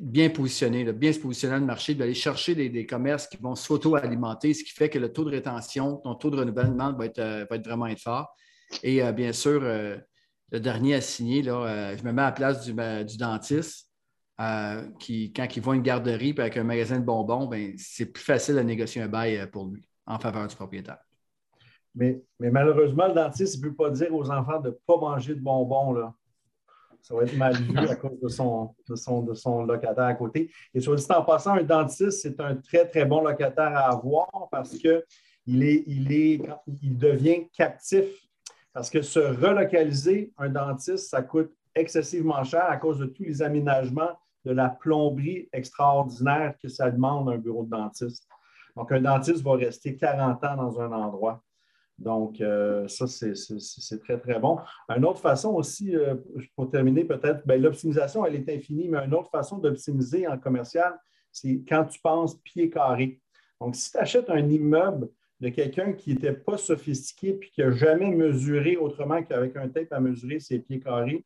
bien 0.01 0.29
positionner, 0.29 0.91
bien 0.93 1.13
se 1.13 1.19
positionner 1.19 1.55
dans 1.55 1.61
le 1.61 1.65
marché, 1.65 1.95
d'aller 1.95 2.13
chercher 2.13 2.55
des, 2.55 2.85
commerces 2.85 3.27
qui 3.27 3.37
vont 3.37 3.55
s'auto-alimenter, 3.55 4.53
ce 4.53 4.63
qui 4.63 4.71
fait 4.71 4.89
que 4.89 4.99
le 4.99 5.11
taux 5.11 5.23
de 5.23 5.29
rétention, 5.29 5.97
ton 5.97 6.15
taux 6.15 6.29
de 6.29 6.37
renouvellement 6.37 6.93
va 6.93 7.05
être, 7.05 7.19
euh, 7.19 7.45
va 7.49 7.55
être 7.55 7.65
vraiment 7.65 7.87
être 7.87 8.01
fort. 8.01 8.35
Et 8.81 9.03
bien 9.11 9.33
sûr, 9.33 9.61
le 9.61 10.59
dernier 10.59 10.95
à 10.95 11.01
signer, 11.01 11.43
là, 11.43 11.95
je 11.95 12.03
me 12.03 12.11
mets 12.11 12.23
à 12.23 12.25
la 12.25 12.31
place 12.31 12.65
du, 12.65 12.73
dentiste. 13.17 13.87
Euh, 14.41 14.89
qui, 14.99 15.31
quand 15.31 15.45
ils 15.55 15.61
vont 15.61 15.73
à 15.73 15.75
une 15.75 15.83
garderie 15.83 16.33
avec 16.35 16.57
un 16.57 16.63
magasin 16.63 16.99
de 16.99 17.05
bonbons, 17.05 17.45
ben, 17.45 17.73
c'est 17.77 18.07
plus 18.07 18.23
facile 18.23 18.55
de 18.55 18.61
négocier 18.61 19.01
un 19.01 19.07
bail 19.07 19.37
euh, 19.37 19.45
pour 19.45 19.67
lui 19.67 19.87
en 20.07 20.17
faveur 20.17 20.47
du 20.47 20.55
propriétaire. 20.55 20.97
Mais, 21.93 22.19
mais 22.39 22.49
malheureusement, 22.49 23.07
le 23.07 23.13
dentiste 23.13 23.63
ne 23.63 23.69
peut 23.69 23.75
pas 23.75 23.91
dire 23.91 24.13
aux 24.13 24.31
enfants 24.31 24.59
de 24.59 24.69
ne 24.69 24.75
pas 24.87 24.97
manger 24.97 25.35
de 25.35 25.39
bonbons. 25.39 25.93
Là. 25.93 26.15
Ça 27.03 27.13
va 27.13 27.23
être 27.23 27.35
mal 27.35 27.53
vu 27.53 27.77
à 27.77 27.95
cause 27.97 28.17
de 28.21 28.29
son, 28.29 28.73
de 28.87 28.95
son, 28.95 29.21
de 29.23 29.33
son 29.33 29.65
locataire 29.65 30.05
à 30.05 30.13
côté. 30.13 30.49
Et 30.73 30.79
soit 30.79 30.95
dit 30.95 31.05
en 31.09 31.21
passant, 31.21 31.55
un 31.55 31.63
dentiste, 31.63 32.21
c'est 32.21 32.39
un 32.39 32.55
très, 32.55 32.87
très 32.87 33.03
bon 33.03 33.21
locataire 33.21 33.75
à 33.75 33.91
avoir 33.91 34.47
parce 34.49 34.71
qu'il 34.77 35.63
est, 35.63 35.83
il 35.85 36.11
est, 36.13 36.41
il 36.81 36.97
devient 36.97 37.49
captif. 37.49 38.05
Parce 38.71 38.89
que 38.89 39.01
se 39.01 39.19
relocaliser, 39.19 40.31
un 40.37 40.47
dentiste, 40.47 41.09
ça 41.09 41.21
coûte 41.21 41.51
excessivement 41.75 42.43
cher 42.45 42.63
à 42.69 42.77
cause 42.77 42.99
de 42.99 43.05
tous 43.05 43.23
les 43.23 43.41
aménagements 43.41 44.17
de 44.45 44.51
la 44.51 44.69
plomberie 44.69 45.49
extraordinaire 45.51 46.55
que 46.61 46.69
ça 46.69 46.89
demande 46.89 47.29
un 47.29 47.37
bureau 47.37 47.65
de 47.65 47.69
dentiste. 47.69 48.27
Donc, 48.77 48.91
un 48.93 49.01
dentiste 49.01 49.43
va 49.43 49.55
rester 49.55 49.97
40 49.97 50.43
ans 50.45 50.55
dans 50.55 50.79
un 50.79 50.91
endroit. 50.93 51.43
Donc, 52.03 52.41
euh, 52.41 52.87
ça, 52.87 53.07
c'est 53.07 53.99
très, 53.99 54.19
très 54.19 54.39
bon. 54.39 54.59
Une 54.89 55.05
autre 55.05 55.19
façon 55.19 55.53
aussi, 55.53 55.95
euh, 55.95 56.15
pour 56.55 56.69
terminer 56.69 57.05
peut-être, 57.05 57.45
ben, 57.45 57.61
l'optimisation, 57.61 58.25
elle 58.25 58.35
est 58.35 58.49
infinie, 58.49 58.89
mais 58.89 58.99
une 59.05 59.13
autre 59.13 59.31
façon 59.31 59.57
d'optimiser 59.57 60.27
en 60.27 60.37
commercial, 60.37 60.99
c'est 61.31 61.61
quand 61.67 61.85
tu 61.85 61.99
penses 62.01 62.35
pied 62.41 62.69
carré. 62.69 63.21
Donc, 63.59 63.75
si 63.75 63.91
tu 63.91 63.97
achètes 63.97 64.29
un 64.29 64.49
immeuble 64.49 65.09
de 65.39 65.49
quelqu'un 65.49 65.93
qui 65.93 66.13
n'était 66.13 66.33
pas 66.33 66.57
sophistiqué 66.57 67.39
et 67.41 67.49
qui 67.49 67.61
n'a 67.61 67.71
jamais 67.71 68.11
mesuré 68.11 68.77
autrement 68.77 69.23
qu'avec 69.23 69.55
un 69.55 69.69
tape 69.69 69.91
à 69.91 69.99
mesurer 69.99 70.39
ses 70.39 70.59
pieds 70.59 70.79
carrés, 70.79 71.25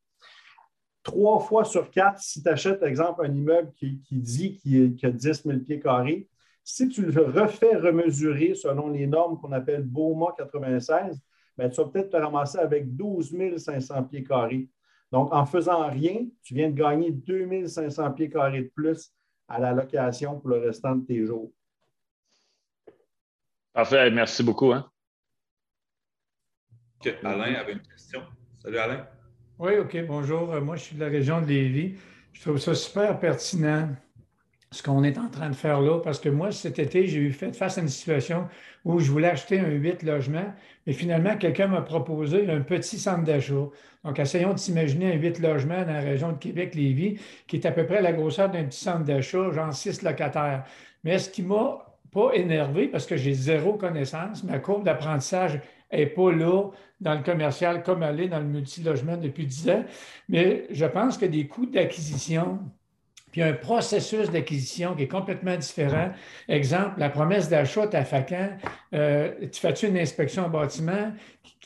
trois 1.03 1.39
fois 1.39 1.65
sur 1.65 1.89
quatre, 1.89 2.19
si 2.21 2.43
tu 2.43 2.49
achètes, 2.49 2.83
exemple, 2.83 3.25
un 3.25 3.33
immeuble 3.33 3.71
qui, 3.73 3.99
dit 4.11 4.57
qu'il 4.57 4.97
a 5.03 5.09
10 5.09 5.43
000 5.43 5.59
pieds 5.59 5.79
carrés, 5.79 6.27
si 6.69 6.89
tu 6.89 7.05
le 7.05 7.21
refais 7.23 7.77
remesurer 7.77 8.53
selon 8.53 8.89
les 8.89 9.07
normes 9.07 9.39
qu'on 9.39 9.53
appelle 9.53 9.83
BOMA 9.83 10.33
96, 10.37 11.17
ben, 11.55 11.69
tu 11.69 11.77
vas 11.77 11.87
peut-être 11.87 12.09
te 12.09 12.17
ramasser 12.17 12.57
avec 12.57 12.93
12 12.93 13.55
500 13.55 14.03
pieds 14.03 14.25
carrés. 14.25 14.67
Donc, 15.09 15.33
en 15.33 15.45
faisant 15.45 15.89
rien, 15.89 16.27
tu 16.43 16.55
viens 16.55 16.69
de 16.69 16.75
gagner 16.75 17.11
2 17.11 17.67
500 17.67 18.11
pieds 18.11 18.29
carrés 18.29 18.63
de 18.63 18.71
plus 18.75 19.13
à 19.47 19.59
la 19.59 19.71
location 19.71 20.41
pour 20.41 20.49
le 20.49 20.57
restant 20.57 20.95
de 20.95 21.05
tes 21.05 21.25
jours. 21.25 21.53
Parfait, 23.71 24.11
merci 24.11 24.43
beaucoup. 24.43 24.73
Hein. 24.73 24.91
Alain 27.23 27.53
avait 27.53 27.73
une 27.73 27.81
question. 27.81 28.23
Salut 28.61 28.77
Alain. 28.77 29.07
Oui, 29.57 29.77
OK, 29.77 30.05
bonjour. 30.05 30.51
Euh, 30.51 30.59
moi, 30.59 30.75
je 30.75 30.83
suis 30.83 30.95
de 30.97 30.99
la 30.99 31.09
région 31.09 31.39
de 31.39 31.45
Lévis. 31.45 31.97
Je 32.33 32.41
trouve 32.41 32.57
ça 32.57 32.75
super 32.75 33.17
pertinent 33.17 33.95
ce 34.71 34.83
qu'on 34.83 35.03
est 35.03 35.17
en 35.17 35.29
train 35.29 35.49
de 35.49 35.55
faire 35.55 35.79
là, 35.79 35.99
parce 35.99 36.19
que 36.19 36.29
moi, 36.29 36.51
cet 36.51 36.77
été, 36.77 37.07
j'ai 37.07 37.19
eu 37.19 37.31
fait 37.31 37.53
face 37.53 37.77
à 37.77 37.81
une 37.81 37.87
situation 37.87 38.47
où 38.83 38.99
je 38.99 39.09
voulais 39.11 39.29
acheter 39.29 39.59
un 39.59 39.69
8 39.69 40.03
logements, 40.03 40.53
mais 40.85 40.93
finalement, 40.93 41.37
quelqu'un 41.37 41.67
m'a 41.67 41.81
proposé 41.81 42.49
un 42.49 42.61
petit 42.61 42.97
centre 42.99 43.23
d'achat. 43.23 43.69
Donc, 44.03 44.19
essayons 44.19 44.53
de 44.53 44.59
s'imaginer 44.59 45.13
un 45.13 45.15
8 45.15 45.39
logements 45.39 45.83
dans 45.83 45.93
la 45.93 46.01
région 46.01 46.33
de 46.33 46.37
Québec-Lévis, 46.37 47.19
qui 47.47 47.57
est 47.57 47.65
à 47.65 47.71
peu 47.71 47.85
près 47.85 48.01
la 48.01 48.11
grosseur 48.11 48.49
d'un 48.49 48.65
petit 48.65 48.79
centre 48.79 49.03
d'achat, 49.03 49.51
genre 49.51 49.73
6 49.73 50.01
locataires. 50.03 50.65
Mais 51.03 51.17
ce 51.17 51.29
qui 51.29 51.43
m'a 51.43 51.85
pas 52.11 52.31
énervé, 52.33 52.87
parce 52.87 53.05
que 53.05 53.15
j'ai 53.15 53.33
zéro 53.33 53.73
connaissance, 53.73 54.43
ma 54.43 54.59
courbe 54.59 54.83
d'apprentissage 54.83 55.61
n'est 55.91 56.07
pas 56.07 56.31
là 56.31 56.69
dans 56.99 57.15
le 57.15 57.21
commercial 57.21 57.83
comme 57.83 58.03
elle 58.03 58.19
est 58.19 58.27
dans 58.27 58.39
le 58.39 58.45
multilogement 58.45 59.17
depuis 59.17 59.45
10 59.45 59.69
ans, 59.69 59.85
mais 60.27 60.67
je 60.71 60.85
pense 60.85 61.17
que 61.17 61.25
des 61.25 61.47
coûts 61.47 61.67
d'acquisition 61.67 62.59
puis 63.31 63.41
un 63.41 63.53
processus 63.53 64.29
d'acquisition 64.31 64.95
qui 64.95 65.03
est 65.03 65.07
complètement 65.07 65.55
différent. 65.55 66.11
Exemple, 66.47 66.93
la 66.97 67.09
promesse 67.09 67.49
d'achat 67.49 67.89
à 67.93 68.03
Facan, 68.03 68.49
euh, 68.93 69.31
tu 69.51 69.59
fais-tu 69.59 69.87
une 69.87 69.97
inspection 69.97 70.45
en 70.45 70.49
bâtiment, 70.49 71.11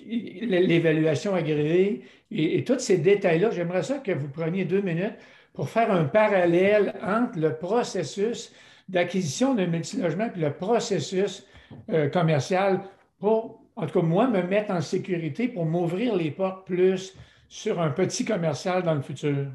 l'évaluation 0.06 1.36
agréée 1.36 2.04
et, 2.32 2.64
tous 2.64 2.80
ces 2.80 2.98
détails-là, 2.98 3.52
j'aimerais 3.52 3.84
ça 3.84 3.98
que 3.98 4.12
vous 4.12 4.30
preniez 4.30 4.66
deux 4.66 4.82
minutes 4.82 5.18
pour 5.54 5.70
faire 5.70 5.92
un 5.92 6.06
parallèle 6.06 6.94
entre 7.04 7.38
le 7.38 7.56
processus 7.56 8.54
d'acquisition 8.88 9.54
d'un 9.54 9.68
multilogement 9.68 10.30
et 10.34 10.40
le 10.40 10.54
processus 10.54 11.46
euh, 11.90 12.10
commercial 12.10 12.82
pour, 13.20 13.62
en 13.76 13.86
tout 13.86 14.00
cas, 14.00 14.06
moi, 14.06 14.28
me 14.28 14.42
mettre 14.44 14.72
en 14.72 14.82
sécurité 14.82 15.48
pour 15.50 15.66
m'ouvrir 15.66 16.16
les 16.16 16.32
portes 16.32 16.66
plus 16.66 17.14
sur 17.50 17.82
un 17.82 17.90
petit 17.90 18.24
commercial 18.24 18.82
dans 18.82 18.96
le 18.96 19.02
futur. 19.02 19.48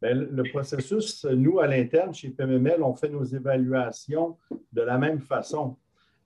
Bien, 0.00 0.14
le 0.14 0.42
processus, 0.44 1.24
nous, 1.24 1.58
à 1.58 1.66
l'interne, 1.66 2.14
chez 2.14 2.30
PMML, 2.30 2.82
on 2.82 2.94
fait 2.94 3.08
nos 3.08 3.24
évaluations 3.24 4.36
de 4.72 4.82
la 4.82 4.96
même 4.96 5.20
façon. 5.20 5.76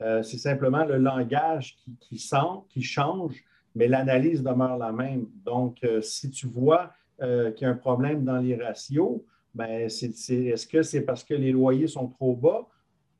Euh, 0.03 0.23
c'est 0.23 0.39
simplement 0.39 0.85
le 0.85 0.99
langage 0.99 1.79
qui 2.01 2.19
change, 2.83 3.45
mais 3.75 3.89
l'analyse 3.89 4.43
demeure 4.43 4.77
la 4.77 4.93
même. 4.93 5.27
Donc, 5.45 5.79
euh, 5.85 6.03
si 6.03 6.31
tu 6.31 6.47
vois 6.47 6.93
euh, 7.23 7.53
qu'il 7.53 7.67
y 7.67 7.71
a 7.71 7.73
un 7.73 7.77
problème 7.77 8.25
dans 8.25 8.39
les 8.39 8.57
ratios, 8.57 9.21
ben, 9.55 9.87
est-ce 9.87 10.67
que 10.67 10.83
c'est 10.83 11.03
parce 11.03 11.25
que 11.25 11.35
les 11.35 11.53
loyers 11.53 11.87
sont 11.87 12.09
trop 12.09 12.35
bas 12.35 12.67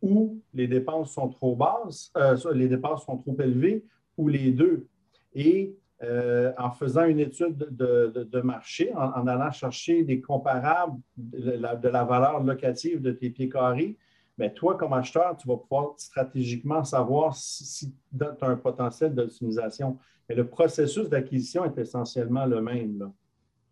ou 0.01 0.41
les 0.53 0.67
dépenses 0.67 1.13
sont 1.13 1.29
trop 1.29 1.55
basses, 1.55 2.13
les 2.55 2.69
dépenses 2.69 3.05
sont 3.05 3.19
trop 3.19 3.37
élevées 3.39 3.85
ou 4.17 4.29
les 4.29 4.51
deux? 4.51 4.87
Et 5.35 5.77
euh, 6.03 6.53
en 6.59 6.73
faisant 6.73 7.05
une 7.05 7.21
étude 7.21 7.57
de, 7.57 8.41
marché, 8.41 8.93
en, 8.95 9.27
allant 9.27 9.53
chercher 9.53 10.03
des 10.03 10.21
comparables 10.21 10.99
de 11.17 11.53
la, 11.53 12.05
valeur 12.05 12.43
locative 12.43 13.01
de 13.01 13.13
tes 13.13 13.31
pieds 13.31 13.49
carrés, 13.49 13.97
ben, 14.37 14.53
toi, 14.53 14.77
comme 14.77 14.95
acheteur, 14.95 15.37
tu 15.37 15.47
vas 15.47 15.57
pouvoir 15.57 15.95
stratégiquement 15.99 16.83
savoir 16.83 17.37
si, 17.37 17.95
tu 18.19 18.25
as 18.25 18.47
un 18.47 18.57
potentiel 18.57 19.15
d'optimisation. 19.15 19.99
Mais 20.29 20.35
le 20.35 20.49
processus 20.49 21.09
d'acquisition 21.09 21.65
est 21.65 21.79
essentiellement 21.79 22.47
le 22.47 22.61
même. 22.61 23.13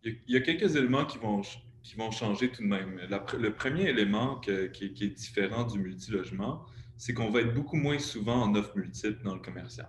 Il, 0.05 0.17
y 0.29 0.37
a, 0.37 0.41
quelques 0.41 0.77
éléments 0.77 1.07
qui 1.07 1.19
vont, 1.19 1.41
qui 1.83 1.97
vont 1.97 2.13
changer 2.13 2.51
tout 2.53 2.63
de 2.63 2.69
même. 2.69 3.01
le 3.39 3.53
premier 3.53 3.89
élément 3.89 4.37
qui, 4.37 4.51
est 4.51 5.15
différent 5.17 5.65
du 5.65 5.81
multilogement, 5.81 6.65
c'est 6.97 7.13
qu'on 7.13 7.31
va 7.31 7.41
être 7.41 7.55
beaucoup 7.55 7.77
moins 7.77 7.99
souvent 7.99 8.43
en 8.43 8.55
offre 8.55 8.77
multiple 8.77 9.21
dans 9.25 9.35
le 9.35 9.41
commercial. 9.41 9.89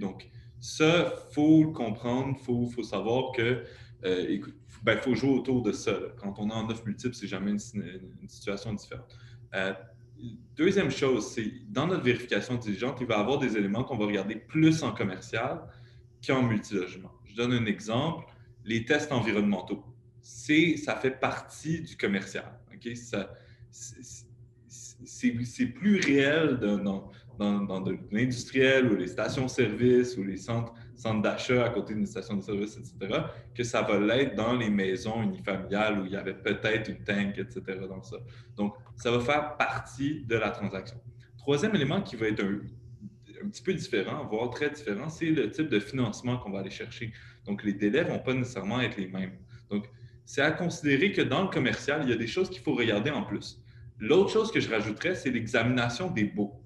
Donc, 0.00 0.30
ça, 0.64 1.12
il 1.12 1.34
faut 1.34 1.62
le 1.62 1.72
comprendre, 1.72 2.38
il 2.38 2.72
faut, 2.72 2.82
savoir 2.82 3.32
que 3.32 3.64
euh, 4.06 4.38
ben, 4.82 4.96
faut 4.96 5.14
jouer 5.14 5.32
autour 5.32 5.62
de 5.62 5.72
ça. 5.72 5.92
Quand 6.16 6.38
on 6.38 6.48
est 6.48 6.54
en 6.54 6.70
offre 6.70 6.86
multiple, 6.86 7.14
c'est 7.14 7.26
jamais 7.26 7.50
une, 7.50 8.28
situation 8.28 8.72
différente. 8.72 9.14
Euh, 9.54 9.74
deuxième 10.56 10.90
chose, 10.90 11.30
c'est 11.32 11.52
dans 11.68 11.86
notre 11.86 12.02
vérification 12.02 12.54
diligente, 12.54 12.96
il 13.02 13.06
va 13.06 13.18
y 13.18 13.20
avoir 13.20 13.38
des 13.38 13.58
éléments 13.58 13.84
qu'on 13.84 13.98
va 13.98 14.06
regarder 14.06 14.36
plus 14.36 14.82
en 14.82 14.92
commercial 14.92 15.60
qu'en 16.26 16.42
multilogement. 16.42 17.12
Je 17.26 17.36
donne 17.36 17.52
un 17.52 17.66
exemple, 17.66 18.24
les 18.64 18.86
tests 18.86 19.12
environnementaux. 19.12 19.84
Ça 20.22 20.96
fait 20.96 21.20
partie 21.20 21.82
du 21.82 21.94
commercial. 21.98 22.58
c'est 23.70 25.66
plus 25.66 26.00
réel 26.00 26.56
dans, 26.56 26.78
dans, 26.78 27.10
de 27.38 27.98
l'industriel 28.10 28.90
ou 28.90 28.96
les 28.96 29.06
stations-service 29.06 30.16
ou 30.16 30.24
les 30.24 30.36
centres, 30.36 30.72
centres 30.94 31.22
d'achat 31.22 31.64
à 31.64 31.70
côté 31.70 31.94
d'une 31.94 32.06
station 32.06 32.36
de 32.36 32.42
service, 32.42 32.76
etc., 32.76 33.20
que 33.54 33.62
ça 33.64 33.82
va 33.82 33.98
l'être 33.98 34.34
dans 34.34 34.54
les 34.54 34.70
maisons 34.70 35.22
unifamiliales 35.22 36.00
où 36.00 36.06
il 36.06 36.12
y 36.12 36.16
avait 36.16 36.34
peut-être 36.34 36.88
une 36.90 37.02
tank, 37.02 37.38
etc. 37.38 37.62
dans 37.88 38.02
ça. 38.02 38.16
Donc, 38.56 38.74
ça 38.96 39.10
va 39.10 39.20
faire 39.20 39.56
partie 39.56 40.24
de 40.24 40.36
la 40.36 40.50
transaction. 40.50 41.00
Troisième 41.38 41.74
élément 41.74 42.00
qui 42.00 42.16
va 42.16 42.28
être 42.28 42.42
un, 42.42 42.60
un 43.44 43.48
petit 43.48 43.62
peu 43.62 43.74
différent, 43.74 44.26
voire 44.26 44.50
très 44.50 44.70
différent, 44.70 45.08
c'est 45.08 45.26
le 45.26 45.50
type 45.50 45.68
de 45.68 45.80
financement 45.80 46.38
qu'on 46.38 46.50
va 46.50 46.60
aller 46.60 46.70
chercher. 46.70 47.12
Donc, 47.44 47.64
les 47.64 47.74
délais 47.74 48.04
ne 48.04 48.10
vont 48.10 48.20
pas 48.20 48.34
nécessairement 48.34 48.80
être 48.80 48.96
les 48.96 49.08
mêmes. 49.08 49.36
Donc, 49.70 49.88
c'est 50.24 50.40
à 50.40 50.50
considérer 50.52 51.12
que 51.12 51.20
dans 51.20 51.42
le 51.42 51.48
commercial, 51.48 52.02
il 52.04 52.10
y 52.10 52.12
a 52.12 52.16
des 52.16 52.26
choses 52.26 52.48
qu'il 52.48 52.62
faut 52.62 52.74
regarder 52.74 53.10
en 53.10 53.22
plus. 53.22 53.62
L'autre 53.98 54.30
chose 54.30 54.50
que 54.50 54.60
je 54.60 54.70
rajouterais, 54.70 55.14
c'est 55.14 55.30
l'examination 55.30 56.10
des 56.10 56.24
baux. 56.24 56.63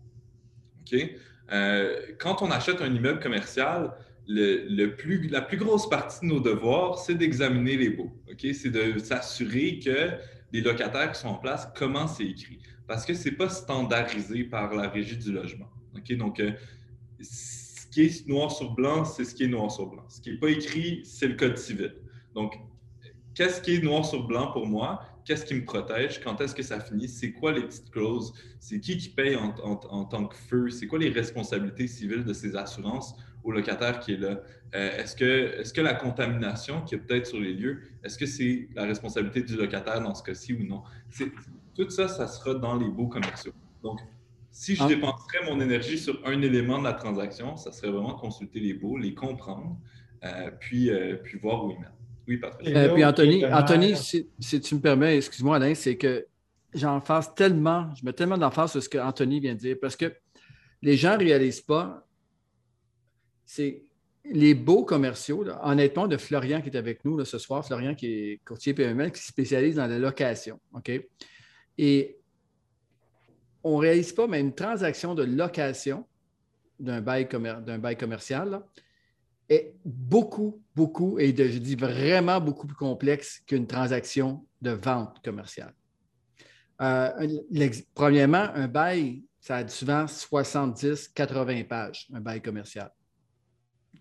Euh, 1.52 1.96
quand 2.18 2.42
on 2.42 2.50
achète 2.50 2.80
un 2.80 2.94
immeuble 2.94 3.20
commercial, 3.20 3.92
la 4.26 5.40
plus 5.40 5.56
grosse 5.56 5.88
partie 5.88 6.26
de 6.26 6.32
nos 6.32 6.40
devoirs, 6.40 6.98
c'est 6.98 7.14
d'examiner 7.14 7.76
les 7.76 7.90
baux. 7.90 8.12
C'est 8.38 8.70
de 8.70 8.98
s'assurer 8.98 9.78
que 9.78 10.10
les 10.52 10.60
locataires 10.60 11.12
qui 11.12 11.20
sont 11.20 11.28
en 11.28 11.34
place, 11.34 11.68
comment 11.76 12.06
c'est 12.06 12.26
écrit. 12.26 12.58
Parce 12.86 13.04
que 13.04 13.14
ce 13.14 13.28
n'est 13.28 13.36
pas 13.36 13.48
standardisé 13.48 14.44
par 14.44 14.74
la 14.74 14.88
régie 14.88 15.16
du 15.16 15.32
logement. 15.32 15.68
Donc, 16.10 16.40
euh, 16.40 16.52
ce 17.20 17.86
qui 17.90 18.02
est 18.02 18.28
noir 18.28 18.50
sur 18.50 18.72
blanc, 18.72 19.04
c'est 19.04 19.24
ce 19.24 19.34
qui 19.34 19.44
est 19.44 19.48
noir 19.48 19.70
sur 19.70 19.86
blanc. 19.86 20.04
Ce 20.08 20.20
qui 20.20 20.30
n'est 20.32 20.38
pas 20.38 20.50
écrit, 20.50 21.02
c'est 21.04 21.28
le 21.28 21.34
code 21.34 21.58
civil. 21.58 21.94
Donc, 22.34 22.58
qu'est-ce 23.34 23.60
qui 23.60 23.76
est 23.76 23.82
noir 23.82 24.04
sur 24.04 24.26
blanc 24.26 24.52
pour 24.52 24.66
moi? 24.66 25.02
Qu'est-ce 25.28 25.44
qui 25.44 25.54
me 25.54 25.64
protège, 25.64 26.22
quand 26.24 26.40
est-ce 26.40 26.54
que 26.54 26.62
ça 26.62 26.80
finit, 26.80 27.06
c'est 27.06 27.32
quoi 27.32 27.52
les 27.52 27.60
petites 27.60 27.90
clauses, 27.90 28.32
c'est 28.60 28.80
qui 28.80 28.96
qui 28.96 29.10
paye 29.10 29.36
en, 29.36 29.76
tant 30.06 30.26
que 30.26 30.34
feu, 30.34 30.70
c'est 30.70 30.86
quoi 30.86 30.98
les 30.98 31.10
responsabilités 31.10 31.86
civiles 31.86 32.24
de 32.24 32.32
ces 32.32 32.56
assurances 32.56 33.14
au 33.44 33.52
locataire 33.52 34.00
qui 34.00 34.14
est 34.14 34.16
là? 34.16 34.40
Euh, 34.74 34.96
est-ce, 34.96 35.14
que, 35.14 35.60
est 35.60 35.70
que 35.70 35.82
la 35.82 35.92
contamination 35.92 36.80
qui 36.80 36.94
est 36.94 36.98
peut-être 36.98 37.26
sur 37.26 37.38
les 37.38 37.52
lieux, 37.52 37.82
est-ce 38.02 38.16
que 38.16 38.24
c'est 38.24 38.70
la 38.74 38.84
responsabilité 38.86 39.42
du 39.42 39.54
locataire 39.54 40.00
dans 40.00 40.14
ce 40.14 40.22
cas-ci 40.22 40.54
ou 40.54 40.64
non? 40.64 40.82
tout 41.74 41.90
ça, 41.90 42.08
ça 42.08 42.26
sera 42.26 42.54
dans 42.54 42.76
les 42.76 42.88
baux 42.88 43.08
commerciaux. 43.08 43.52
Donc, 43.82 44.00
si 44.50 44.76
je 44.76 44.82
ah. 44.82 44.88
dépenserais 44.88 45.44
mon 45.44 45.60
énergie 45.60 45.98
sur 45.98 46.26
un 46.26 46.40
élément 46.40 46.78
de 46.78 46.84
la 46.84 46.94
transaction, 46.94 47.58
ça 47.58 47.70
serait 47.70 47.90
vraiment 47.90 48.14
consulter 48.14 48.60
les 48.60 48.72
baux, 48.72 48.96
les 48.96 49.12
comprendre, 49.14 49.76
euh, 50.24 50.50
puis, 50.58 50.88
euh, 50.88 51.16
puis 51.22 51.38
voir 51.38 51.66
où 51.66 51.72
ils 51.72 51.78
mettent. 51.78 51.97
Oui, 52.28 52.36
Patrick. 52.36 52.76
Euh, 52.76 52.92
puis 52.92 53.04
Anthony, 53.04 53.44
Anthony 53.46 53.96
si, 53.96 54.60
tu 54.60 54.74
me 54.74 54.80
permets, 54.80 55.16
excuse-moi 55.16 55.56
Alain, 55.56 55.74
c'est 55.74 55.96
que 55.96 56.26
j'en 56.74 57.00
fasse 57.00 57.34
tellement, 57.34 57.88
je 57.98 58.04
mets 58.04 58.12
tellement 58.12 58.36
d'emphase 58.36 58.72
sur 58.72 58.82
ce 58.82 58.88
que 58.88 58.98
Anthony 58.98 59.40
vient 59.40 59.54
de 59.54 59.58
dire, 59.58 59.76
parce 59.80 59.96
que 59.96 60.12
les 60.82 60.96
gens 60.96 61.14
ne 61.16 61.24
réalisent 61.24 61.62
pas, 61.62 62.06
c'est 63.46 63.82
les 64.30 64.54
beaux 64.54 64.84
commerciaux, 64.84 65.46
honnêtement, 65.62 66.06
de 66.06 66.18
Florian 66.18 66.60
qui 66.60 66.68
est 66.68 66.76
avec 66.76 67.02
nous 67.06 67.24
ce 67.24 67.38
soir, 67.38 67.64
Florian 67.64 67.94
qui 67.94 68.06
est 68.06 68.40
courtier 68.44 68.74
PML, 68.74 69.10
qui 69.10 69.22
se 69.22 69.28
spécialise 69.28 69.76
dans 69.76 69.86
la 69.86 69.98
location. 69.98 70.60
OK? 70.74 70.90
Et 71.78 72.18
on 73.64 73.76
ne 73.76 73.82
réalise 73.82 74.12
pas, 74.12 74.26
mais 74.26 74.40
une 74.40 74.54
transaction 74.54 75.14
de 75.14 75.24
location 75.24 76.06
d'un 76.78 77.00
bail, 77.00 77.26
bail 77.78 77.96
commercial, 77.96 78.62
est 79.48 79.74
beaucoup, 79.84 80.62
beaucoup, 80.74 81.18
et 81.18 81.34
je 81.34 81.58
dis 81.58 81.76
vraiment 81.76 82.40
beaucoup 82.40 82.66
plus 82.66 82.76
complexe 82.76 83.40
qu'une 83.46 83.66
transaction 83.66 84.44
de 84.60 84.70
vente 84.70 85.22
commerciale. 85.24 85.74
Euh, 86.80 87.26
premièrement, 87.94 88.48
un 88.54 88.68
bail, 88.68 89.24
ça 89.40 89.56
a 89.56 89.68
souvent 89.68 90.06
70, 90.06 91.08
80 91.08 91.64
pages, 91.64 92.06
un 92.12 92.20
bail 92.20 92.40
commercial. 92.40 92.90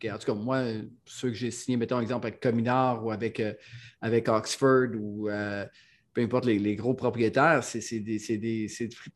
En 0.06 0.18
tout 0.18 0.26
cas, 0.28 0.34
moi, 0.36 0.64
ceux 1.06 1.30
que 1.30 1.36
j'ai 1.36 1.50
signés, 1.50 1.78
mettons 1.78 2.00
exemple 2.00 2.28
avec 2.28 2.40
Cominard 2.40 3.04
ou 3.04 3.12
avec, 3.12 3.40
euh, 3.40 3.54
avec 4.00 4.28
Oxford 4.30 4.90
ou 4.96 5.28
euh, 5.28 5.66
peu 6.14 6.22
importe 6.22 6.46
les, 6.46 6.76
gros 6.76 6.94
propriétaires, 6.94 7.64
c'est 7.64 8.04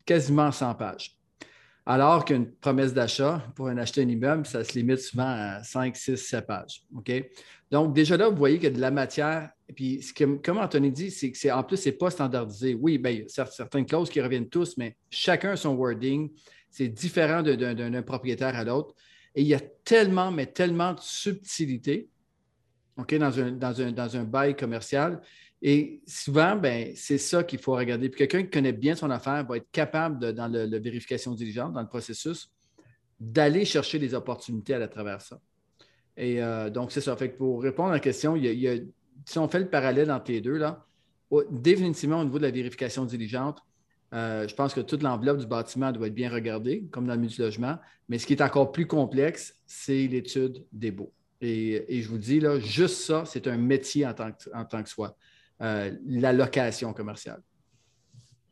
quasiment 0.04 0.50
100 0.50 0.74
pages. 0.74 1.16
Alors 1.84 2.24
qu'une 2.24 2.50
promesse 2.52 2.94
d'achat 2.94 3.44
pour 3.56 3.68
un 3.68 3.76
acheter 3.76 4.02
un 4.02 4.08
immeuble, 4.08 4.46
ça 4.46 4.62
se 4.62 4.72
limite 4.74 5.00
souvent 5.00 5.26
à 5.26 5.62
5, 5.64 5.96
6, 5.96 6.16
7 6.16 6.46
pages. 6.46 6.82
Donc, 7.70 7.92
déjà 7.92 8.16
là, 8.16 8.28
vous 8.28 8.36
voyez 8.36 8.56
qu'il 8.56 8.64
y 8.64 8.72
a 8.72 8.76
de 8.76 8.80
la 8.80 8.92
matière. 8.92 9.50
Puis, 9.74 10.00
ce 10.02 10.12
que, 10.12 10.24
comme 10.36 10.58
Anthony 10.58 10.92
dit, 10.92 11.10
c'est 11.10 11.32
que 11.32 11.52
en 11.52 11.64
plus, 11.64 11.78
ce 11.78 11.88
n'est 11.88 11.96
pas 11.96 12.10
standardisé. 12.10 12.74
Oui, 12.74 12.98
bien, 12.98 13.10
il 13.10 13.18
y 13.20 13.40
a 13.40 13.46
certaines 13.46 13.86
clauses 13.86 14.10
qui 14.10 14.20
reviennent 14.20 14.48
tous, 14.48 14.76
mais 14.76 14.96
chacun 15.10 15.56
son 15.56 15.74
wording. 15.74 16.30
C'est 16.70 16.88
différent 16.88 17.42
d'un 17.42 18.02
propriétaire 18.02 18.54
à 18.54 18.64
l'autre. 18.64 18.94
Et 19.34 19.42
il 19.42 19.48
y 19.48 19.54
a 19.54 19.60
tellement, 19.84 20.30
mais 20.30 20.46
tellement 20.46 20.92
de 20.92 21.00
subtilité 21.00 22.08
dans, 22.96 23.40
un, 23.40 23.52
dans, 23.90 24.16
un, 24.16 24.24
bail 24.24 24.54
commercial. 24.54 25.20
Et 25.64 26.02
souvent, 26.08 26.56
ben, 26.56 26.92
c'est 26.96 27.18
ça 27.18 27.44
qu'il 27.44 27.60
faut 27.60 27.72
regarder. 27.72 28.08
Puis 28.08 28.18
quelqu'un 28.18 28.42
qui 28.42 28.50
connaît 28.50 28.72
bien 28.72 28.96
son 28.96 29.10
affaire 29.10 29.46
va 29.46 29.58
être 29.58 29.70
capable, 29.70 30.32
dans 30.32 30.48
la 30.48 30.78
vérification 30.80 31.34
diligente, 31.34 31.72
dans 31.72 31.80
le 31.80 31.88
processus, 31.88 32.50
d'aller 33.20 33.64
chercher 33.64 34.00
des 34.00 34.12
opportunités 34.14 34.74
à 34.74 34.88
travers 34.88 35.20
ça. 35.20 35.40
Et 36.16 36.42
euh, 36.42 36.68
donc, 36.68 36.90
c'est 36.90 37.00
ça. 37.00 37.16
Pour 37.38 37.62
répondre 37.62 37.90
à 37.90 37.94
la 37.94 38.00
question, 38.00 38.36
si 39.24 39.38
on 39.38 39.46
fait 39.46 39.60
le 39.60 39.70
parallèle 39.70 40.10
entre 40.10 40.32
les 40.32 40.40
deux, 40.40 40.56
là, 40.56 40.84
définitivement 41.50 42.20
au 42.20 42.24
niveau 42.24 42.38
de 42.38 42.44
la 42.44 42.50
vérification 42.50 43.04
diligente, 43.04 43.62
euh, 44.12 44.46
je 44.48 44.54
pense 44.56 44.74
que 44.74 44.80
toute 44.80 45.02
l'enveloppe 45.02 45.38
du 45.38 45.46
bâtiment 45.46 45.92
doit 45.92 46.08
être 46.08 46.14
bien 46.14 46.30
regardée, 46.30 46.84
comme 46.90 47.06
dans 47.06 47.14
le 47.14 47.20
multilogement. 47.20 47.78
Mais 48.08 48.18
ce 48.18 48.26
qui 48.26 48.32
est 48.32 48.42
encore 48.42 48.72
plus 48.72 48.86
complexe, 48.86 49.54
c'est 49.64 50.08
l'étude 50.08 50.66
des 50.72 50.90
baux. 50.90 51.12
Et, 51.40 52.02
je 52.02 52.08
vous 52.08 52.18
dis, 52.18 52.40
là, 52.40 52.58
juste 52.58 52.96
ça, 52.96 53.24
c'est 53.24 53.46
un 53.46 53.56
métier 53.56 54.06
en 54.06 54.12
tant 54.14 54.82
que 54.82 54.88
soi, 54.88 55.16
euh, 55.62 55.92
la 56.06 56.32
location 56.32 56.92
commerciale. 56.92 57.42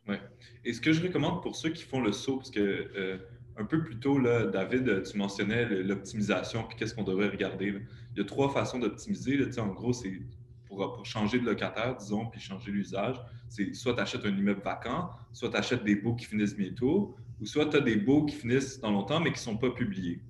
Oui. 0.09 0.17
Et 0.65 0.73
ce 0.73 0.81
que 0.81 0.93
je 0.93 1.03
recommande 1.03 1.43
pour 1.43 1.57
ceux 1.57 1.71
qui 1.71 1.83
font 1.83 2.01
le 2.01 2.13
saut, 2.13 2.37
parce 2.37 2.51
que 2.51 2.61
euh, 2.61 3.19
un 3.57 3.65
peu 3.65 3.83
plus 3.83 3.99
tôt, 3.99 4.19
là, 4.19 4.47
David, 4.47 5.03
tu 5.03 5.19
mentionnais 5.19 5.67
l'optimisation, 5.83 6.65
puis 6.65 6.77
qu'est-ce 6.77 6.95
qu'on 6.95 7.05
devrait 7.05 7.29
regarder. 7.29 7.75
Il 8.13 8.19
y 8.19 8.21
a 8.21 8.25
trois 8.25 8.51
façons 8.53 8.79
d'optimiser. 8.79 9.39
En 9.59 9.69
gros, 9.69 9.93
c'est 9.93 10.13
pour, 10.67 11.05
changer 11.05 11.41
de 11.41 11.45
locataire, 11.47 11.97
disons, 11.97 12.27
puis 12.27 12.41
changer 12.41 12.71
l'usage, 12.71 13.17
c'est 13.49 13.75
soit 13.75 13.95
tu 13.95 14.01
achètes 14.01 14.25
un 14.25 14.37
immeuble 14.37 14.63
vacant, 14.63 15.11
soit 15.33 15.51
tu 15.51 15.57
achètes 15.57 15.85
des 15.85 15.97
baux 15.97 16.15
qui 16.15 16.27
finissent 16.27 16.57
bientôt, 16.57 17.17
ou 17.41 17.47
soit 17.47 17.67
tu 17.67 17.77
as 17.77 17.81
des 17.81 17.97
baux 17.97 18.25
qui 18.25 18.37
finissent 18.37 18.79
dans 18.81 18.93
longtemps, 18.93 19.21
mais 19.21 19.31
qui 19.31 19.41
ne 19.41 19.53
sont 19.53 19.57
pas 19.57 19.71
publiés. 19.71 20.23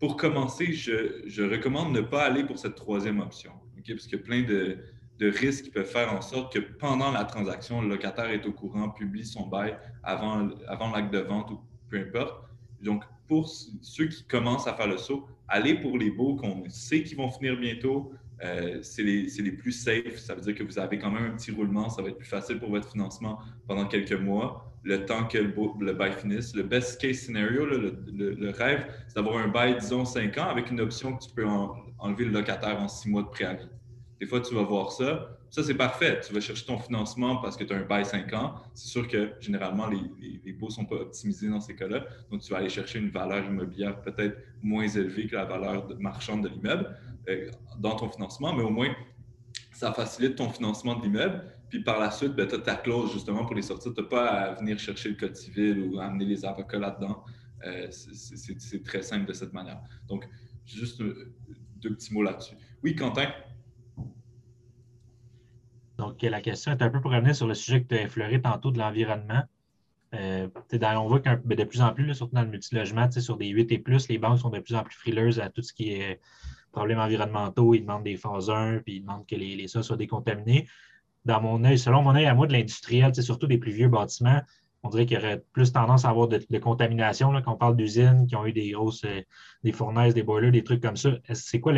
Pour 0.00 0.16
commencer, 0.16 0.72
je, 0.72 1.42
recommande 1.42 1.92
ne 1.92 2.00
pas 2.00 2.24
aller 2.24 2.44
pour 2.44 2.58
cette 2.58 2.74
troisième 2.74 3.20
option, 3.20 3.52
parce 3.86 4.06
qu'il 4.06 4.18
y 4.18 4.20
a 4.20 4.24
plein 4.24 4.42
de, 4.42 4.78
risques 5.26 5.64
qui 5.64 5.70
peuvent 5.70 5.84
faire 5.84 6.12
en 6.12 6.20
sorte 6.20 6.52
que 6.52 6.58
pendant 6.58 7.10
la 7.10 7.24
transaction, 7.24 7.82
le 7.82 7.88
locataire 7.88 8.30
est 8.30 8.46
au 8.46 8.52
courant, 8.52 8.90
publie 8.90 9.24
son 9.24 9.46
bail 9.46 9.76
avant, 10.02 10.48
avant 10.66 10.90
l'acte 10.92 11.12
de 11.12 11.18
vente 11.18 11.50
ou 11.50 11.60
peu 11.88 11.98
importe. 11.98 12.44
Donc, 12.80 13.04
pour 13.26 13.48
ceux 13.48 14.06
qui 14.06 14.24
commencent 14.24 14.66
à 14.66 14.74
faire 14.74 14.86
le 14.86 14.98
saut, 14.98 15.26
allez 15.48 15.74
pour 15.74 15.98
les 15.98 16.10
baux 16.10 16.36
qu'on 16.36 16.64
sait 16.68 17.02
qu'ils 17.02 17.16
vont 17.16 17.30
finir 17.30 17.58
bientôt, 17.58 18.12
euh, 18.42 18.78
c'est 18.82 19.02
les, 19.02 19.52
plus 19.52 19.72
safe. 19.72 20.16
Ça 20.16 20.34
veut 20.34 20.40
dire 20.40 20.54
que 20.54 20.62
vous 20.62 20.78
avez 20.78 20.98
quand 20.98 21.10
même 21.10 21.32
un 21.32 21.36
petit 21.36 21.50
roulement. 21.50 21.88
Ça 21.90 22.02
va 22.02 22.08
être 22.08 22.18
plus 22.18 22.28
facile 22.28 22.58
pour 22.58 22.70
votre 22.70 22.90
financement 22.90 23.40
pendant 23.66 23.86
quelques 23.86 24.12
mois, 24.12 24.72
le 24.84 25.04
temps 25.04 25.26
que 25.26 25.38
le, 25.38 25.92
bail 25.92 26.12
finisse. 26.12 26.54
Le 26.54 26.62
best 26.62 27.00
case 27.00 27.16
scenario, 27.16 27.66
le, 27.66 28.50
rêve, 28.50 28.86
c'est 29.08 29.16
d'avoir 29.16 29.38
un 29.38 29.48
bail, 29.48 29.78
disons, 29.78 30.04
5 30.04 30.38
ans 30.38 30.48
avec 30.48 30.70
une 30.70 30.80
option 30.80 31.16
que 31.16 31.24
tu 31.24 31.30
peux 31.32 31.46
enlever 31.98 32.26
le 32.26 32.30
locataire 32.30 32.80
en 32.80 32.88
6 32.88 33.08
mois 33.10 33.22
de 33.22 33.28
préavis. 33.28 33.68
Des 34.20 34.26
fois, 34.26 34.40
tu 34.40 34.54
vas 34.54 34.62
voir 34.62 34.90
ça. 34.90 35.38
Ça, 35.50 35.62
c'est 35.62 35.74
parfait. 35.74 36.20
Tu 36.26 36.32
vas 36.32 36.40
chercher 36.40 36.66
ton 36.66 36.78
financement 36.78 37.36
parce 37.36 37.56
que 37.56 37.64
tu 37.64 37.72
as 37.72 37.76
un 37.76 37.84
bail 37.84 38.04
5 38.04 38.32
ans. 38.34 38.54
C'est 38.74 38.88
sûr 38.88 39.06
que 39.06 39.32
généralement, 39.40 39.86
les, 39.86 40.00
les, 40.44 40.52
baux 40.52 40.66
ne 40.66 40.72
sont 40.72 40.84
pas 40.84 40.96
optimisés 40.96 41.48
dans 41.48 41.60
ces 41.60 41.76
cas-là. 41.76 42.04
Donc, 42.30 42.40
tu 42.40 42.50
vas 42.50 42.58
aller 42.58 42.68
chercher 42.68 42.98
une 42.98 43.10
valeur 43.10 43.44
immobilière 43.44 44.00
peut-être 44.02 44.36
moins 44.62 44.88
élevée 44.88 45.26
que 45.26 45.36
la 45.36 45.44
valeur 45.44 45.88
marchande 46.00 46.42
de 46.42 46.48
l'immeuble. 46.48 46.96
Euh, 47.28 47.50
dans 47.78 47.94
ton 47.94 48.08
financement, 48.08 48.54
mais 48.54 48.62
au 48.62 48.70
moins, 48.70 48.94
ça 49.72 49.92
facilite 49.92 50.36
ton 50.36 50.48
financement 50.48 50.96
de 50.96 51.02
l'immeuble. 51.02 51.44
Puis 51.68 51.82
par 51.82 52.00
la 52.00 52.10
suite, 52.10 52.34
ben, 52.34 52.46
tu 52.48 52.54
as 52.54 52.58
ta 52.58 52.74
clause 52.74 53.12
justement 53.12 53.44
pour 53.44 53.54
les 53.54 53.62
sortir. 53.62 53.92
Tu 53.94 54.00
n'as 54.00 54.08
pas 54.08 54.26
à 54.26 54.54
venir 54.54 54.78
chercher 54.78 55.10
le 55.10 55.16
code 55.16 55.36
civil 55.36 55.78
ou 55.80 56.00
amener 56.00 56.24
les 56.24 56.44
avocats 56.44 56.78
là-dedans. 56.78 57.22
Euh, 57.66 57.88
c'est 57.90 58.82
très 58.82 59.02
simple 59.02 59.26
de 59.26 59.32
cette 59.32 59.52
manière. 59.52 59.80
Donc, 60.08 60.26
juste 60.64 61.02
deux 61.02 61.94
petits 61.94 62.14
mots 62.14 62.22
là-dessus. 62.22 62.54
Oui, 62.82 62.94
Quentin? 62.96 63.28
Donc, 65.98 66.22
la 66.22 66.40
question 66.40 66.72
est 66.72 66.82
un 66.82 66.90
peu 66.90 67.00
pour 67.00 67.10
revenir 67.10 67.34
sur 67.34 67.46
le 67.46 67.54
sujet 67.54 67.82
que 67.82 67.88
tu 67.88 67.94
as 67.96 68.02
effleuré 68.02 68.40
tantôt 68.40 68.70
de 68.70 68.78
l'environnement. 68.78 69.42
Euh, 70.14 70.48
on 70.72 71.08
voit 71.08 71.20
que 71.20 71.34
ben, 71.44 71.58
de 71.58 71.64
plus 71.64 71.82
en 71.82 71.92
plus, 71.92 72.14
surtout 72.14 72.34
dans 72.34 72.42
le 72.42 72.48
multilogement, 72.48 73.10
sur 73.10 73.36
des 73.36 73.48
8 73.48 73.72
et 73.72 73.78
plus, 73.78 74.08
les 74.08 74.18
banques 74.18 74.38
sont 74.38 74.48
de 74.48 74.60
plus 74.60 74.74
en 74.74 74.82
plus 74.82 74.96
frileuses 74.96 75.40
à 75.40 75.50
tout 75.50 75.62
ce 75.62 75.72
qui 75.72 75.92
est 75.92 76.20
problèmes 76.72 77.00
environnementaux, 77.00 77.74
ils 77.74 77.80
demandent 77.80 78.04
des 78.04 78.16
phases 78.16 78.50
1, 78.50 78.80
puis 78.84 78.96
ils 78.96 79.00
demandent 79.00 79.26
que 79.26 79.34
les, 79.34 79.56
les 79.56 79.68
sols 79.68 79.84
soient 79.84 79.96
décontaminés. 79.96 80.68
Dans 81.24 81.40
mon 81.40 81.64
œil, 81.64 81.78
selon 81.78 82.02
mon 82.02 82.14
œil 82.14 82.26
à 82.26 82.34
moi, 82.34 82.46
de 82.46 82.52
l'industriel, 82.52 83.14
surtout 83.14 83.46
des 83.46 83.58
plus 83.58 83.72
vieux 83.72 83.88
bâtiments, 83.88 84.40
on 84.82 84.88
dirait 84.90 85.06
qu'il 85.06 85.18
y 85.18 85.20
aurait 85.20 85.42
plus 85.52 85.72
tendance 85.72 86.04
à 86.04 86.10
avoir 86.10 86.28
de, 86.28 86.58
contamination, 86.58 87.32
quand 87.42 87.52
on 87.52 87.56
parle 87.56 87.76
d'usines 87.76 88.26
qui 88.26 88.36
ont 88.36 88.46
eu 88.46 88.52
des 88.52 88.70
grosses, 88.70 89.04
euh, 89.04 89.22
des 89.64 89.72
fournaises, 89.72 90.14
des 90.14 90.22
boilers, 90.22 90.52
des 90.52 90.62
trucs 90.62 90.82
comme 90.82 90.96
ça. 90.96 91.10
C'est 91.32 91.60
quoi 91.60 91.72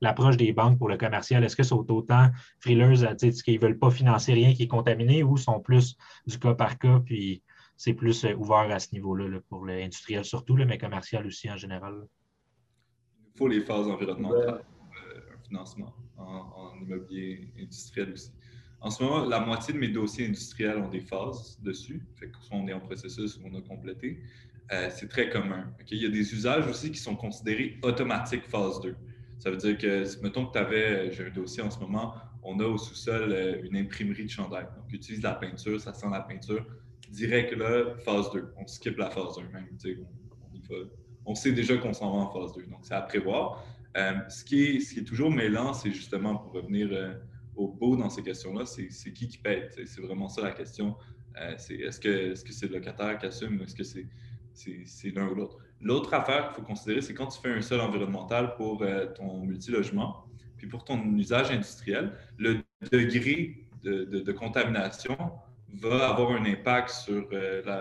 l'approche 0.00 0.36
des 0.36 0.52
banques 0.52 0.78
pour 0.78 0.88
le 0.88 0.96
commercial? 0.96 1.44
Est-ce 1.44 1.56
que 1.56 1.62
sont 1.62 1.90
autant 1.90 2.30
frileuses 2.58 3.04
à 3.04 3.14
dire 3.14 3.32
qu'ils 3.32 3.56
ne 3.56 3.60
veulent 3.60 3.78
pas 3.78 3.90
financer 3.90 4.32
rien 4.32 4.52
qui 4.52 4.64
est 4.64 4.68
contaminé 4.68 5.22
ou 5.22 5.36
sont 5.36 5.60
plus 5.60 5.96
du 6.26 6.38
cas 6.38 6.54
par 6.54 6.78
cas, 6.78 7.00
puis 7.04 7.42
c'est 7.76 7.94
plus 7.94 8.24
euh, 8.24 8.34
ouvert 8.34 8.70
à 8.70 8.78
ce 8.78 8.92
niveau-là 8.92 9.38
pour 9.48 9.64
l'industriel 9.64 10.24
surtout, 10.24 10.54
mais 10.54 10.78
commercial 10.78 11.26
aussi 11.26 11.50
en 11.50 11.56
général? 11.56 12.06
faut 13.40 13.48
les 13.48 13.60
phases 13.60 13.88
environnementales, 13.88 14.62
euh, 15.14 15.34
un 15.34 15.42
financement 15.42 15.94
en, 16.18 16.74
immobilier 16.82 17.52
industriel 17.58 18.12
aussi. 18.12 18.32
En 18.80 18.90
ce 18.90 19.02
moment, 19.02 19.26
la 19.26 19.40
moitié 19.40 19.74
de 19.74 19.78
mes 19.78 19.88
dossiers 19.88 20.26
industriels 20.26 20.78
ont 20.78 20.88
des 20.88 21.00
phases 21.00 21.58
dessus. 21.62 22.00
Fait 22.16 22.28
que 22.28 22.36
soit 22.40 22.56
on 22.56 22.66
est 22.66 22.72
en 22.72 22.80
processus 22.80 23.36
ou 23.36 23.40
on 23.52 23.58
a 23.58 23.60
complété. 23.60 24.22
Euh, 24.72 24.88
c'est 24.90 25.08
très 25.08 25.28
commun. 25.28 25.66
Il 25.90 26.02
y 26.02 26.06
a 26.06 26.08
des 26.08 26.32
usages 26.32 26.66
aussi 26.66 26.90
qui 26.90 26.98
sont 26.98 27.16
considérés 27.16 27.78
automatiques 27.82 28.46
phase 28.48 28.80
2. 28.80 28.96
Ça 29.38 29.50
veut 29.50 29.56
dire 29.56 29.76
que, 29.76 30.22
mettons 30.22 30.46
que 30.46 30.52
tu 30.52 30.58
avais, 30.58 31.12
j'ai 31.12 31.26
un 31.26 31.30
dossier 31.30 31.62
en 31.62 31.70
ce 31.70 31.78
moment, 31.78 32.14
on 32.42 32.58
a 32.60 32.64
au 32.64 32.78
sous-sol 32.78 33.32
euh, 33.32 33.62
une 33.64 33.76
imprimerie 33.76 34.24
de 34.24 34.30
chandail. 34.30 34.64
Donc, 34.76 34.92
utilise 34.92 35.22
la 35.22 35.34
peinture, 35.34 35.80
ça 35.80 35.92
sent 35.92 36.06
la 36.10 36.20
peinture. 36.20 36.64
Direct 37.10 37.56
là, 37.56 37.96
phase 38.04 38.30
2. 38.30 38.54
On 38.56 38.66
skip 38.66 38.96
la 38.96 39.10
phase 39.10 39.38
1 39.38 39.52
même. 39.52 39.66
On, 41.26 41.34
sait 41.34 41.52
déjà 41.52 41.76
qu'on 41.76 41.92
s'en 41.92 42.12
va 42.12 42.18
en 42.18 42.30
phase 42.30 42.54
2. 42.54 42.62
Donc, 42.62 42.80
c'est 42.82 42.94
à 42.94 43.02
prévoir. 43.02 43.64
Euh, 43.96 44.12
ce, 44.28 44.44
qui 44.44 44.64
est, 44.64 45.04
toujours 45.04 45.30
mêlant, 45.30 45.74
c'est 45.74 45.90
justement 45.90 46.36
pour 46.36 46.52
revenir 46.52 46.88
euh, 46.92 47.14
au 47.60 47.68
beau 47.68 47.94
dans 47.94 48.08
ces 48.08 48.22
questions-là, 48.22 48.64
c'est 48.64 49.12
qui 49.12 49.28
qui 49.28 49.38
paye. 49.38 49.68
C'est 49.84 50.00
vraiment 50.00 50.28
ça 50.28 50.40
la 50.42 50.52
question. 50.52 50.96
Euh, 51.38 51.56
est-ce 51.56 52.00
que 52.00 52.34
c'est 52.34 52.48
-ce 52.48 52.66
le 52.68 52.78
locataire 52.78 53.18
qui 53.18 53.26
assume 53.26 53.60
ou 53.60 53.64
est-ce 53.64 53.76
que 53.80 53.84
c'est 53.84 55.10
l'un 55.14 55.28
ou 55.28 55.34
l'autre? 55.34 55.58
L'autre 55.80 56.12
affaire 56.14 56.42
qu'il 56.46 56.56
faut 56.56 56.68
considérer, 56.72 57.02
c'est 57.02 57.14
quand 57.14 57.28
tu 57.34 57.38
fais 57.42 57.52
un 57.52 57.62
sol 57.62 57.80
environnemental 57.80 58.54
pour 58.56 58.72
ton 59.18 59.30
multilogement, 59.50 60.10
puis 60.56 60.66
pour 60.72 60.82
ton 60.84 60.98
usage 61.24 61.50
industriel, 61.50 62.04
le 62.38 62.50
degré 62.92 63.34
de, 63.82 64.32
contamination 64.32 65.16
va 65.84 65.96
avoir 66.10 66.28
un 66.38 66.44
impact 66.44 66.90
sur 66.90 67.22
la, 67.68 67.80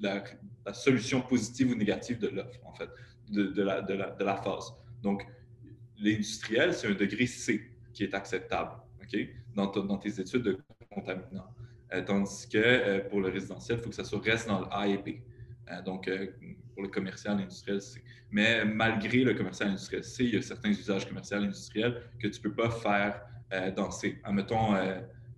la, 0.00 0.72
solution 0.72 1.20
positive 1.32 1.66
ou 1.72 1.76
négative 1.84 2.18
de 2.18 2.28
l'offre, 2.28 2.60
en 2.70 2.74
fait, 2.78 2.90
de, 3.36 3.44
de, 3.58 4.24
la, 4.30 4.36
phase. 4.44 4.66
Donc, 5.02 5.18
l'industriel, 5.98 6.74
c'est 6.74 6.88
un 6.88 6.98
degré 7.04 7.26
C 7.26 7.73
qui 7.94 8.04
est 8.04 8.14
acceptable 8.14 8.72
OK, 9.02 9.18
dans, 9.54 9.98
tes 9.98 10.20
études 10.20 10.42
de 10.42 10.58
contaminants. 10.92 11.54
Euh, 11.92 12.02
tandis 12.02 12.48
que 12.48 12.58
euh, 12.58 13.00
pour 13.08 13.20
le 13.20 13.28
résidentiel, 13.28 13.78
il 13.78 13.82
faut 13.82 13.90
que 13.90 13.96
ça 13.96 14.18
reste 14.18 14.48
dans 14.48 14.60
le 14.60 14.66
A 14.70 14.86
et 14.86 14.98
B. 14.98 15.20
Euh, 15.70 15.82
donc, 15.82 16.10
pour 16.74 16.82
le 16.82 16.88
commercial 16.88 17.38
industriel, 17.38 17.80
C. 17.80 18.02
Mais 18.30 18.64
malgré 18.64 19.22
le 19.22 19.34
commercial 19.34 19.68
industriel 19.68 20.02
C, 20.02 20.24
il 20.24 20.34
y 20.34 20.36
a 20.36 20.42
certains 20.42 20.70
usages 20.70 21.06
commerciaux 21.06 21.38
industriels 21.38 22.02
que 22.18 22.26
tu 22.26 22.38
ne 22.38 22.42
peux 22.42 22.54
pas 22.54 22.70
faire 22.70 23.22
dans 23.76 23.92
C. 23.92 24.18
Admettons, 24.24 24.74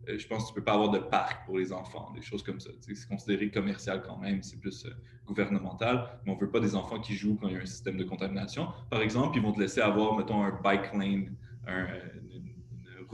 je 0.06 0.26
pense 0.26 0.44
que 0.44 0.48
tu 0.48 0.52
ne 0.52 0.54
peux 0.54 0.64
pas 0.64 0.72
avoir 0.72 0.90
de 0.90 1.00
parc 1.00 1.44
pour 1.44 1.58
les 1.58 1.70
enfants, 1.70 2.10
des 2.14 2.22
choses 2.22 2.42
comme 2.42 2.58
ça. 2.58 2.70
C'est 2.80 3.06
considéré 3.06 3.50
commercial 3.50 4.02
quand 4.02 4.16
même, 4.16 4.42
c'est 4.42 4.58
plus 4.58 4.86
gouvernemental, 5.26 6.08
mais 6.24 6.32
on 6.32 6.36
ne 6.36 6.40
veut 6.40 6.50
pas 6.50 6.60
des 6.60 6.74
enfants 6.74 6.98
qui 6.98 7.14
jouent 7.14 7.36
quand 7.38 7.48
il 7.48 7.54
y 7.54 7.58
a 7.58 7.60
un 7.60 7.66
système 7.66 7.98
de 7.98 8.04
contamination. 8.04 8.68
Par 8.88 9.02
exemple, 9.02 9.36
ils 9.36 9.42
vont 9.42 9.52
te 9.52 9.60
laisser 9.60 9.82
avoir, 9.82 10.16
mettons, 10.16 10.42
un 10.42 10.58
bike 10.62 10.94
lane, 10.94 11.36
une, 11.66 12.25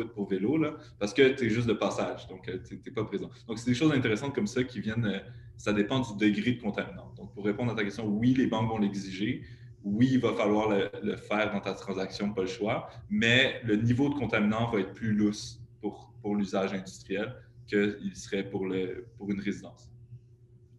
pour 0.04 0.28
vélo, 0.28 0.58
parce 0.98 1.14
que 1.14 1.34
tu 1.34 1.46
es 1.46 1.50
juste 1.50 1.66
de 1.66 1.72
passage, 1.72 2.26
donc 2.28 2.48
euh, 2.48 2.58
tu 2.66 2.74
n'es 2.74 2.92
pas 2.92 3.04
présent. 3.04 3.30
Donc, 3.46 3.58
c'est 3.58 3.70
des 3.70 3.76
choses 3.76 3.92
intéressantes 3.92 4.34
comme 4.34 4.46
ça 4.46 4.64
qui 4.64 4.80
viennent, 4.80 5.22
ça 5.56 5.72
dépend 5.72 6.00
du 6.00 6.16
degré 6.16 6.52
de 6.52 6.60
contaminant. 6.60 7.12
Donc, 7.16 7.32
pour 7.34 7.44
répondre 7.44 7.72
à 7.72 7.74
ta 7.74 7.84
question, 7.84 8.06
oui, 8.06 8.34
les 8.34 8.46
banques 8.46 8.68
vont 8.68 8.78
l'exiger, 8.78 9.42
oui, 9.84 10.08
il 10.12 10.20
va 10.20 10.32
falloir 10.32 10.70
le, 10.70 11.16
faire 11.16 11.52
dans 11.52 11.60
ta 11.60 11.74
transaction, 11.74 12.32
pas 12.32 12.42
le 12.42 12.46
choix, 12.46 12.88
mais 13.10 13.60
le 13.64 13.76
niveau 13.76 14.08
de 14.08 14.14
contaminant 14.14 14.70
va 14.70 14.80
être 14.80 14.92
plus 14.92 15.12
lousse 15.12 15.60
pour, 15.80 16.12
l'usage 16.36 16.72
industriel 16.72 17.34
qu'il 17.66 18.14
serait 18.14 18.48
pour, 18.48 18.64
une 18.64 19.40
résidence. 19.40 19.90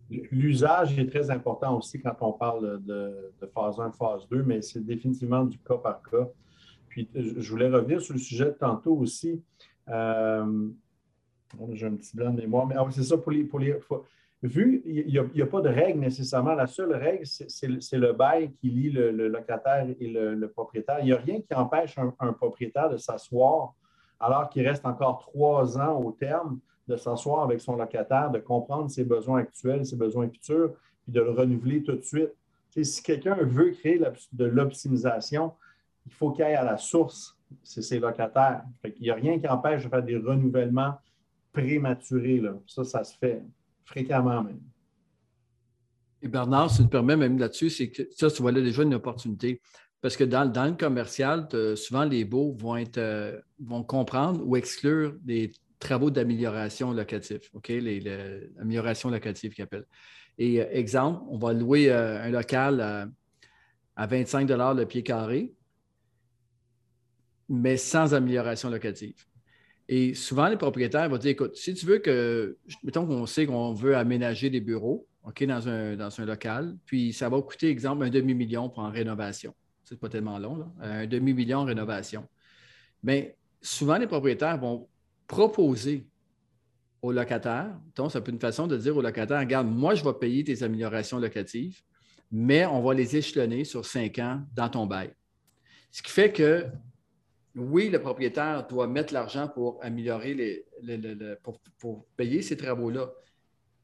L'usage 0.09 0.97
est 0.97 1.07
très 1.07 1.29
important 1.29 1.77
aussi 1.77 1.99
quand 1.99 2.15
on 2.21 2.33
parle 2.33 2.81
de, 2.85 3.33
phase 3.53 3.79
1, 3.79 3.91
phase 3.91 4.27
2, 4.29 4.43
mais 4.43 4.61
c'est 4.61 4.85
définitivement 4.85 5.43
du 5.43 5.57
cas 5.59 5.77
par 5.77 6.01
cas. 6.03 6.29
Puis, 6.93 7.09
je 7.15 7.49
voulais 7.49 7.69
revenir 7.69 7.99
sur 8.01 8.13
le 8.13 8.19
sujet 8.19 8.45
de 8.45 8.51
tantôt 8.51 8.95
aussi. 8.95 9.41
Euh, 9.89 10.69
j'ai 11.71 11.87
un 11.87 11.95
petit 11.95 12.15
blanc 12.15 12.29
de 12.31 12.39
mémoire, 12.39 12.67
mais 12.67 12.75
ah 12.77 12.85
c'est 12.91 13.01
ça 13.01 13.17
pour 13.17 13.31
les. 13.31 13.43
Pour 13.43 13.57
les 13.57 13.75
vu 14.43 14.83
il 14.85 15.07
n'y 15.07 15.41
a, 15.41 15.45
pas 15.47 15.61
de 15.61 15.69
règle 15.69 15.99
nécessairement, 16.01 16.53
la 16.53 16.67
seule 16.67 16.93
règle, 16.93 17.25
c'est 17.25 17.97
le 17.97 18.13
bail 18.13 18.51
qui 18.53 18.69
lie 18.69 18.91
le, 18.91 19.27
locataire 19.27 19.87
et 19.99 20.07
le, 20.07 20.47
propriétaire. 20.49 20.99
Il 20.99 21.05
n'y 21.05 21.13
a 21.13 21.17
rien 21.17 21.41
qui 21.41 21.55
empêche 21.55 21.97
un 21.97 22.33
propriétaire 22.33 22.89
de 22.89 22.97
s'asseoir 22.97 23.73
alors 24.19 24.49
qu'il 24.49 24.67
reste 24.67 24.85
encore 24.85 25.19
trois 25.19 25.79
ans 25.79 25.99
au 25.99 26.11
terme 26.11 26.59
de 26.87 26.95
s'asseoir 26.95 27.43
avec 27.43 27.61
son 27.61 27.75
locataire, 27.75 28.29
de 28.29 28.39
comprendre 28.39 28.91
ses 28.91 29.03
besoins 29.03 29.39
actuels, 29.39 29.85
ses 29.85 29.95
besoins 29.95 30.29
futurs, 30.29 30.73
puis 31.01 31.11
de 31.13 31.21
le 31.21 31.31
renouveler 31.31 31.81
tout 31.81 31.95
de 31.95 32.03
suite. 32.03 32.31
si 32.69 33.01
quelqu'un 33.01 33.35
veut 33.35 33.71
créer 33.71 33.99
de 34.33 34.45
l'optimisation, 34.45 35.53
il 36.05 36.13
faut 36.13 36.31
qu'il 36.31 36.43
aille 36.43 36.55
à 36.55 36.63
la 36.63 36.77
source, 36.77 37.37
c'est 37.63 37.81
ses 37.81 37.99
locataires. 37.99 38.63
il 38.83 39.01
n'y 39.01 39.09
a 39.09 39.15
rien 39.15 39.39
qui 39.39 39.47
empêche 39.47 39.83
de 39.83 39.89
faire 39.89 40.03
des 40.03 40.17
renouvellements 40.17 40.95
prématurés. 41.51 42.41
Ça, 42.67 42.83
ça 42.83 43.03
se 43.03 43.17
fait 43.17 43.43
fréquemment 43.85 44.43
même. 44.43 44.59
Et 46.21 46.27
Bernard, 46.27 46.71
si 46.71 46.77
tu 46.77 46.83
me 46.83 46.89
permets 46.89 47.17
même 47.17 47.37
là-dessus, 47.37 47.69
c'est 47.69 47.89
que 47.89 48.03
ça, 48.11 48.31
tu 48.31 48.41
vois 48.41 48.51
là 48.51 48.61
déjà 48.61 48.83
une 48.83 48.93
opportunité. 48.93 49.61
Parce 50.01 50.17
que 50.17 50.23
dans, 50.23 50.43
le 50.43 50.75
commercial, 50.75 51.47
souvent 51.75 52.03
les 52.03 52.25
baux 52.25 52.53
vont, 52.57 52.75
être, 52.75 52.97
euh, 52.97 53.39
vont 53.59 53.83
comprendre 53.83 54.41
ou 54.45 54.57
exclure 54.57 55.15
des 55.21 55.51
travaux 55.79 56.09
d'amélioration 56.09 56.91
locative, 56.91 57.41
OK? 57.53 57.69
L'amélioration 57.69 59.09
locative 59.09 59.53
qu'ils 59.53 59.63
appellent. 59.63 59.85
Et 60.37 60.61
euh, 60.61 60.65
exemple, 60.71 61.23
on 61.29 61.37
va 61.37 61.53
louer 61.53 61.89
euh, 61.89 62.21
un 62.21 62.31
local 62.31 63.07
à, 63.95 64.07
25 64.07 64.49
le 64.49 64.83
pied 64.85 65.03
carré, 65.03 65.53
mais 67.49 67.77
sans 67.77 68.13
amélioration 68.13 68.69
locative. 68.69 69.25
Et 69.89 70.13
souvent, 70.13 70.47
les 70.47 70.57
propriétaires 70.57 71.09
vont 71.09 71.17
dire 71.17 71.31
écoute, 71.31 71.55
si 71.55 71.73
tu 71.73 71.85
veux 71.85 71.99
que, 71.99 72.57
mettons 72.83 73.05
qu'on 73.05 73.25
sait 73.25 73.45
qu'on 73.45 73.73
veut 73.73 73.95
aménager 73.95 74.49
des 74.49 74.61
bureaux, 74.61 75.07
OK, 75.23 75.43
dans 75.45 75.67
un, 75.69 75.95
dans 75.95 76.19
un 76.19 76.25
local, 76.25 76.77
puis 76.85 77.13
ça 77.13 77.29
va 77.29 77.41
coûter, 77.41 77.69
exemple, 77.69 78.03
un 78.03 78.09
demi-million 78.09 78.69
pour 78.69 78.83
en 78.83 78.91
rénovation. 78.91 79.53
C'est 79.83 79.99
pas 79.99 80.09
tellement 80.09 80.39
long, 80.39 80.71
un 80.81 81.05
demi-million 81.05 81.59
en 81.59 81.65
rénovation. 81.65 82.27
Mais 83.03 83.37
souvent, 83.61 83.97
les 83.97 84.07
propriétaires 84.07 84.57
vont 84.57 84.87
proposer 85.27 86.07
au 87.01 87.11
locataire, 87.11 87.77
donc 87.95 88.11
ça 88.11 88.21
peut 88.21 88.29
être 88.29 88.35
une 88.35 88.39
façon 88.39 88.65
de 88.65 88.77
dire 88.77 88.95
au 88.95 89.01
locataire, 89.01 89.39
regarde, 89.39 89.67
moi, 89.67 89.93
je 89.93 90.03
vais 90.03 90.13
payer 90.13 90.43
tes 90.43 90.63
améliorations 90.63 91.19
locatives, 91.19 91.81
mais 92.31 92.65
on 92.65 92.81
va 92.81 92.93
les 92.93 93.17
échelonner 93.17 93.65
sur 93.65 93.85
cinq 93.85 94.19
ans 94.19 94.41
dans 94.55 94.69
ton 94.69 94.85
bail. 94.85 95.13
Ce 95.91 96.01
qui 96.01 96.11
fait 96.11 96.31
que, 96.31 96.65
oui, 97.55 97.89
le 97.89 98.01
propriétaire 98.01 98.67
doit 98.67 98.87
mettre 98.87 99.13
l'argent 99.13 99.47
pour 99.47 99.79
améliorer 99.83 100.33
les, 100.33 100.65
pour, 101.79 102.05
payer 102.15 102.41
ces 102.41 102.57
travaux-là 102.57 103.11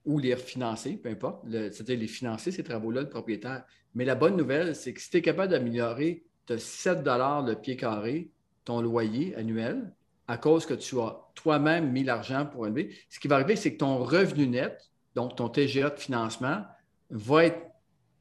ou 0.05 0.17
les 0.17 0.33
refinancer, 0.33 0.97
peu 0.97 1.09
importe, 1.09 1.45
c'est-à-dire 1.49 1.99
les 1.99 2.07
financer, 2.07 2.51
ces 2.51 2.63
travaux-là, 2.63 3.01
le 3.01 3.09
propriétaire. 3.09 3.63
Mais 3.93 4.05
la 4.05 4.15
bonne 4.15 4.37
nouvelle, 4.37 4.75
c'est 4.75 4.93
que 4.93 5.01
si 5.01 5.09
tu 5.09 5.17
es 5.17 5.21
capable 5.21 5.51
d'améliorer 5.51 6.23
de 6.47 6.57
7 6.57 6.99
le 7.05 7.53
pied 7.53 7.75
carré 7.75 8.31
ton 8.65 8.81
loyer 8.81 9.35
annuel, 9.35 9.93
à 10.27 10.37
cause 10.37 10.65
que 10.65 10.75
tu 10.75 10.99
as 10.99 11.19
toi-même 11.33 11.91
mis 11.91 12.03
l'argent 12.03 12.45
pour 12.45 12.67
élever. 12.67 12.95
Ce 13.09 13.19
qui 13.19 13.27
va 13.27 13.35
arriver, 13.35 13.55
c'est 13.55 13.73
que 13.73 13.79
ton 13.79 13.97
revenu 13.97 14.47
net, 14.47 14.91
donc 15.15 15.35
ton 15.35 15.49
TGA 15.49 15.89
de 15.89 15.99
financement, 15.99 16.65
va 17.09 17.45
être 17.45 17.59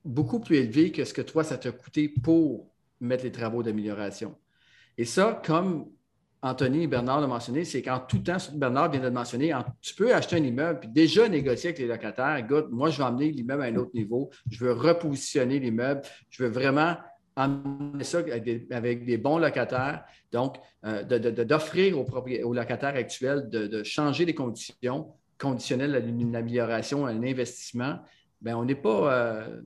beaucoup 0.07 0.41
plus 0.41 0.57
élevé 0.57 0.91
que 0.91 1.05
ce 1.05 1.13
que 1.13 1.21
toi, 1.21 1.45
ça 1.45 1.59
t'a 1.59 1.71
coûté 1.71 2.09
pour 2.09 2.67
mettre 3.01 3.25
les 3.25 3.33
travaux 3.33 3.63
d'amélioration. 3.63 4.35
Et 4.99 5.05
ça, 5.05 5.41
comme 5.45 5.87
Anthony 6.43 6.83
et 6.83 6.87
Bernard 6.89 7.21
l'ont 7.21 7.29
mentionné, 7.29 7.65
c'est 7.65 7.83
qu'en 7.83 8.01
tout 8.01 8.19
temps, 8.19 8.37
Bernard 8.55 8.91
vient 8.91 9.01
de 9.01 9.07
le 9.07 9.13
mentionner, 9.13 9.55
tu 9.81 9.95
peux 9.95 10.15
acheter 10.15 10.37
un 10.37 10.43
immeuble 10.43 10.81
puis 10.81 10.89
déjà 10.89 11.29
négocier 11.29 11.71
avec 11.71 11.79
les 11.79 11.87
locataires. 11.87 12.45
Moi, 12.71 12.91
je 12.91 12.99
vais 12.99 13.05
emmener 13.05 13.31
l'immeuble 13.31 13.63
à 13.63 13.67
un 13.67 13.77
autre 13.77 13.93
niveau. 13.95 14.31
Je 14.51 14.65
veux 14.65 14.73
repositionner 14.73 15.61
l'immeuble. 15.61 16.03
Je 16.31 16.45
veux 16.45 16.51
vraiment 16.51 16.97
amener 17.37 18.05
ça 18.05 18.19
avec 18.71 19.05
des, 19.05 19.19
bons 19.19 19.39
locataires. 19.39 20.05
Donc, 20.33 20.57
euh, 20.85 21.03
d'offrir 21.03 21.99
aux, 21.99 22.53
locataires 22.53 22.97
actuels 22.97 23.49
de, 23.49 23.83
changer 23.85 24.25
les 24.25 24.35
conditions 24.35 25.13
conditionnelles 25.39 25.95
à 25.95 25.99
une 26.01 26.35
amélioration, 26.35 27.07
à 27.07 27.11
un 27.11 27.23
investissement. 27.23 28.01
Bien, 28.41 28.57
on 28.57 28.65
n'est 28.65 28.77
pas, 28.77 29.13
euh, 29.13 29.61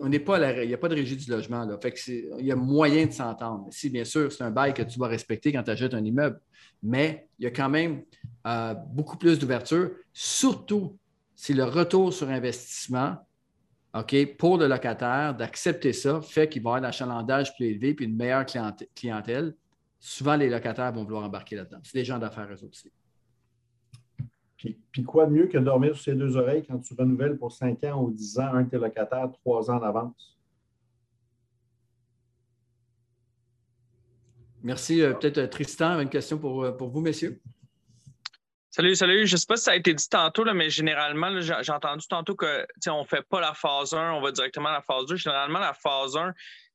on 0.00 0.08
n'est 0.08 0.20
pas 0.20 0.62
il 0.62 0.68
n'y 0.68 0.74
a 0.74 0.78
pas 0.78 0.88
de 0.88 0.94
régie 0.94 1.16
du 1.16 1.28
logement. 1.30 1.64
Là. 1.64 1.76
Fait 1.80 1.94
il 2.06 2.46
y 2.46 2.52
a 2.52 2.56
moyen 2.56 3.06
de 3.06 3.12
s'entendre. 3.12 3.66
Si, 3.70 3.90
bien 3.90 4.04
sûr, 4.04 4.30
c'est 4.30 4.44
un 4.44 4.50
bail 4.50 4.74
que 4.74 4.82
tu 4.82 4.98
dois 4.98 5.08
respecter 5.08 5.52
quand 5.52 5.64
tu 5.64 5.70
achètes 5.70 5.94
un 5.94 6.04
immeuble, 6.04 6.40
mais 6.82 7.28
il 7.38 7.44
y 7.44 7.48
a 7.48 7.50
quand 7.50 7.68
même 7.68 8.02
euh, 8.46 8.74
beaucoup 8.74 9.16
plus 9.16 9.38
d'ouverture, 9.38 9.90
surtout 10.12 10.98
si 11.34 11.52
le 11.52 11.64
retour 11.64 12.12
sur 12.12 12.28
investissement 12.28 13.16
OK, 13.92 14.36
pour 14.36 14.56
le 14.56 14.68
locataire, 14.68 15.34
d'accepter 15.34 15.92
ça 15.92 16.20
fait 16.20 16.48
qu'il 16.48 16.62
va 16.62 16.70
avoir 16.70 16.82
un 16.82 16.88
achalandage 16.88 17.56
plus 17.56 17.66
élevé 17.66 17.94
puis 17.94 18.04
une 18.04 18.14
meilleure 18.14 18.46
clientèle. 18.94 19.54
Souvent, 19.98 20.36
les 20.36 20.48
locataires 20.48 20.92
vont 20.92 21.02
vouloir 21.02 21.24
embarquer 21.24 21.56
là-dedans. 21.56 21.80
C'est 21.82 21.98
des 21.98 22.04
gens 22.04 22.18
d'affaires, 22.18 22.48
eux 22.50 22.68
aussi. 22.68 22.92
Puis, 24.60 25.04
quoi 25.04 25.26
de 25.26 25.32
mieux 25.32 25.46
que 25.46 25.56
de 25.56 25.64
dormir 25.64 25.94
sur 25.94 26.04
ses 26.04 26.14
deux 26.14 26.36
oreilles 26.36 26.64
quand 26.66 26.78
tu 26.78 26.94
renouvelles 26.94 27.38
pour 27.38 27.52
5 27.52 27.82
ans 27.84 28.02
ou 28.02 28.10
10 28.10 28.38
ans 28.40 28.52
un 28.54 28.62
de 28.62 28.70
tes 28.70 28.78
locataires, 28.78 29.30
3 29.32 29.70
ans 29.70 29.78
d'avance? 29.78 30.36
Merci. 34.62 35.00
Euh, 35.00 35.14
peut-être 35.14 35.38
euh, 35.38 35.46
Tristan, 35.46 36.00
une 36.00 36.10
question 36.10 36.38
pour, 36.38 36.64
euh, 36.64 36.72
pour 36.72 36.90
vous, 36.90 37.00
messieurs. 37.00 37.40
Salut, 38.68 38.94
salut. 38.94 39.26
Je 39.26 39.34
ne 39.34 39.38
sais 39.38 39.46
pas 39.48 39.56
si 39.56 39.64
ça 39.64 39.72
a 39.72 39.76
été 39.76 39.94
dit 39.94 40.08
tantôt, 40.08 40.44
là, 40.44 40.52
mais 40.52 40.68
généralement, 40.68 41.40
j'ai 41.40 41.72
entendu 41.72 42.06
tantôt 42.06 42.36
que 42.36 42.66
on 42.88 43.00
ne 43.00 43.06
fait 43.06 43.26
pas 43.28 43.40
la 43.40 43.54
phase 43.54 43.94
1, 43.94 44.12
on 44.12 44.20
va 44.20 44.30
directement 44.30 44.68
à 44.68 44.72
la 44.72 44.82
phase 44.82 45.06
2. 45.06 45.16
Généralement, 45.16 45.58
la 45.58 45.72
phase 45.72 46.16
1, 46.16 46.34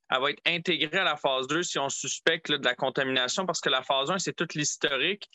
elle 0.10 0.22
va 0.22 0.32
être 0.32 0.42
intégrée 0.46 0.98
à 0.98 1.04
la 1.04 1.16
phase 1.16 1.48
2 1.48 1.64
si 1.64 1.78
on 1.78 1.90
suspecte 1.90 2.52
de 2.52 2.66
la 2.66 2.76
contamination 2.76 3.46
parce 3.46 3.62
que 3.62 3.70
la 3.70 3.84
phase 3.84 4.10
1, 4.10 4.18
c'est 4.18 4.34
tout 4.34 4.48
l'historique. 4.56 5.30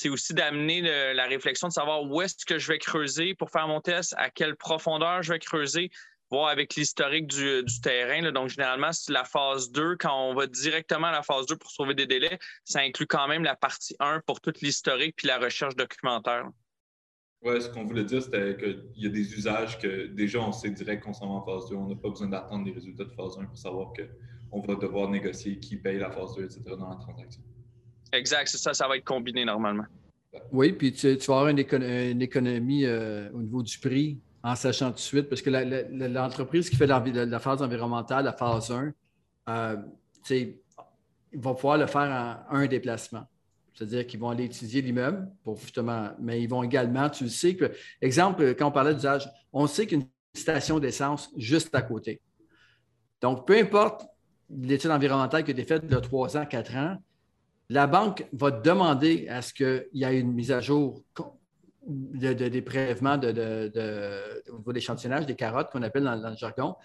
C'est 0.00 0.10
aussi 0.10 0.32
d'amener 0.32 0.80
la 1.12 1.26
réflexion 1.26 1.66
de 1.66 1.72
savoir 1.72 2.04
où 2.04 2.22
est-ce 2.22 2.46
que 2.46 2.56
je 2.56 2.68
vais 2.68 2.78
creuser 2.78 3.34
pour 3.34 3.50
faire 3.50 3.66
mon 3.66 3.80
test, 3.80 4.14
à 4.16 4.30
quelle 4.30 4.54
profondeur 4.54 5.24
je 5.24 5.32
vais 5.32 5.40
creuser, 5.40 5.90
voir 6.30 6.50
avec 6.50 6.76
l'historique 6.76 7.26
du, 7.26 7.64
terrain. 7.82 8.30
Donc, 8.30 8.48
généralement, 8.48 8.90
la 9.08 9.24
phase 9.24 9.72
2, 9.72 9.96
quand 9.96 10.30
on 10.30 10.36
va 10.36 10.46
directement 10.46 11.08
à 11.08 11.10
la 11.10 11.24
phase 11.24 11.46
2 11.46 11.56
pour 11.56 11.72
sauver 11.72 11.94
des 11.94 12.06
délais, 12.06 12.38
ça 12.64 12.78
inclut 12.78 13.08
quand 13.08 13.26
même 13.26 13.42
la 13.42 13.56
partie 13.56 13.96
1 13.98 14.20
pour 14.24 14.40
toute 14.40 14.60
l'historique 14.60 15.16
puis 15.16 15.26
la 15.26 15.38
recherche 15.38 15.74
documentaire. 15.74 16.48
Oui, 17.42 17.60
ce 17.60 17.68
qu'on 17.68 17.84
voulait 17.84 18.04
dire, 18.04 18.22
c'était 18.22 18.56
qu'il 18.56 19.02
y 19.02 19.06
a 19.06 19.10
des 19.10 19.34
usages 19.34 19.80
que 19.80 20.06
déjà 20.06 20.38
on 20.38 20.52
sait 20.52 20.70
direct 20.70 21.02
qu'on 21.02 21.12
s'en 21.12 21.26
va 21.26 21.40
en 21.40 21.44
phase 21.44 21.70
2. 21.70 21.74
On 21.74 21.88
n'a 21.88 21.96
pas 21.96 22.10
besoin 22.10 22.28
d'attendre 22.28 22.64
les 22.64 22.72
résultats 22.72 23.04
de 23.04 23.14
phase 23.14 23.36
1 23.36 23.46
pour 23.46 23.58
savoir 23.58 23.92
qu'on 23.94 24.60
va 24.60 24.76
devoir 24.76 25.10
négocier 25.10 25.58
qui 25.58 25.76
paye 25.76 25.98
la 25.98 26.12
phase 26.12 26.36
2, 26.36 26.44
etc. 26.44 26.62
dans 26.78 26.88
la 26.88 26.96
transaction. 26.96 27.42
Exact, 28.12 28.48
c'est 28.48 28.58
ça, 28.58 28.74
ça 28.74 28.88
va 28.88 28.96
être 28.96 29.04
combiné 29.04 29.44
normalement. 29.44 29.84
Oui, 30.52 30.72
puis 30.72 30.92
tu, 30.92 31.16
vas 31.16 31.40
avoir 31.40 31.48
une, 31.48 31.58
économie 31.58 32.84
euh, 32.84 33.30
au 33.32 33.42
niveau 33.42 33.62
du 33.62 33.78
prix 33.78 34.18
en 34.42 34.54
sachant 34.54 34.90
tout 34.90 34.96
de 34.96 35.00
suite, 35.00 35.28
parce 35.28 35.42
que 35.42 35.50
l'entreprise 35.50 36.70
qui 36.70 36.76
fait 36.76 36.86
la, 36.86 37.38
phase 37.38 37.60
environnementale, 37.60 38.24
la 38.24 38.32
phase 38.32 38.70
1, 38.70 38.92
euh, 39.48 39.76
va 41.34 41.54
pouvoir 41.54 41.78
le 41.78 41.86
faire 41.86 42.46
en 42.50 42.56
un 42.56 42.66
déplacement. 42.66 43.26
C'est-à-dire 43.74 44.06
qu'ils 44.06 44.20
vont 44.20 44.30
aller 44.30 44.44
étudier 44.44 44.82
l'immeuble 44.82 45.28
pour 45.44 45.58
justement, 45.58 46.10
mais 46.20 46.42
ils 46.42 46.48
vont 46.48 46.62
également, 46.62 47.08
tu 47.10 47.24
le 47.24 47.30
sais 47.30 47.54
que, 47.54 47.70
exemple, 48.00 48.54
quand 48.54 48.68
on 48.68 48.72
parlait 48.72 48.94
d'usage, 48.94 49.28
on 49.52 49.66
sait 49.66 49.86
qu'une 49.86 50.06
station 50.34 50.78
d'essence 50.78 51.30
juste 51.36 51.74
à 51.74 51.82
côté. 51.82 52.20
Donc, 53.20 53.46
peu 53.46 53.56
importe 53.56 54.06
l'étude 54.50 54.90
environnementale 54.90 55.44
qui 55.44 55.50
a 55.50 55.52
été 55.52 55.64
faite 55.64 55.82
il 55.88 55.94
a 55.94 56.00
trois 56.00 56.36
ans, 56.36 56.46
quatre 56.46 56.74
ans, 56.76 56.96
la 57.68 57.86
banque 57.86 58.26
va 58.32 58.50
demander 58.50 59.28
à 59.28 59.42
ce 59.42 59.52
qu'il 59.52 59.86
y 59.92 60.04
ait 60.04 60.20
une 60.20 60.32
mise 60.32 60.52
à 60.52 60.60
jour 60.60 61.02
de, 61.86 62.32
des 62.32 62.62
prélèvements 62.62 63.18
de, 63.18 64.42
au 64.50 64.58
niveau 64.58 64.72
d'échantillonnage 64.72 65.26
des 65.26 65.36
carottes 65.36 65.70
qu'on 65.70 65.82
appelle 65.82 66.04
dans, 66.04 66.30
le 66.30 66.36
jargon, 66.36 66.76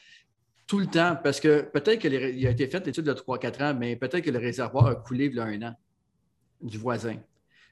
tout 0.67 0.79
le 0.79 0.87
temps, 0.87 1.17
parce 1.21 1.39
que 1.39 1.61
peut-être 1.61 1.99
qu'il 1.99 2.15
a 2.15 2.49
été 2.49 2.67
fait 2.67 2.85
l'étude 2.85 3.05
de 3.05 3.13
3-4 3.13 3.63
ans, 3.63 3.77
mais 3.77 3.95
peut-être 3.95 4.23
que 4.23 4.31
le 4.31 4.39
réservoir 4.39 4.87
a 4.87 4.95
coulé 4.95 5.25
il 5.25 5.35
y 5.35 5.39
a 5.39 5.43
un 5.43 5.61
an 5.61 5.75
du 6.61 6.77
voisin. 6.77 7.17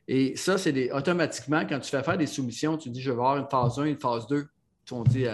Et 0.08 0.36
ça, 0.36 0.58
c'est 0.58 0.92
automatiquement, 0.92 1.66
quand 1.68 1.80
tu 1.80 1.90
fais 1.90 2.04
faire 2.04 2.18
des 2.18 2.28
soumissions, 2.28 2.78
tu 2.78 2.90
dis 2.90 3.02
je 3.02 3.12
vais 3.12 3.18
avoir 3.18 3.38
une 3.38 3.48
phase 3.50 3.80
1, 3.80 3.86
une 3.86 4.00
phase 4.00 4.28
2, 4.28 4.46
on 4.92 5.04
dit 5.04 5.26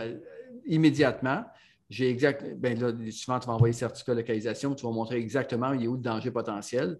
immédiatement. 0.65 1.45
j'ai 1.89 2.09
exact. 2.09 2.43
Ben 2.57 2.79
là, 2.79 2.91
souvent, 3.11 3.39
tu 3.39 3.47
vas 3.47 3.53
envoyer 3.53 3.73
certificat 3.73 4.13
de 4.13 4.19
localisation, 4.19 4.75
tu 4.75 4.85
vas 4.85 4.91
montrer 4.91 5.17
exactement 5.17 5.73
il 5.73 5.83
y 5.83 5.87
a 5.87 5.89
où 5.89 5.95
le 5.95 6.01
danger 6.01 6.29
potentiel. 6.31 6.99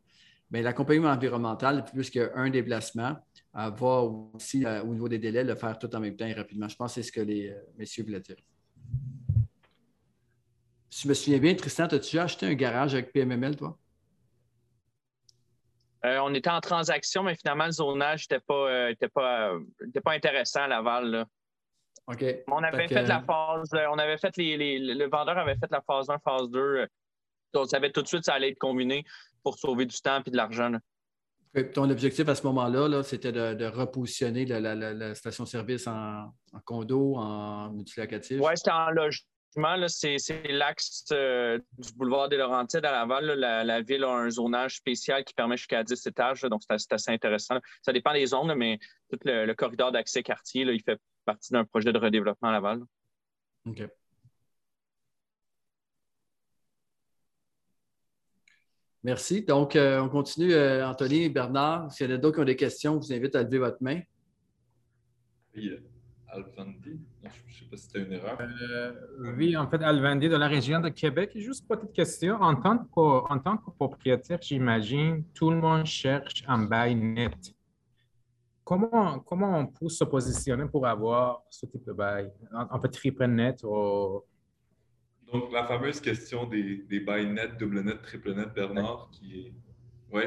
Mais 0.49 0.61
l'accompagnement 0.61 1.09
environnemental, 1.09 1.83
plus 1.83 2.09
qu'un 2.09 2.49
déplacement, 2.49 3.17
va 3.53 4.01
aussi, 4.33 4.65
euh, 4.65 4.83
au 4.83 4.93
niveau 4.93 5.09
des 5.09 5.17
délais, 5.17 5.43
le 5.43 5.55
faire 5.55 5.77
tout 5.79 5.93
en 5.95 5.99
même 5.99 6.15
temps 6.15 6.25
et 6.25 6.33
rapidement. 6.33 6.67
Je 6.67 6.75
pense 6.75 6.95
que 6.95 7.01
c'est 7.01 7.07
ce 7.07 7.11
que 7.11 7.21
les 7.21 7.49
euh, 7.49 7.59
messieurs 7.77 8.03
voulaient 8.03 8.19
dire. 8.19 8.37
Si 10.89 11.03
je 11.03 11.09
me 11.09 11.13
souviens 11.13 11.39
bien, 11.39 11.55
Tristan, 11.55 11.85
as-tu 11.85 12.19
acheté 12.19 12.45
un 12.45 12.53
garage 12.53 12.93
avec 12.93 13.11
PMML, 13.11 13.55
toi? 13.55 13.77
Euh, 16.05 16.19
on 16.19 16.33
était 16.33 16.49
en 16.49 16.61
transaction, 16.61 17.23
mais 17.23 17.35
finalement, 17.35 17.65
le 17.65 17.71
zonage 17.71 18.27
n'était 18.29 18.43
pas, 18.45 18.93
pas, 19.13 19.53
pas 20.03 20.13
intéressant 20.13 20.61
à 20.61 20.67
Laval. 20.67 21.25
OK. 22.05 22.23
On 22.47 22.63
avait 22.63 22.87
fait, 22.87 23.03
la 23.03 23.21
phase, 23.21 23.69
on 23.91 23.97
avait 23.97 24.17
fait 24.17 24.37
les, 24.37 24.79
le 24.79 25.09
vendeur 25.09 25.37
avait 25.37 25.57
fait 25.57 25.69
la 25.69 25.81
phase 25.81 26.09
1, 26.09 26.19
phase 26.19 26.49
2. 26.49 26.87
On 27.55 27.65
savait 27.65 27.91
tout 27.91 28.01
de 28.01 28.07
suite 28.07 28.21
que 28.21 28.25
ça 28.25 28.35
allait 28.35 28.51
être 28.51 28.59
combiné 28.59 29.03
pour 29.43 29.57
sauver 29.57 29.85
du 29.85 29.99
temps 29.99 30.21
et 30.25 30.31
de 30.31 30.37
l'argent. 30.37 30.71
Ton 31.73 31.89
objectif 31.89 32.27
à 32.29 32.35
ce 32.35 32.45
moment-là, 32.47 33.01
c'était 33.03 33.31
de, 33.31 33.65
repositionner 33.65 34.45
la, 34.45 35.15
station-service 35.15 35.87
en, 35.87 36.31
condo, 36.65 37.15
en 37.15 37.71
multilocatif? 37.71 38.39
Oui, 38.41 38.51
c'était 38.55 38.71
en 38.71 38.91
logement. 38.91 39.25
C'est 39.87 40.17
l'axe 40.49 41.05
euh, 41.11 41.57
du 41.79 41.91
boulevard 41.93 42.29
des 42.29 42.37
Laurentides 42.37 42.85
à 42.85 42.91
Laval. 42.91 43.25
La, 43.25 43.81
ville 43.81 44.03
a 44.03 44.11
un 44.11 44.29
zonage 44.29 44.75
spécial 44.75 45.23
qui 45.23 45.33
permet 45.33 45.57
jusqu'à 45.57 45.83
10 45.83 46.05
étages, 46.05 46.41
donc 46.43 46.61
c'est 46.69 46.93
assez 46.93 47.11
intéressant. 47.11 47.57
Ça 47.81 47.91
dépend 47.91 48.13
des 48.13 48.27
zones, 48.27 48.53
mais 48.53 48.77
tout 49.09 49.17
le, 49.25 49.51
corridor 49.53 49.91
d'accès 49.91 50.21
quartier, 50.21 50.61
il 50.61 50.83
fait 50.83 50.99
partie 51.25 51.53
d'un 51.53 51.65
projet 51.65 51.91
de 51.91 51.97
redéveloppement 51.97 52.49
à 52.49 52.51
Laval. 52.51 52.81
OK. 53.65 53.83
Merci. 59.03 59.43
Donc, 59.43 59.75
euh, 59.75 60.01
on 60.01 60.09
continue. 60.09 60.53
Euh, 60.53 60.87
Anthony 60.87 61.23
et 61.23 61.29
Bernard, 61.29 61.91
s'il 61.91 62.09
y 62.09 62.11
en 62.11 62.15
a 62.15 62.17
d'autres 62.17 62.35
qui 62.35 62.41
ont 62.41 62.45
des 62.45 62.55
questions, 62.55 62.99
je 63.01 63.07
vous 63.07 63.13
invite 63.13 63.35
à 63.35 63.43
lever 63.43 63.59
votre 63.59 63.77
main. 63.81 64.01
Oui, 65.55 65.69
euh, 65.69 65.79
Alvandi. 66.27 66.99
je 67.23 67.27
ne 67.27 67.31
sais 67.31 67.65
pas 67.69 67.77
si 67.77 67.85
c'était 67.85 68.03
une 68.03 68.13
erreur. 68.13 68.37
oui, 69.37 69.55
en 69.55 69.69
fait, 69.69 69.81
Alvandi 69.81 70.29
de 70.29 70.35
la 70.35 70.47
région 70.47 70.79
de 70.79 70.89
Québec. 70.89 71.31
Juste 71.35 71.65
une 71.69 71.77
petite 71.77 71.93
question. 71.93 72.35
En 72.41 72.55
tant 72.55 72.79
que, 72.79 73.31
en 73.31 73.39
tant 73.39 73.57
que 73.57 73.69
propriétaire, 73.71 74.39
j'imagine, 74.41 75.23
tout 75.33 75.51
le 75.51 75.57
monde 75.57 75.85
cherche 75.85 76.43
un 76.47 76.65
bail 76.65 76.95
net. 76.95 77.53
Comment, 78.63 79.19
comment 79.19 79.59
on 79.59 79.67
peut 79.67 79.87
se 79.87 80.03
positionner 80.03 80.65
pour 80.65 80.85
avoir 80.85 81.41
ce 81.49 81.65
type 81.65 81.85
de 81.85 81.93
bail? 81.93 82.29
Un, 82.51 82.77
peu 82.79 82.89
triple 82.89 83.25
net 83.25 83.63
ou 83.63 84.21
donc, 85.31 85.51
la 85.51 85.65
fameuse 85.65 85.99
question 85.99 86.45
des, 86.45 86.85
des 86.89 86.99
bails 87.01 87.27
nets, 87.27 87.57
double 87.57 87.81
net, 87.81 88.01
triple 88.01 88.33
net, 88.33 88.53
Bernard, 88.53 89.09
qui 89.11 89.39
est. 89.39 89.53
Oui. 90.11 90.23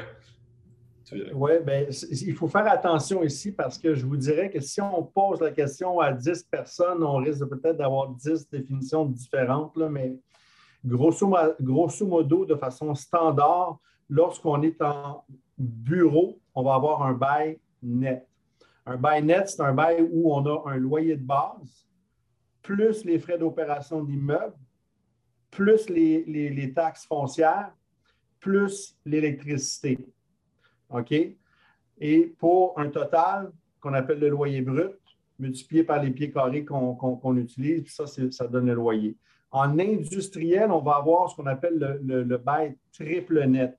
Oui, 1.33 1.51
bien, 1.65 1.87
il 2.21 2.35
faut 2.35 2.47
faire 2.47 2.67
attention 2.67 3.21
ici 3.23 3.51
parce 3.51 3.77
que 3.77 3.95
je 3.95 4.05
vous 4.05 4.15
dirais 4.15 4.49
que 4.49 4.61
si 4.61 4.79
on 4.81 5.03
pose 5.03 5.41
la 5.41 5.51
question 5.51 5.99
à 5.99 6.13
10 6.13 6.43
personnes, 6.43 7.03
on 7.03 7.17
risque 7.17 7.45
peut-être 7.45 7.77
d'avoir 7.77 8.09
10 8.09 8.49
définitions 8.49 9.05
différentes, 9.05 9.75
là, 9.75 9.89
mais 9.89 10.17
grosso, 10.85 11.29
grosso 11.59 12.05
modo, 12.05 12.45
de 12.45 12.55
façon 12.55 12.95
standard, 12.95 13.77
lorsqu'on 14.09 14.61
est 14.61 14.81
en 14.81 15.25
bureau, 15.57 16.39
on 16.55 16.63
va 16.63 16.75
avoir 16.75 17.03
un 17.03 17.13
bail 17.13 17.59
net. 17.83 18.25
Un 18.85 18.97
bail 18.97 19.23
net, 19.23 19.49
c'est 19.49 19.61
un 19.61 19.73
bail 19.73 20.07
où 20.11 20.33
on 20.33 20.45
a 20.45 20.71
un 20.71 20.77
loyer 20.77 21.15
de 21.17 21.23
base, 21.23 21.87
plus 22.61 23.03
les 23.03 23.19
frais 23.19 23.37
d'opération 23.37 24.03
d'immeuble, 24.03 24.55
plus 25.51 25.89
les, 25.89 26.73
taxes 26.73 27.05
foncières, 27.05 27.75
plus 28.39 28.97
l'électricité. 29.05 29.99
OK? 30.89 31.13
Et 31.99 32.35
pour 32.39 32.79
un 32.79 32.89
total 32.89 33.51
qu'on 33.79 33.93
appelle 33.93 34.19
le 34.19 34.29
loyer 34.29 34.61
brut, 34.61 34.95
multiplié 35.37 35.83
par 35.83 36.01
les 36.01 36.11
pieds 36.11 36.31
carrés 36.31 36.65
qu'on 36.65 37.37
utilise, 37.37 37.85
ça, 37.89 38.47
donne 38.47 38.67
le 38.67 38.73
loyer. 38.73 39.17
En 39.51 39.77
industriel, 39.77 40.71
on 40.71 40.79
va 40.79 40.95
avoir 40.95 41.29
ce 41.29 41.35
qu'on 41.35 41.47
appelle 41.47 41.99
le, 42.01 42.37
bail 42.37 42.77
triple 42.93 43.45
net. 43.45 43.77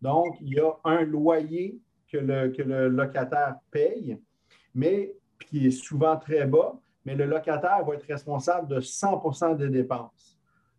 Donc, 0.00 0.36
il 0.40 0.54
y 0.54 0.60
a 0.60 0.72
un 0.84 1.02
loyer 1.04 1.78
que 2.10 2.18
le, 2.18 2.48
que 2.48 2.62
le 2.62 2.88
locataire 2.88 3.56
paye, 3.70 4.18
mais 4.74 5.14
qui 5.48 5.66
est 5.68 5.70
souvent 5.70 6.16
très 6.16 6.46
bas, 6.46 6.78
mais 7.04 7.14
le 7.14 7.26
locataire 7.26 7.84
va 7.84 7.94
être 7.94 8.06
responsable 8.06 8.68
de 8.68 8.80
100% 8.80 9.56
des 9.56 9.68
dépenses 9.68 10.31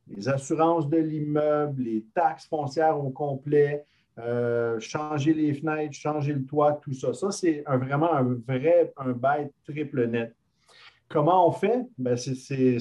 les 0.08 0.28
assurances 0.30 0.89
de 0.89 0.97
l'immeuble, 0.97 1.82
les 1.84 2.06
taxes 2.14 2.47
foncières 2.47 2.99
au 2.99 3.10
complet, 3.10 3.86
euh, 4.20 4.80
changer 4.80 5.34
les 5.34 5.54
fenêtres, 5.54 5.93
changer 5.93 6.34
le 6.34 6.45
toit, 6.45 6.74
tout 6.74 6.93
ça. 6.93 7.14
Ça, 7.14 7.32
c'est 7.32 7.64
vraiment 7.68 8.14
un 8.14 8.24
vrai, 8.47 8.93
un 8.97 9.12
bail 9.12 9.49
triple 9.66 10.08
net. 10.08 10.36
Comment 11.10 11.47
on 11.47 11.51
fait? 11.51 11.82
Ben, 11.97 12.16
il 12.16 12.80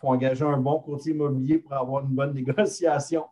faut 0.00 0.08
engager 0.08 0.44
un 0.44 0.56
bon 0.56 0.78
courtier 0.80 1.12
immobilier 1.12 1.58
pour 1.58 1.74
avoir 1.74 2.04
une 2.04 2.14
bonne 2.14 2.34
négociation. 2.40 3.24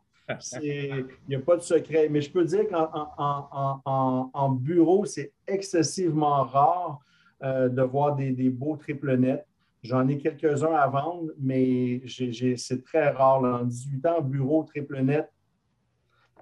Il 0.63 1.07
n'y 1.29 1.37
a 1.37 1.41
pas 1.41 1.57
de 1.57 1.63
secret. 1.63 2.09
Mais 2.11 2.21
je 2.21 2.31
peux 2.31 2.45
dire 2.45 2.67
qu'en 2.69 4.51
bureau, 4.51 5.07
c'est 5.07 5.33
excessivement 5.47 6.45
rare 6.45 7.01
euh, 7.43 7.71
de 7.71 7.83
voir 7.83 8.17
des, 8.17 8.33
des 8.33 8.51
beaux 8.51 8.77
triple 8.77 9.17
nets. 9.17 9.47
J'en 9.83 10.09
ai 10.09 10.19
quelques-uns 10.19 10.75
à 10.75 10.89
vendre, 10.89 11.31
mais 11.39 12.03
c'est 12.09 12.85
très 12.85 13.11
rare. 13.11 13.43
En 13.43 13.65
18 13.65 14.07
ans, 14.07 14.21
bureau 14.21 14.65
triple 14.65 15.01
net, 15.01 15.31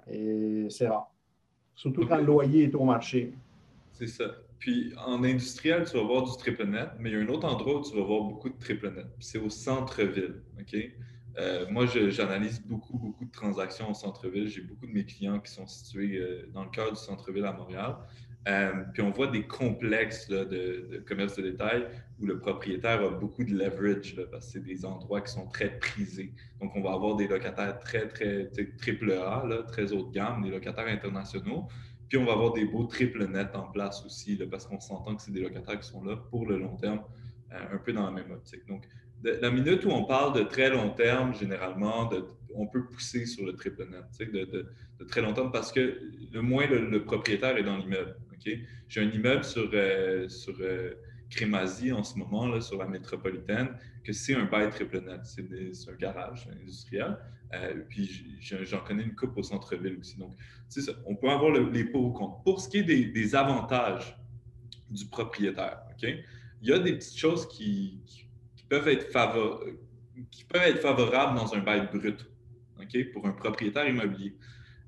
c'est 0.07 0.87
rare. 0.87 1.13
Surtout 1.75 2.07
quand 2.07 2.17
le 2.17 2.25
loyer 2.25 2.63
est 2.63 2.75
au 2.75 2.83
marché. 2.83 3.33
C'est 3.91 4.07
ça. 4.07 4.25
Puis 4.59 4.93
en 5.05 5.23
industriel, 5.23 5.85
tu 5.85 5.97
vas 5.97 6.03
voir 6.03 6.23
du 6.23 6.35
triple 6.37 6.65
net, 6.65 6.89
mais 6.99 7.11
il 7.11 7.13
y 7.13 7.21
a 7.21 7.23
un 7.23 7.27
autre 7.27 7.47
endroit 7.47 7.79
où 7.79 7.83
tu 7.83 7.95
vas 7.95 8.03
voir 8.03 8.23
beaucoup 8.23 8.49
de 8.49 8.57
triple 8.57 8.91
net. 8.91 9.05
C'est 9.19 9.37
au 9.37 9.49
centre-ville. 9.49 10.41
OK? 10.59 10.75
Euh, 11.37 11.67
moi, 11.69 11.85
j'analyse 11.85 12.61
beaucoup, 12.65 12.97
beaucoup 12.97 13.25
de 13.25 13.31
transactions 13.31 13.91
au 13.91 13.93
centre-ville. 13.93 14.47
J'ai 14.47 14.61
beaucoup 14.61 14.87
de 14.87 14.91
mes 14.91 15.05
clients 15.05 15.39
qui 15.39 15.51
sont 15.51 15.67
situés 15.67 16.17
euh, 16.17 16.49
dans 16.51 16.63
le 16.63 16.71
cœur 16.71 16.89
du 16.91 16.99
centre-ville 16.99 17.45
à 17.45 17.53
Montréal. 17.53 17.97
Euh, 18.47 18.71
puis 18.93 19.01
on 19.01 19.11
voit 19.11 19.27
des 19.27 19.43
complexes 19.45 20.27
de, 20.29 21.03
commerce 21.05 21.35
de 21.35 21.41
détail 21.41 21.85
où 22.19 22.25
le 22.25 22.39
propriétaire 22.39 23.01
a 23.01 23.09
beaucoup 23.09 23.43
de 23.43 23.51
leverage 23.51 24.15
parce 24.31 24.45
que 24.45 24.51
c'est 24.53 24.63
des 24.63 24.85
endroits 24.85 25.21
qui 25.21 25.33
sont 25.33 25.47
très 25.47 25.77
prisés. 25.79 26.33
Donc, 26.61 26.71
on 26.75 26.81
va 26.81 26.93
avoir 26.93 27.15
des 27.17 27.27
locataires 27.27 27.77
très, 27.79 28.07
très 28.07 28.49
triple 28.77 29.11
A, 29.11 29.43
très 29.67 29.91
haut 29.91 30.03
de 30.03 30.13
gamme, 30.13 30.43
des 30.43 30.51
locataires 30.51 30.87
internationaux. 30.87 31.67
Puis 32.07 32.17
on 32.17 32.23
va 32.23 32.33
avoir 32.33 32.53
des 32.53 32.63
beaux 32.63 32.85
triple 32.85 33.27
net 33.27 33.53
en 33.53 33.63
place 33.63 34.05
aussi 34.05 34.37
parce 34.49 34.65
qu'on 34.65 34.79
s'entend 34.79 35.15
que 35.17 35.23
c'est 35.23 35.33
des 35.33 35.41
locataires 35.41 35.79
qui 35.79 35.87
sont 35.87 36.03
là 36.03 36.15
pour 36.15 36.45
le 36.45 36.57
long 36.57 36.77
terme, 36.77 37.01
euh, 37.51 37.75
un 37.75 37.77
peu 37.77 37.91
dans 37.91 38.05
la 38.05 38.11
même 38.11 38.31
optique. 38.31 38.65
Donc, 38.67 38.87
la 39.23 39.49
minute 39.49 39.83
où 39.83 39.89
on 39.89 40.05
parle 40.05 40.37
de 40.37 40.43
très 40.43 40.69
long 40.69 40.91
terme, 40.91 41.33
généralement, 41.33 42.09
on 42.53 42.67
peut 42.67 42.85
pousser 42.85 43.25
sur 43.25 43.45
le 43.45 43.53
triple 43.53 43.87
net, 43.89 44.31
de, 44.31 44.67
très 45.05 45.21
long 45.21 45.33
terme 45.33 45.51
parce 45.51 45.71
que 45.71 45.99
le 46.31 46.41
moins 46.41 46.67
le 46.67 47.03
propriétaire 47.03 47.57
est 47.57 47.63
dans 47.63 47.77
l'immeuble. 47.77 48.15
J'ai 48.43 49.01
un 49.01 49.09
immeuble 49.09 49.43
sur, 49.43 49.69
euh, 49.73 50.27
sur 50.29 50.55
euh, 50.59 50.93
Crémazie 51.29 51.91
en 51.91 52.03
ce 52.03 52.17
moment, 52.17 52.59
sur 52.61 52.77
la 52.77 52.87
métropolitaine, 52.87 53.69
que 54.03 54.13
c'est 54.13 54.35
un 54.35 54.45
bail 54.45 54.69
triple 54.69 55.01
net. 55.01 55.21
C'est 55.23 55.91
un 55.91 55.95
garage 55.95 56.47
industriel. 56.61 57.17
Euh, 57.53 57.81
puis 57.89 58.37
j'en 58.41 58.79
connais 58.79 59.03
une 59.03 59.15
coupe 59.15 59.37
au 59.37 59.43
centre-ville 59.43 59.97
aussi. 59.99 60.17
Donc, 60.17 60.35
ça, 60.67 60.91
on 61.05 61.15
peut 61.15 61.29
avoir 61.29 61.51
les 61.51 61.85
pour 61.85 62.05
ou 62.05 62.11
contre. 62.11 62.43
Pour 62.43 62.61
ce 62.61 62.69
qui 62.69 62.77
est 62.77 62.83
des, 62.83 63.35
avantages 63.35 64.17
du 64.89 65.05
propriétaire, 65.05 65.81
il 66.01 66.23
y 66.61 66.73
a 66.73 66.79
des 66.79 66.93
petites 66.93 67.17
choses 67.17 67.47
qui, 67.47 68.01
peuvent, 68.69 68.87
être 68.87 69.07
qui 70.31 70.43
peuvent 70.45 70.61
être 70.61 70.79
favorables 70.79 71.37
dans 71.37 71.53
un 71.53 71.59
bail 71.59 71.87
brut 71.93 72.25
pour 73.13 73.27
un 73.27 73.31
propriétaire 73.31 73.87
immobilier. 73.87 74.35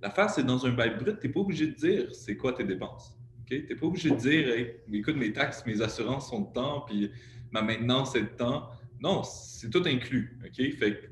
L'affaire, 0.02 0.30
c'est 0.30 0.44
dans 0.44 0.66
un 0.66 0.72
bail 0.72 0.98
brut, 0.98 1.20
tu 1.20 1.28
n'es 1.28 1.34
pas 1.34 1.40
obligé 1.42 1.68
de 1.68 1.74
dire 1.74 2.16
c'est 2.16 2.38
quoi 2.38 2.54
tes 2.54 2.64
dépenses. 2.64 3.19
Tu 3.50 3.66
n'es 3.70 3.76
pas 3.76 3.86
obligé 3.86 4.10
de 4.12 4.16
dire 4.16 4.48
écoute, 4.92 5.16
mes 5.16 5.34
taxes, 5.34 5.66
mes 5.66 5.82
assurances 5.82 6.30
sont 6.30 6.42
de 6.42 6.54
temps, 6.54 6.82
puis 6.82 7.12
ma 7.52 7.62
maintenance 7.62 8.16
est 8.16 8.22
de 8.22 8.38
temps. 8.38 8.70
Non, 9.02 9.24
c'est 9.24 9.70
tout 9.70 9.84
inclus. 9.86 10.38
Fait 10.54 11.10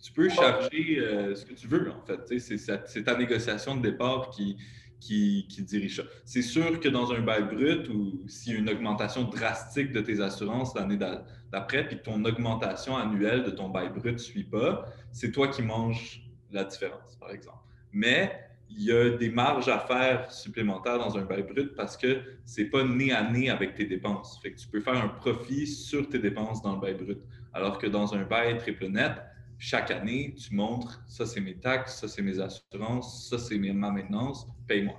tu 0.00 0.12
peux 0.12 0.28
charger 0.28 0.98
euh, 1.00 1.34
ce 1.34 1.44
que 1.44 1.54
tu 1.54 1.66
veux, 1.66 1.90
en 1.90 2.00
fait. 2.02 2.38
C'est 2.38 3.02
ta 3.04 3.16
négociation 3.16 3.76
de 3.76 3.82
départ 3.82 4.30
qui, 4.30 4.56
qui, 5.00 5.46
dirige 5.60 5.96
ça. 5.96 6.02
C'est 6.24 6.42
sûr 6.42 6.80
que 6.80 6.88
dans 6.88 7.12
un 7.12 7.20
bail 7.20 7.44
brut 7.44 7.88
ou 7.88 8.24
s'il 8.28 8.52
y 8.52 8.56
a 8.56 8.58
une 8.58 8.70
augmentation 8.70 9.24
drastique 9.24 9.92
de 9.92 10.00
tes 10.00 10.20
assurances 10.20 10.74
l'année 10.74 10.96
d'après, 10.96 11.86
puis 11.86 11.98
que 11.98 12.02
ton 12.02 12.24
augmentation 12.24 12.96
annuelle 12.96 13.44
de 13.44 13.50
ton 13.50 13.68
bail 13.68 13.90
brut 13.90 14.14
ne 14.14 14.18
suit 14.18 14.44
pas, 14.44 14.84
c'est 15.12 15.32
toi 15.32 15.48
qui 15.48 15.62
manges 15.62 16.22
la 16.50 16.64
différence, 16.64 17.16
par 17.16 17.30
exemple. 17.30 17.58
Mais 17.92 18.47
il 18.70 18.84
y 18.84 18.92
a 18.92 19.10
des 19.10 19.30
marges 19.30 19.68
à 19.68 19.78
faire 19.78 20.30
supplémentaires 20.30 20.98
dans 20.98 21.16
un 21.16 21.24
bail 21.24 21.42
brut 21.42 21.74
parce 21.74 21.96
que 21.96 22.20
ce 22.44 22.60
n'est 22.60 22.68
pas 22.68 22.84
nez 22.84 23.12
à 23.12 23.30
nez 23.30 23.50
avec 23.50 23.74
tes 23.74 23.86
dépenses. 23.86 24.40
Tu 24.42 24.68
peux 24.70 24.80
faire 24.80 25.02
un 25.02 25.08
profit 25.08 25.66
sur 25.66 26.08
tes 26.08 26.18
dépenses 26.18 26.62
dans 26.62 26.74
le 26.74 26.80
bail 26.80 26.94
brut. 26.94 27.18
Alors 27.52 27.78
que 27.78 27.86
dans 27.86 28.14
un 28.14 28.24
bail 28.24 28.58
triple 28.58 28.88
net, 28.88 29.12
chaque 29.58 29.90
année, 29.90 30.34
tu 30.34 30.54
montres 30.54 31.02
ça, 31.08 31.26
c'est 31.26 31.40
mes 31.40 31.56
taxes, 31.56 32.00
ça, 32.00 32.08
c'est 32.08 32.22
mes 32.22 32.38
assurances, 32.38 33.28
ça, 33.28 33.38
c'est 33.38 33.58
ma 33.58 33.90
maintenance, 33.90 34.46
paye-moi. 34.66 34.96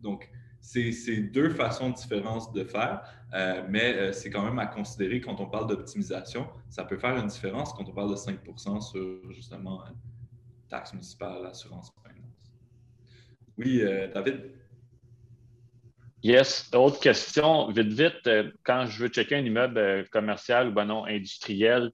Donc, 0.00 0.28
c'est 0.60 1.22
deux 1.32 1.50
façons 1.50 1.90
différentes 1.90 2.52
de 2.54 2.64
faire, 2.64 3.02
euh, 3.32 3.62
mais 3.68 3.94
euh, 3.94 4.12
c'est 4.12 4.30
quand 4.30 4.44
même 4.44 4.58
à 4.58 4.66
considérer 4.66 5.20
quand 5.20 5.40
on 5.40 5.46
parle 5.46 5.68
d'optimisation. 5.68 6.48
Ça 6.68 6.84
peut 6.84 6.98
faire 6.98 7.16
une 7.16 7.28
différence 7.28 7.72
quand 7.72 7.88
on 7.88 7.92
parle 7.92 8.10
de 8.10 8.16
5% 8.16 8.80
sur 8.80 9.32
justement 9.32 9.82
taxes 10.68 10.92
municipales, 10.92 11.46
assurance, 11.46 11.90
Oui, 13.58 13.82
David? 14.14 14.52
Yes. 16.22 16.70
Autre 16.74 17.00
question, 17.00 17.68
vite, 17.70 17.92
vite. 17.92 18.30
Quand 18.62 18.86
je 18.86 19.02
veux 19.02 19.08
checker 19.08 19.36
un 19.36 19.44
immeuble 19.44 20.08
commercial 20.10 20.68
ou 20.68 20.72
ben 20.72 20.84
non 20.84 21.04
industriel, 21.04 21.90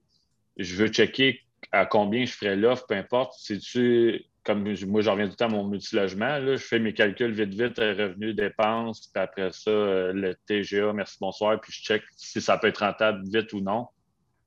je 0.57 0.75
veux 0.75 0.87
checker 0.87 1.41
à 1.71 1.85
combien 1.85 2.25
je 2.25 2.33
ferais 2.33 2.55
l'offre, 2.55 2.85
peu 2.87 2.95
importe. 2.95 3.33
C'est-tu 3.37 4.25
comme 4.45 4.63
moi, 4.85 5.01
j'en 5.01 5.13
reviens 5.13 5.27
tout 5.27 5.35
temps 5.35 5.45
à 5.45 5.49
mon 5.49 5.67
multilogement, 5.67 6.37
là, 6.37 6.55
je 6.55 6.63
fais 6.63 6.77
mes 6.77 6.93
calculs 6.93 7.31
vite, 7.31 7.55
vite, 7.55 7.79
euh, 7.79 7.95
revenus, 7.97 8.35
dépenses, 8.35 9.07
puis 9.07 9.21
après 9.21 9.51
ça, 9.51 9.71
euh, 9.71 10.13
le 10.13 10.35
TGA, 10.45 10.93
merci, 10.93 11.17
bonsoir, 11.19 11.59
puis 11.59 11.73
je 11.73 11.81
check 11.81 12.03
si 12.15 12.39
ça 12.39 12.57
peut 12.59 12.67
être 12.67 12.85
rentable 12.85 13.23
vite 13.27 13.51
ou 13.53 13.59
non. 13.59 13.87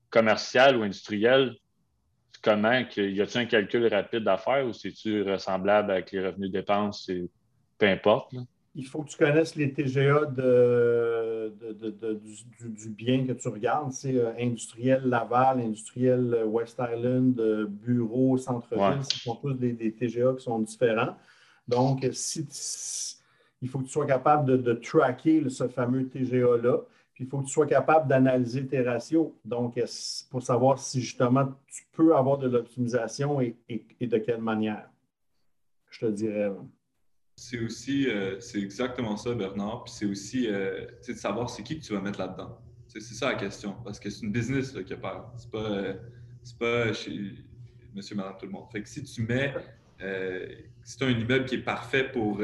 Commercial 0.09 0.77
ou 0.77 0.83
industriel, 0.83 1.53
comment, 2.41 2.71
y 2.97 3.21
a-t-il 3.21 3.37
un 3.37 3.45
calcul 3.45 3.87
rapide 3.87 4.27
à 4.27 4.37
faire 4.37 4.65
ou 4.65 4.73
c'est-tu 4.73 5.23
ressemblable 5.23 5.91
avec 5.91 6.11
les 6.11 6.25
revenus 6.25 6.51
dépenses, 6.51 7.09
peu 7.77 7.87
importe? 7.87 8.33
il 8.75 8.85
faut 8.85 9.03
que 9.03 9.09
tu 9.09 9.17
connaisses 9.17 9.55
les 9.55 9.73
TGA 9.73 10.25
de, 10.25 11.53
du, 12.63 12.89
bien 12.89 13.25
que 13.25 13.33
tu 13.33 13.47
regardes. 13.47 13.91
C'est 13.91 14.15
euh, 14.15 14.31
industriel 14.39 15.01
Laval, 15.05 15.59
industriel 15.59 16.33
euh, 16.33 16.45
West 16.45 16.79
Island, 16.79 17.39
euh, 17.39 17.65
bureau, 17.67 18.37
centre-ville. 18.37 19.03
Ce 19.03 19.19
sont 19.19 19.35
tous 19.35 19.53
des, 19.53 19.75
TGA 19.75 20.33
qui 20.37 20.43
sont 20.43 20.59
différents. 20.59 21.15
Donc, 21.67 22.07
si, 22.13 22.47
il 23.61 23.67
faut 23.67 23.79
que 23.79 23.85
tu 23.85 23.91
sois 23.91 24.05
capable 24.05 24.61
de, 24.61 24.73
tracker 24.73 25.49
ce 25.49 25.67
fameux 25.67 26.07
TGA-là. 26.07 26.77
Il 27.19 27.27
faut 27.27 27.39
que 27.39 27.45
tu 27.45 27.51
sois 27.51 27.67
capable 27.67 28.07
d'analyser 28.07 28.65
tes 28.65 28.81
ratios. 28.81 29.31
Donc, 29.43 29.79
pour 30.29 30.41
savoir 30.41 30.79
si 30.79 31.01
justement 31.01 31.53
tu 31.67 31.83
peux 31.91 32.15
avoir 32.15 32.37
de 32.37 32.47
l'optimisation 32.47 33.41
et, 33.41 33.57
de 33.99 34.17
quelle 34.17 34.41
manière? 34.41 34.89
Je 35.89 36.05
te 36.05 36.11
dirais. 36.11 36.49
C'est 37.35 37.59
aussi, 37.59 38.09
euh, 38.09 38.39
c'est 38.39 38.59
exactement 38.59 39.17
ça, 39.17 39.33
Bernard. 39.33 39.83
Puis 39.83 39.93
c'est 39.93 40.05
aussi 40.05 40.47
euh, 40.47 40.85
de 41.05 41.13
savoir 41.13 41.49
c'est 41.49 41.63
qui 41.63 41.79
que 41.79 41.85
tu 41.85 41.93
vas 41.93 42.01
mettre 42.01 42.19
là-dedans. 42.19 42.57
C'est 42.87 43.01
ça 43.01 43.33
la 43.33 43.35
question. 43.35 43.75
Parce 43.83 43.99
que 43.99 44.09
c'est 44.09 44.25
une 44.25 44.31
business 44.31 44.71
qui 44.71 44.95
peur. 44.95 45.31
C'est 45.37 45.51
pas, 45.51 45.71
euh, 45.71 45.93
pas 46.57 46.93
chez 46.93 47.33
monsieur, 47.93 48.15
madame, 48.15 48.35
tout 48.39 48.45
le 48.45 48.51
monde. 48.51 48.67
Fait 48.71 48.81
que 48.81 48.87
si 48.87 49.03
tu 49.03 49.23
mets, 49.23 49.53
si 50.83 50.97
tu 50.97 51.03
as 51.03 51.07
un 51.07 51.11
immeuble 51.11 51.45
qui 51.45 51.55
est 51.55 51.63
parfait 51.63 52.09
pour, 52.11 52.41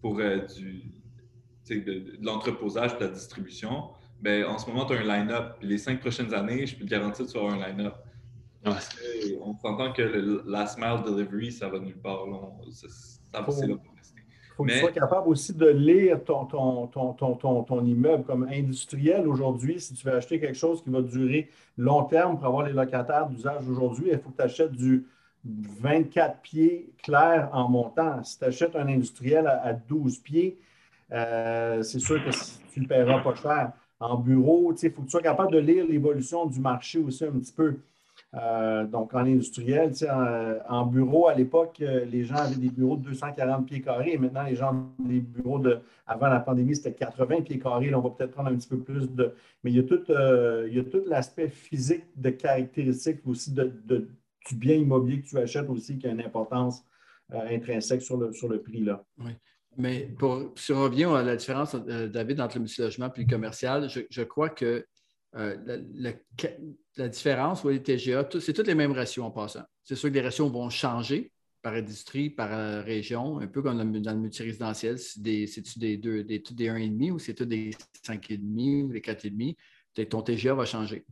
pour 0.00 0.16
du, 0.16 0.82
de, 1.80 2.16
de 2.16 2.18
l'entreposage 2.20 2.92
et 2.94 2.96
de 2.96 3.04
la 3.04 3.08
distribution, 3.08 3.90
ben, 4.20 4.44
en 4.44 4.58
ce 4.58 4.66
moment, 4.68 4.84
tu 4.84 4.94
as 4.94 5.00
un 5.00 5.02
line-up. 5.02 5.56
Les 5.62 5.78
cinq 5.78 6.00
prochaines 6.00 6.32
années, 6.32 6.66
je 6.66 6.76
peux 6.76 6.84
te 6.84 6.90
garantir 6.90 7.26
que 7.26 7.30
tu 7.30 7.38
vas 7.38 7.44
avoir 7.44 7.60
un 7.60 7.68
line-up. 7.68 7.94
On 8.64 9.56
s'entend 9.58 9.92
que 9.92 10.02
le 10.02 10.44
last 10.46 10.78
mile 10.78 11.02
delivery, 11.04 11.50
ça 11.50 11.68
va 11.68 11.80
nulle 11.80 11.98
part. 11.98 12.24
Ça, 12.70 12.86
ça, 12.88 13.46
c'est 13.50 13.66
là 13.66 13.74
il 14.52 14.54
faut 14.56 14.64
que 14.64 14.72
tu 14.72 14.78
sois 14.78 14.92
capable 14.92 15.28
aussi 15.28 15.54
de 15.54 15.66
lire 15.66 16.22
ton, 16.24 16.44
ton, 16.46 17.84
immeuble 17.84 18.24
comme 18.24 18.46
industriel 18.50 19.26
aujourd'hui. 19.26 19.80
Si 19.80 19.94
tu 19.94 20.06
veux 20.06 20.14
acheter 20.14 20.40
quelque 20.40 20.56
chose 20.56 20.82
qui 20.82 20.90
va 20.90 21.02
durer 21.02 21.48
long 21.76 22.04
terme 22.04 22.36
pour 22.36 22.46
avoir 22.46 22.66
les 22.66 22.72
locataires 22.72 23.28
d'usage 23.28 23.68
aujourd'hui, 23.68 24.10
il 24.12 24.18
faut 24.18 24.30
que 24.30 24.36
tu 24.36 24.42
achètes 24.42 24.72
du 24.72 25.06
24 25.44 26.40
pieds 26.40 26.92
clair 27.02 27.48
en 27.52 27.68
montant. 27.68 28.22
Si 28.22 28.38
tu 28.38 28.44
achètes 28.44 28.76
un 28.76 28.88
industriel 28.88 29.46
à, 29.46 29.72
12 29.72 30.18
pieds, 30.18 30.58
euh, 31.12 31.82
c'est 31.82 31.98
sûr 31.98 32.22
que 32.24 32.30
tu 32.72 32.80
ne 32.80 32.84
le 32.84 32.88
paieras 32.88 33.20
pas 33.20 33.34
cher. 33.34 33.72
En 34.00 34.16
bureau, 34.16 34.74
il 34.82 34.90
faut 34.90 35.02
que 35.02 35.06
tu 35.06 35.10
sois 35.10 35.22
capable 35.22 35.52
de 35.52 35.58
lire 35.58 35.86
l'évolution 35.86 36.46
du 36.46 36.58
marché 36.58 36.98
aussi 36.98 37.24
un 37.24 37.32
petit 37.32 37.52
peu. 37.52 37.76
Euh, 38.34 38.86
donc, 38.86 39.12
en 39.14 39.18
industriel, 39.18 39.92
en, 40.68 40.86
bureau, 40.86 41.28
à 41.28 41.34
l'époque, 41.34 41.76
euh, 41.82 42.04
les 42.06 42.24
gens 42.24 42.36
avaient 42.36 42.56
des 42.56 42.70
bureaux 42.70 42.96
de 42.96 43.04
240 43.04 43.66
pieds 43.66 43.82
carrés. 43.82 44.16
Maintenant, 44.16 44.42
les 44.42 44.56
gens 44.56 44.74
ont 44.74 45.04
des 45.04 45.20
bureaux 45.20 45.58
de, 45.58 45.80
avant 46.06 46.28
la 46.28 46.40
pandémie, 46.40 46.74
c'était 46.74 46.94
80 46.94 47.42
pieds 47.42 47.58
carrés. 47.58 47.90
Là, 47.90 47.98
on 47.98 48.02
va 48.02 48.10
peut-être 48.10 48.32
prendre 48.32 48.48
un 48.48 48.56
petit 48.56 48.68
peu 48.68 48.78
plus 48.78 49.10
de. 49.10 49.34
Mais 49.62 49.70
il 49.70 49.76
y 49.76 49.80
a 49.80 49.82
tout, 49.82 50.02
il 50.08 50.74
y 50.74 50.80
a 50.80 50.84
tout 50.84 51.02
l'aspect 51.06 51.48
physique 51.48 52.04
de 52.16 52.30
caractéristiques 52.30 53.20
aussi 53.26 53.52
de, 53.52 53.72
du 54.48 54.54
bien 54.56 54.76
immobilier 54.76 55.20
que 55.20 55.28
tu 55.28 55.38
achètes 55.38 55.68
aussi 55.68 55.98
qui 55.98 56.06
a 56.06 56.10
une 56.10 56.22
importance 56.22 56.84
intrinsèque 57.30 58.02
sur 58.02 58.16
le, 58.16 58.32
sur 58.32 58.48
le 58.48 58.60
prix. 58.60 58.80
Là. 58.80 59.04
Oui. 59.18 59.32
Mais 59.76 60.08
pour, 60.18 60.52
si 60.56 60.72
on 60.72 60.82
revient 60.82 61.04
à 61.04 61.22
la 61.22 61.36
différence, 61.36 61.74
David, 61.74 62.40
entre 62.40 62.56
le 62.56 62.62
multilogement 62.62 63.10
et 63.14 63.20
le 63.20 63.26
commercial, 63.26 63.88
je, 63.88 64.22
crois 64.22 64.50
que 64.50 64.86
la 65.34 67.08
différence, 67.08 67.64
oui, 67.64 67.74
les 67.74 67.82
TGA, 67.82 68.28
c'est 68.40 68.52
tous 68.52 68.66
les 68.66 68.74
mêmes 68.74 68.92
ratios 68.92 69.24
en 69.24 69.30
passant. 69.30 69.64
C'est 69.82 69.96
sûr 69.96 70.10
que 70.10 70.14
les 70.14 70.20
ratios 70.20 70.50
vont 70.50 70.68
changer 70.70 71.32
par 71.62 71.74
industrie, 71.74 72.28
par 72.28 72.52
euh, 72.52 72.82
région, 72.82 73.38
un 73.38 73.46
peu 73.46 73.62
comme 73.62 73.76
dans 74.00 74.12
le 74.12 74.18
multirésidentiel. 74.18 74.98
C'est-tu 74.98 75.78
des, 75.78 75.96
des, 75.96 76.24
des, 76.24 76.38
des 76.38 76.68
1,5 76.68 77.12
ou 77.12 77.18
c'est 77.18 77.34
tout 77.34 77.44
des 77.44 77.70
5,5 78.04 78.82
ou 78.82 78.92
des 78.92 79.00
4,5? 79.00 79.56
Peut-être 79.94 80.08
ton 80.10 80.22
TGA 80.22 80.54
va 80.54 80.64
changer. 80.64 81.04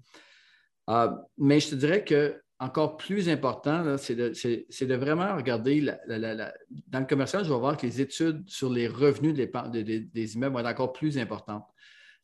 Euh, 0.89 1.11
mais 1.39 1.61
je 1.61 1.71
te 1.71 1.75
dirais 1.77 2.05
que 2.05 2.41
encore 2.61 2.97
plus 2.97 3.29
important, 3.29 3.97
c'est 3.99 4.15
de, 4.15 4.95
vraiment 4.95 5.35
regarder 5.35 5.81
dans 6.07 7.01
le 7.01 7.07
commercial, 7.07 7.45
je 7.45 7.53
vais 7.53 7.59
voir 7.59 7.77
que 7.77 7.87
les 7.87 8.01
études 8.01 8.49
sur 8.49 8.71
les 8.71 8.87
revenus 8.87 9.35
des 9.35 10.35
immeubles 10.35 10.55
vont 10.55 10.61
être 10.61 10.67
encore 10.67 10.93
plus 10.93 11.19
importantes. 11.19 11.67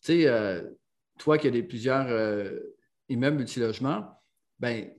Tu 0.03 0.13
sais, 0.13 0.29
euh, 0.29 0.63
toi 1.19 1.39
qui 1.39 1.49
as 1.49 1.51
des, 1.51 1.63
plusieurs 1.63 2.09
immeuble 3.09 3.39
multilogement, 3.39 4.05
ben, 4.59 4.91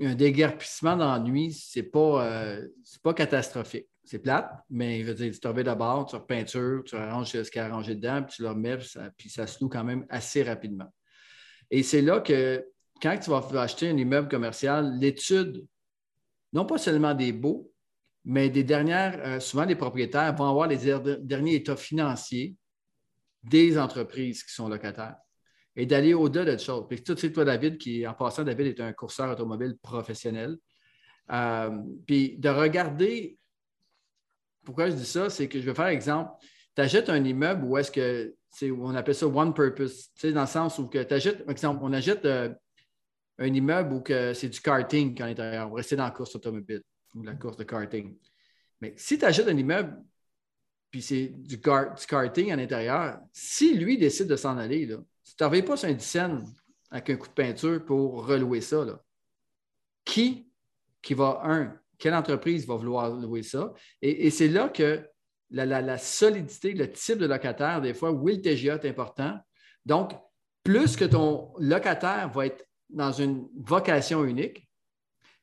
un 0.00 0.14
déguerpissement 0.14 0.96
d'ennui, 0.96 1.52
ce 1.52 1.78
n'est 1.78 1.86
pas, 1.86 2.26
euh, 2.26 2.68
pas 3.02 3.14
catastrophique. 3.14 3.86
C'est 4.04 4.18
plate, 4.20 4.50
mais 4.70 5.00
je 5.00 5.06
veux 5.06 5.14
dire, 5.14 5.32
tu 5.32 5.40
te 5.40 5.62
d'abord, 5.62 6.06
tu 6.06 6.14
repeinture, 6.14 6.84
tu 6.84 6.94
arranges 6.94 7.30
ce 7.30 7.50
qu'il 7.50 7.60
y 7.60 7.62
a 7.62 7.66
arrangé 7.66 7.94
dedans, 7.96 8.22
puis 8.22 8.36
tu 8.36 8.42
le 8.42 8.50
remets, 8.50 8.78
puis 9.16 9.28
ça, 9.28 9.46
se 9.46 9.62
loue 9.62 9.68
quand 9.68 9.82
même 9.82 10.06
assez 10.08 10.44
rapidement. 10.44 10.92
Et 11.70 11.82
c'est 11.82 12.02
là 12.02 12.20
que 12.20 12.64
quand 13.00 13.18
tu 13.18 13.30
vas 13.30 13.46
acheter 13.60 13.88
un 13.88 13.96
immeuble 13.96 14.28
commercial, 14.28 14.98
l'étude, 14.98 15.66
non 16.52 16.64
pas 16.64 16.78
seulement 16.78 17.14
des 17.14 17.32
beaux, 17.32 17.70
mais 18.24 18.50
des 18.50 18.64
dernières, 18.64 19.20
euh, 19.24 19.40
souvent 19.40 19.64
les 19.64 19.76
propriétaires 19.76 20.34
vont 20.34 20.48
avoir 20.48 20.66
les 20.66 20.78
derniers 21.20 21.54
états 21.54 21.76
financiers 21.76 22.56
des 23.44 23.78
entreprises 23.78 24.42
qui 24.42 24.52
sont 24.52 24.68
locataires 24.68 25.16
et 25.76 25.86
d'aller 25.86 26.14
au-delà 26.14 26.56
de 26.56 26.60
choses. 26.60 26.86
Puis, 26.88 27.02
tout, 27.02 27.14
c'est 27.16 27.30
toi, 27.30 27.44
David, 27.44 27.78
qui, 27.78 28.06
en 28.06 28.14
passant, 28.14 28.42
David 28.42 28.66
est 28.66 28.80
un 28.80 28.92
courseur 28.92 29.30
automobile 29.30 29.76
professionnel. 29.80 30.56
Euh, 31.30 31.70
puis, 32.06 32.36
de 32.38 32.48
regarder, 32.48 33.38
pourquoi 34.64 34.88
je 34.88 34.94
dis 34.94 35.04
ça, 35.04 35.28
c'est 35.28 35.48
que 35.48 35.60
je 35.60 35.66
vais 35.66 35.74
faire 35.74 35.86
exemple. 35.86 36.32
Tu 36.74 36.82
achètes 36.82 37.10
un 37.10 37.22
immeuble 37.22 37.64
où 37.64 37.76
est-ce 37.76 37.92
que, 37.92 38.34
on 38.62 38.94
appelle 38.94 39.14
ça 39.14 39.26
one 39.26 39.52
purpose, 39.52 40.10
dans 40.24 40.40
le 40.40 40.46
sens 40.46 40.78
où 40.78 40.88
tu 40.88 40.98
achètes, 40.98 41.44
par 41.44 41.52
exemple, 41.52 41.80
on 41.82 41.92
achète 41.92 42.24
euh, 42.24 42.48
un 43.38 43.52
immeuble 43.52 43.94
où 43.94 44.02
c'est 44.34 44.48
du 44.48 44.60
karting 44.60 45.16
quand 45.16 45.26
l'intérieur. 45.26 45.72
Rester 45.72 45.96
dans 45.96 46.04
la 46.04 46.10
course 46.10 46.34
automobile 46.36 46.82
ou 47.14 47.22
la 47.22 47.34
course 47.34 47.56
de 47.56 47.64
karting. 47.64 48.16
Mais 48.80 48.94
si 48.96 49.18
tu 49.18 49.24
achètes 49.24 49.48
un 49.48 49.56
immeuble 49.56 49.96
puis 50.90 51.02
c'est 51.02 51.26
du, 51.28 51.56
du, 51.56 51.60
karting 51.60 52.52
à 52.52 52.56
l'intérieur, 52.56 53.18
si 53.32 53.76
lui 53.76 53.98
décide 53.98 54.28
de 54.28 54.36
s'en 54.36 54.56
aller, 54.56 54.86
là, 54.86 54.96
tu 55.24 55.44
ne 55.44 55.60
pas 55.60 55.76
sur 55.76 55.88
un 55.88 55.92
dizaine 55.92 56.44
avec 56.90 57.10
un 57.10 57.16
coup 57.16 57.28
de 57.28 57.32
peinture 57.32 57.84
pour 57.84 58.26
relouer 58.26 58.60
ça, 58.60 58.84
qui, 60.04 60.48
qui 61.02 61.14
va, 61.14 61.40
un, 61.44 61.78
quelle 61.98 62.14
entreprise 62.14 62.66
va 62.66 62.76
vouloir 62.76 63.10
louer 63.10 63.42
ça? 63.42 63.72
Et, 64.00 64.30
c'est 64.30 64.48
là 64.48 64.68
que 64.68 65.06
la, 65.50 65.98
solidité, 65.98 66.72
le 66.72 66.90
type 66.90 67.18
de 67.18 67.26
locataire, 67.26 67.80
des 67.80 67.94
fois, 67.94 68.12
oui, 68.12 68.36
le 68.36 68.42
TGA 68.42 68.74
est 68.76 68.88
important. 68.88 69.38
Donc, 69.84 70.12
plus 70.62 70.96
que 70.96 71.04
ton 71.04 71.52
locataire 71.58 72.30
va 72.30 72.46
être 72.46 72.65
dans 72.90 73.12
une 73.12 73.48
vocation 73.56 74.24
unique. 74.24 74.68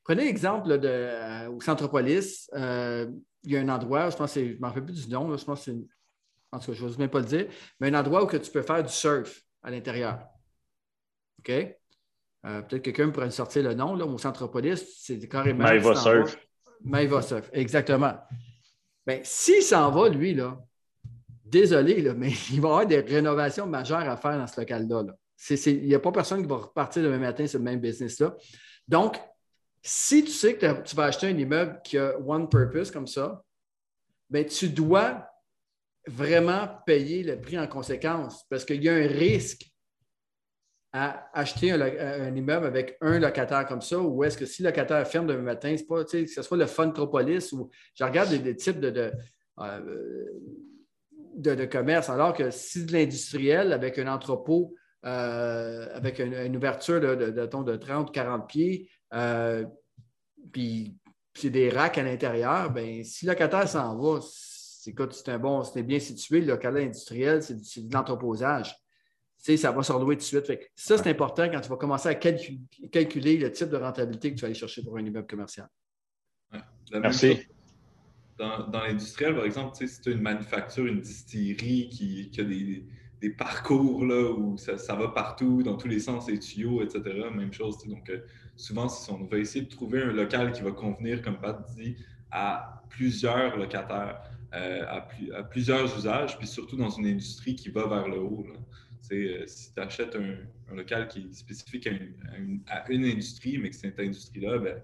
Prenez 0.02 0.24
l'exemple 0.24 0.78
de, 0.78 0.88
euh, 0.88 1.50
au 1.50 1.60
Centropolis, 1.60 2.48
euh, 2.54 3.10
il 3.42 3.52
y 3.52 3.56
a 3.56 3.60
un 3.60 3.68
endroit, 3.68 4.10
je 4.10 4.16
pense 4.16 4.34
je 4.34 4.40
ne 4.40 4.58
m'en 4.58 4.68
rappelle 4.68 4.84
plus 4.84 5.06
du 5.06 5.12
nom, 5.12 5.34
je 5.36 5.44
pense 5.44 5.64
que 5.64 5.72
c'est, 5.72 5.78
en 6.52 6.58
tout 6.58 6.72
cas, 6.72 6.72
je 6.72 6.84
n'ose 6.84 6.98
même 6.98 7.08
pas 7.08 7.20
le 7.20 7.26
dire, 7.26 7.46
mais 7.80 7.88
un 7.88 7.98
endroit 7.98 8.22
où 8.22 8.26
que 8.26 8.36
tu 8.36 8.50
peux 8.50 8.62
faire 8.62 8.82
du 8.82 8.92
surf 8.92 9.42
à 9.62 9.70
l'intérieur. 9.70 10.20
OK? 11.38 11.50
Euh, 11.50 12.60
peut-être 12.62 12.82
que 12.82 12.90
quelqu'un 12.90 13.10
pourrait 13.10 13.30
sortir 13.30 13.62
le 13.62 13.74
nom, 13.74 13.94
là, 13.94 14.04
au 14.04 14.18
Centropolis, 14.18 14.84
c'est 14.98 15.26
carrément. 15.28 15.64
Maïva 15.64 15.94
Surf. 15.94 16.36
Maïva 16.82 17.22
Surf, 17.22 17.48
exactement. 17.52 18.14
Bien, 19.06 19.20
s'il 19.22 19.62
s'en 19.62 19.90
va, 19.90 20.08
lui, 20.10 20.34
là, 20.34 20.58
désolé, 21.44 22.02
là, 22.02 22.14
mais 22.14 22.30
il 22.50 22.60
va 22.60 22.68
y 22.68 22.70
avoir 22.70 22.86
des 22.86 23.00
rénovations 23.00 23.66
majeures 23.66 24.08
à 24.08 24.16
faire 24.16 24.36
dans 24.36 24.46
ce 24.46 24.60
local-là. 24.60 25.04
Il 25.50 25.86
n'y 25.86 25.94
a 25.94 26.00
pas 26.00 26.12
personne 26.12 26.42
qui 26.42 26.48
va 26.48 26.56
repartir 26.56 27.02
demain 27.02 27.18
matin 27.18 27.46
sur 27.46 27.58
le 27.58 27.64
même 27.64 27.80
business-là. 27.80 28.36
Donc, 28.88 29.18
Si 29.86 30.24
tu 30.24 30.30
sais 30.30 30.56
que 30.56 30.80
tu 30.80 30.96
vas 30.96 31.04
acheter 31.04 31.26
un 31.26 31.36
immeuble 31.36 31.78
qui 31.84 31.98
a 31.98 32.18
one 32.18 32.48
purpose 32.48 32.90
comme 32.90 33.06
ça, 33.06 33.44
ben, 34.30 34.46
tu 34.46 34.70
dois 34.70 35.28
vraiment 36.06 36.68
payer 36.86 37.22
le 37.22 37.38
prix 37.38 37.58
en 37.58 37.66
conséquence 37.66 38.44
parce 38.48 38.64
qu'il 38.64 38.82
y 38.82 38.88
a 38.88 38.94
un 38.94 39.06
risque 39.06 39.66
à 40.94 41.28
acheter 41.34 41.72
un, 41.72 42.34
immeuble 42.34 42.64
avec 42.64 42.96
un 43.02 43.18
locataire 43.18 43.66
comme 43.66 43.82
ça, 43.82 43.98
ou 43.98 44.24
est-ce 44.24 44.38
que 44.38 44.46
si 44.46 44.62
le 44.62 44.68
locataire 44.68 45.06
ferme 45.06 45.26
demain 45.26 45.42
matin, 45.42 45.74
c'est 45.76 45.86
pas, 45.86 46.04
que 46.04 46.26
ce 46.26 46.42
soit 46.42 46.56
le 46.56 46.66
Funtropolis 46.66 47.52
ou 47.52 47.68
je 47.94 48.04
regarde 48.04 48.32
des, 48.32 48.56
types 48.56 48.80
de, 48.80 49.12
euh, 49.58 50.24
de, 51.34 51.54
de, 51.56 51.64
commerce, 51.66 52.08
alors 52.08 52.32
que 52.32 52.50
si 52.50 52.86
de 52.86 52.92
l'industriel 52.92 53.72
avec 53.72 53.98
un 53.98 54.06
entrepôt, 54.06 54.74
euh, 55.04 55.88
avec 55.94 56.18
une, 56.18 56.56
ouverture 56.56 57.00
de, 57.00 57.14
de, 57.14 57.30
de 57.30 57.76
30, 57.76 58.12
40 58.12 58.48
pieds, 58.48 58.90
euh, 59.12 59.64
puis 60.52 60.96
c'est 61.34 61.50
des 61.50 61.68
racks 61.68 61.98
à 61.98 62.02
l'intérieur, 62.02 62.70
ben, 62.70 63.02
si 63.04 63.26
le 63.26 63.32
locataire 63.32 63.68
s'en 63.68 63.96
va, 63.96 64.20
c'est 64.20 65.28
un 65.28 65.38
bon, 65.38 65.62
c'est 65.64 65.82
bien 65.82 65.98
situé, 65.98 66.40
le 66.40 66.48
locataire 66.48 66.82
industriel, 66.82 67.42
c'est 67.42 67.88
de 67.88 67.92
l'entreposage 67.92 68.74
ça 69.56 69.72
va 69.72 69.82
s'enlouer 69.82 70.16
tout 70.16 70.20
de 70.20 70.44
suite. 70.44 70.70
ça, 70.74 70.98
c'est 70.98 71.10
important 71.10 71.48
quand 71.50 71.60
tu 71.60 71.68
vas 71.68 71.76
commencer 71.76 72.08
à 72.08 72.14
calculer 72.14 73.36
le 73.36 73.52
type 73.52 73.68
de 73.68 73.76
rentabilité 73.76 74.30
que 74.30 74.36
tu 74.36 74.40
vas 74.40 74.46
aller 74.46 74.54
chercher 74.54 74.82
pour 74.82 74.96
un 74.96 75.04
immeuble 75.04 75.26
commercial. 75.26 75.68
Merci. 76.92 77.40
Dans, 78.38 78.66
l'industriel, 78.72 79.36
par 79.36 79.44
exemple, 79.44 79.76
si 79.86 80.00
tu 80.00 80.08
as 80.08 80.12
une 80.12 80.22
manufacture, 80.22 80.86
une 80.86 81.00
distillerie 81.00 81.88
qui, 81.88 82.30
a 82.38 82.42
des, 82.42 82.86
parcours 83.30 84.04
là, 84.04 84.30
où 84.32 84.56
ça, 84.58 84.94
va 84.94 85.08
partout, 85.08 85.62
dans 85.62 85.76
tous 85.76 85.88
les 85.88 86.00
sens, 86.00 86.28
les 86.28 86.38
tuyaux, 86.38 86.82
etc., 86.82 87.02
même 87.34 87.52
chose. 87.52 87.78
Donc, 87.86 88.08
euh, 88.10 88.20
souvent, 88.56 88.88
on 89.10 89.24
va 89.24 89.38
essayer 89.38 89.64
de 89.64 89.70
trouver 89.70 90.02
un 90.02 90.12
local 90.12 90.52
qui 90.52 90.62
va 90.62 90.72
convenir, 90.72 91.22
comme 91.22 91.38
Pat 91.38 91.64
dit, 91.76 91.96
à 92.30 92.82
plusieurs 92.90 93.56
locataires, 93.56 94.20
euh, 94.54 94.84
à, 94.86 95.42
plusieurs 95.42 95.96
usages, 95.96 96.38
puis 96.38 96.46
surtout 96.46 96.76
dans 96.76 96.90
une 96.90 97.06
industrie 97.06 97.56
qui 97.56 97.70
va 97.70 97.88
vers 97.88 98.08
le 98.08 98.20
haut. 98.20 98.46
Euh, 99.12 99.44
si 99.46 99.74
tu 99.74 99.80
achètes 99.80 100.16
un, 100.16 100.74
local 100.74 101.08
qui 101.08 101.20
est 101.20 101.34
spécifique 101.34 101.86
à 101.86 101.90
une, 102.88 103.04
industrie, 103.04 103.58
mais 103.58 103.70
que 103.70 103.76
cette 103.76 104.00
industrie-là, 104.00 104.58
ben, 104.58 104.80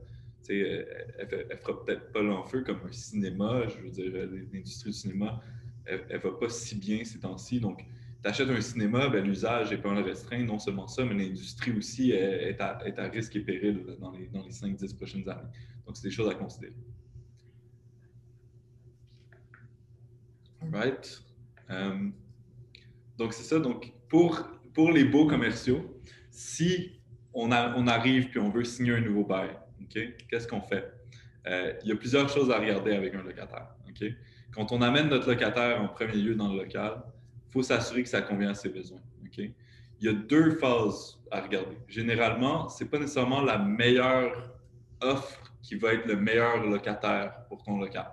euh, 0.51 0.85
elle 1.19 1.47
ne 1.51 1.57
fera 1.57 1.85
peut-être 1.85 2.13
pas 2.13 2.23
l'enfeu 2.23 2.63
comme 2.63 2.81
un 2.87 2.93
cinéma. 2.93 3.67
Je 3.69 3.79
veux 3.79 3.91
dire, 3.91 4.13
l'industrie 4.53 4.91
du 4.91 4.97
cinéma, 4.97 5.41
elle 5.87 6.05
ne 6.11 6.19
va 6.19 6.31
pas 6.33 6.49
si 6.49 6.77
bien 6.77 7.05
ces 7.05 7.21
temps-ci. 7.21 7.61
Donc, 7.61 7.85
tu 8.23 8.29
achètes 8.29 8.51
un 8.51 8.61
cinéma, 8.61 9.09
ben, 9.09 9.25
l'usage 9.25 9.71
n'est 9.71 9.79
pas 9.79 9.91
un 9.91 10.03
restreint. 10.03 10.43
Non 10.45 10.59
seulement 10.59 10.89
ça, 10.89 11.05
mais 11.05 11.15
l'industrie 11.15 11.73
aussi 11.73 12.11
est, 12.11 12.61
à, 12.61 12.79
risque 13.13 13.37
et 13.37 13.41
péril 13.41 13.97
dans 13.99 14.11
les, 14.13 14.27
dans 14.27 14.43
les 14.43 14.51
5-10 14.51 14.97
prochaines 14.97 15.29
années. 15.29 15.49
Donc, 15.87 15.97
c'est 15.97 16.09
des 16.09 16.15
choses 16.15 16.29
à 16.29 16.35
considérer. 16.35 16.75
All 20.63 20.71
right. 20.75 21.23
donc, 23.17 23.33
c'est 23.33 23.43
ça. 23.43 23.59
Donc, 23.59 23.93
pour, 24.09 24.47
les 24.93 25.05
beaux 25.05 25.27
commerciaux, 25.27 26.01
si 26.31 27.01
on, 27.33 27.51
arrive 27.51 28.29
puis 28.29 28.39
on 28.39 28.51
veut 28.51 28.65
signer 28.65 28.95
un 28.95 29.01
nouveau 29.01 29.25
bail, 29.25 29.51
qu'est-ce 29.89 30.47
qu'on 30.47 30.61
fait? 30.61 30.93
Euh, 31.47 31.73
il 31.83 31.89
y 31.89 31.93
a 31.93 31.97
plusieurs 31.97 32.29
choses 32.29 32.51
à 32.51 32.59
regarder 32.59 32.93
avec 32.93 33.15
un 33.15 33.23
locataire. 33.23 33.69
Quand 34.53 34.73
on 34.73 34.83
amène 34.83 35.09
notre 35.09 35.29
locataire 35.29 35.81
en 35.81 35.89
premier 35.89 36.17
lieu 36.17 36.35
dans 36.35 36.53
le 36.53 36.63
local, 36.63 37.03
il 37.51 37.53
faut 37.53 37.63
s'assurer 37.63 38.05
que 38.05 38.09
ça 38.09 38.23
convient 38.23 38.51
à 38.51 38.55
ses 38.55 38.69
besoins. 38.69 39.01
Il 39.37 39.53
y 40.01 40.09
a 40.09 40.13
deux 40.13 40.53
phases 40.53 41.21
à 41.31 41.41
regarder. 41.41 41.77
Généralement, 41.89 42.69
ce 42.69 42.85
n'est 42.85 42.91
pas 42.91 42.99
nécessairement 42.99 43.43
la 43.43 43.59
meilleure 43.59 44.55
offre 45.01 45.43
qui 45.63 45.75
va 45.75 45.95
être 45.95 46.07
le 46.07 46.17
meilleur 46.17 46.65
locataire 46.65 47.45
pour 47.49 47.63
ton 47.63 47.79
local. 47.79 48.07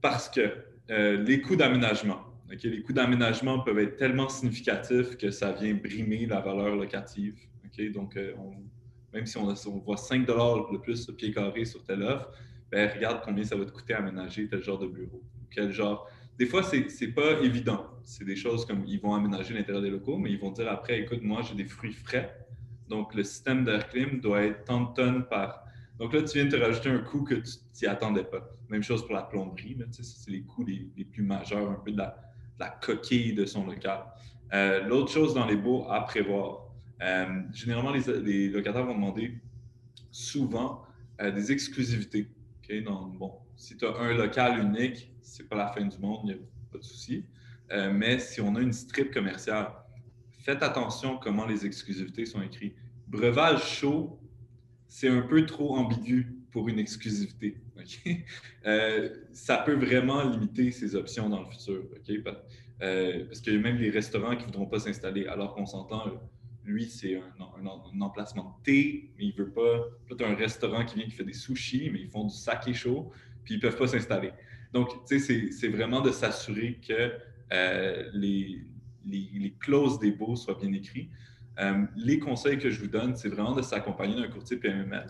Parce 0.00 0.28
que 0.28 0.64
euh, 0.90 1.22
les 1.24 1.40
coûts 1.40 1.56
d'aménagement, 1.56 2.20
les 2.48 2.82
coûts 2.82 2.92
d'aménagement 2.92 3.60
peuvent 3.60 3.78
être 3.78 3.96
tellement 3.96 4.28
significatifs 4.28 5.16
que 5.16 5.30
ça 5.30 5.52
vient 5.52 5.74
brimer 5.74 6.26
la 6.26 6.40
valeur 6.40 6.76
locative. 6.76 7.36
Donc, 7.92 8.16
euh, 8.16 8.32
même 9.12 9.26
si 9.26 9.36
on, 9.36 9.52
voit 9.78 9.96
5 9.96 10.24
de 10.24 10.78
plus 10.78 11.08
le 11.08 11.14
pied 11.14 11.32
carré 11.32 11.64
sur 11.64 11.82
telle 11.82 12.04
offre, 12.04 12.30
ben, 12.70 12.88
regarde 12.88 13.20
combien 13.24 13.42
ça 13.44 13.56
va 13.56 13.64
te 13.64 13.72
coûter 13.72 13.94
aménager 13.94 14.48
tel 14.48 14.62
genre 14.62 14.78
de 14.78 14.86
bureau. 14.86 15.22
Quel 15.50 15.72
genre. 15.72 16.08
Des 16.38 16.46
fois, 16.46 16.62
ce 16.62 16.76
n'est 16.76 17.12
pas 17.12 17.40
évident. 17.42 17.86
C'est 18.02 18.24
des 18.24 18.36
choses 18.36 18.66
comme 18.66 18.84
ils 18.86 19.00
vont 19.00 19.14
aménager 19.14 19.54
l'intérieur 19.54 19.82
des 19.82 19.90
locaux, 19.90 20.16
mais 20.16 20.30
ils 20.32 20.38
vont 20.38 20.50
dire 20.50 20.70
après, 20.70 21.00
écoute, 21.00 21.22
moi, 21.22 21.42
j'ai 21.42 21.54
des 21.54 21.64
fruits 21.64 21.92
frais. 21.92 22.36
Donc, 22.88 23.14
le 23.14 23.22
système 23.22 23.64
d'air 23.64 23.88
clim 23.88 24.20
doit 24.20 24.42
être 24.42 24.64
tant 24.64 24.82
de 24.82 24.94
tonnes 24.94 25.26
par. 25.26 25.64
Donc 25.98 26.12
là, 26.12 26.22
tu 26.22 26.38
viens 26.38 26.46
de 26.46 26.50
te 26.50 26.56
rajouter 26.56 26.90
un 26.90 26.98
coût 26.98 27.22
que 27.22 27.36
tu 27.36 27.50
n'y 27.82 27.88
attendais 27.88 28.24
pas. 28.24 28.50
Même 28.68 28.82
chose 28.82 29.06
pour 29.06 29.14
la 29.14 29.22
plomberie. 29.22 29.78
C'est 29.92 30.30
les 30.30 30.42
coûts 30.42 30.64
les, 30.64 31.04
plus 31.04 31.22
majeurs 31.22 31.70
un 31.70 31.74
peu 31.74 31.92
de 31.92 31.98
la, 31.98 32.68
coquille 32.80 33.32
de 33.34 33.46
son 33.46 33.66
local. 33.66 34.04
Euh, 34.52 34.82
l'autre 34.84 35.12
chose 35.12 35.34
dans 35.34 35.46
les 35.46 35.56
baux 35.56 35.86
à 35.88 36.00
prévoir, 36.00 36.68
euh, 37.00 37.42
généralement, 37.52 37.92
les, 37.92 38.48
locataires 38.48 38.84
vont 38.84 38.94
demander 38.94 39.38
souvent 40.10 40.82
euh, 41.20 41.30
des 41.30 41.52
exclusivités. 41.52 42.28
bon, 43.18 43.34
si 43.56 43.76
tu 43.76 43.86
as 43.86 43.96
un 43.96 44.14
local 44.14 44.58
unique, 44.58 45.13
c'est 45.24 45.48
pas 45.48 45.56
la 45.56 45.68
fin 45.68 45.84
du 45.84 45.98
monde, 45.98 46.20
il 46.24 46.26
n'y 46.26 46.32
a 46.34 46.36
pas 46.70 46.78
de 46.78 46.84
souci. 46.84 47.24
mais 47.70 48.18
si 48.18 48.40
on 48.40 48.54
a 48.54 48.60
une 48.60 48.72
strip 48.72 49.12
commerciale, 49.12 49.72
faites 50.40 50.62
attention 50.62 51.18
comment 51.18 51.46
les 51.46 51.66
exclusivités 51.66 52.26
sont 52.26 52.42
écrites. 52.42 52.76
Breuvage 53.08 53.64
chaud, 53.64 54.18
c'est 54.86 55.08
un 55.08 55.22
peu 55.22 55.44
trop 55.46 55.76
ambigu 55.76 56.36
pour 56.50 56.68
une 56.68 56.78
exclusivité. 56.78 57.60
Euh, 58.66 59.10
ça 59.34 59.58
peut 59.58 59.74
vraiment 59.74 60.22
limiter 60.22 60.70
ses 60.70 60.94
options 60.94 61.28
dans 61.28 61.40
le 61.40 61.46
futur. 61.50 61.84
Euh, 62.80 63.26
parce 63.26 63.42
que 63.42 63.50
même 63.50 63.76
les 63.76 63.90
restaurants 63.90 64.34
qui 64.36 64.42
ne 64.42 64.46
voudront 64.46 64.64
pas 64.64 64.78
s'installer, 64.78 65.26
alors 65.26 65.54
qu'on 65.54 65.66
s'entend, 65.66 66.04
lui, 66.64 66.86
c'est 66.86 67.16
un, 67.16 68.00
emplacement 68.00 68.56
de 68.58 68.64
thé, 68.64 69.10
mais 69.18 69.26
il 69.26 69.34
veut 69.34 69.50
pas. 69.50 69.84
Peut-être 70.06 70.30
un 70.30 70.34
restaurant 70.34 70.82
qui 70.86 70.94
vient 70.96 71.04
qui 71.04 71.10
fait 71.10 71.24
des 71.24 71.34
sushis, 71.34 71.90
mais 71.90 72.00
ils 72.00 72.08
font 72.08 72.24
du 72.24 72.34
saké 72.34 72.72
chaud, 72.72 73.10
puis 73.44 73.56
ils 73.56 73.60
peuvent 73.60 73.76
pas 73.76 73.88
s'installer. 73.88 74.30
Donc, 74.74 74.90
c'est 75.06 75.68
vraiment 75.68 76.02
de 76.02 76.10
s'assurer 76.10 76.78
que 76.86 77.12
euh, 77.52 78.10
les, 78.12 78.66
clauses 79.60 79.98
des 79.98 80.12
baux 80.12 80.36
soient 80.36 80.58
bien 80.60 80.72
écrites. 80.72 81.10
les 81.96 82.18
conseils 82.18 82.58
que 82.58 82.70
je 82.70 82.80
vous 82.80 82.88
donne, 82.88 83.16
c'est 83.16 83.28
vraiment 83.28 83.54
de 83.54 83.62
s'accompagner 83.62 84.16
d'un 84.16 84.28
courtier 84.28 84.58
PMML 84.58 85.06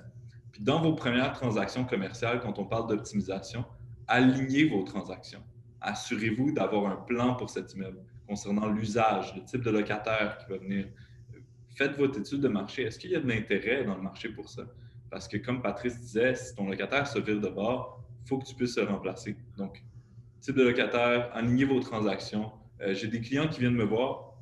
puis 0.54 0.62
dans 0.62 0.80
vos 0.80 0.92
premières 0.92 1.32
transactions 1.32 1.84
commerciales, 1.84 2.38
quand 2.40 2.60
on 2.60 2.64
parle 2.64 2.88
d'optimisation, 2.88 3.64
alignez 4.06 4.68
vos 4.68 4.84
transactions. 4.84 5.42
Assurez-vous 5.80 6.52
d'avoir 6.52 6.92
un 6.92 6.94
plan 6.94 7.34
pour 7.34 7.50
cet 7.50 7.74
immeuble 7.74 7.98
concernant 8.28 8.68
l'usage, 8.68 9.34
le 9.34 9.42
type 9.44 9.62
de 9.62 9.70
locataire 9.70 10.38
qui 10.38 10.52
va 10.52 10.58
venir. 10.58 10.86
Faites 11.74 11.96
votre 11.98 12.20
étude 12.20 12.40
de 12.40 12.46
marché. 12.46 12.84
Est-ce 12.84 13.00
qu'il 13.00 13.10
y 13.10 13.16
a 13.16 13.20
de 13.20 13.26
l'intérêt 13.26 13.82
dans 13.82 13.96
le 13.96 14.02
marché 14.02 14.28
pour 14.28 14.48
ça? 14.48 14.62
Parce 15.10 15.26
que 15.26 15.38
comme 15.38 15.60
Patrice 15.60 15.98
disait, 15.98 16.36
si 16.36 16.54
ton 16.54 16.68
locataire 16.68 17.08
se 17.08 17.18
vire 17.18 17.40
de 17.40 17.48
bord, 17.48 18.03
il 18.24 18.28
faut 18.28 18.38
que 18.38 18.46
tu 18.46 18.54
puisses 18.54 18.74
se 18.74 18.80
remplacer. 18.80 19.36
Donc, 19.58 19.82
type 20.40 20.56
de 20.56 20.62
locataire, 20.62 21.30
alignez 21.34 21.64
vos 21.64 21.80
transactions. 21.80 22.50
Euh, 22.80 22.94
j'ai 22.94 23.08
des 23.08 23.20
clients 23.20 23.48
qui 23.48 23.60
viennent 23.60 23.74
me 23.74 23.84
voir, 23.84 24.34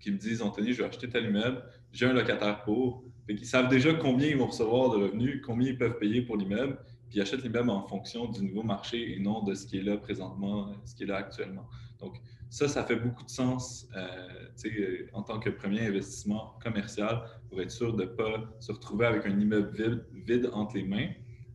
qui 0.00 0.10
me 0.10 0.18
disent, 0.18 0.42
Anthony, 0.42 0.72
je 0.72 0.82
vais 0.82 0.88
acheter 0.88 1.08
tel 1.08 1.24
immeuble, 1.24 1.62
j'ai 1.92 2.06
un 2.06 2.12
locataire 2.12 2.62
pour, 2.62 3.04
ils 3.28 3.46
savent 3.46 3.68
déjà 3.68 3.94
combien 3.94 4.28
ils 4.28 4.36
vont 4.36 4.46
recevoir 4.46 4.90
de 4.90 5.02
revenus, 5.04 5.40
combien 5.44 5.68
ils 5.68 5.78
peuvent 5.78 5.98
payer 5.98 6.22
pour 6.22 6.36
l'immeuble, 6.36 6.78
puis 7.08 7.18
ils 7.18 7.22
achètent 7.22 7.42
l'immeuble 7.42 7.70
en 7.70 7.86
fonction 7.86 8.30
du 8.30 8.42
nouveau 8.42 8.62
marché 8.62 9.14
et 9.14 9.20
non 9.20 9.42
de 9.42 9.54
ce 9.54 9.66
qui 9.66 9.78
est 9.78 9.82
là 9.82 9.96
présentement, 9.96 10.72
ce 10.84 10.94
qui 10.94 11.04
est 11.04 11.06
là 11.06 11.16
actuellement. 11.16 11.66
Donc, 11.98 12.20
ça, 12.50 12.68
ça 12.68 12.84
fait 12.84 12.96
beaucoup 12.96 13.24
de 13.24 13.30
sens 13.30 13.88
euh, 13.96 15.06
en 15.12 15.22
tant 15.22 15.40
que 15.40 15.50
premier 15.50 15.86
investissement 15.86 16.54
commercial 16.62 17.22
pour 17.48 17.60
être 17.60 17.70
sûr 17.70 17.94
de 17.94 18.04
ne 18.04 18.08
pas 18.08 18.54
se 18.60 18.70
retrouver 18.70 19.06
avec 19.06 19.26
un 19.26 19.38
immeuble 19.38 20.04
vide, 20.26 20.50
entre 20.52 20.76
les 20.76 20.84
mains. 20.84 21.08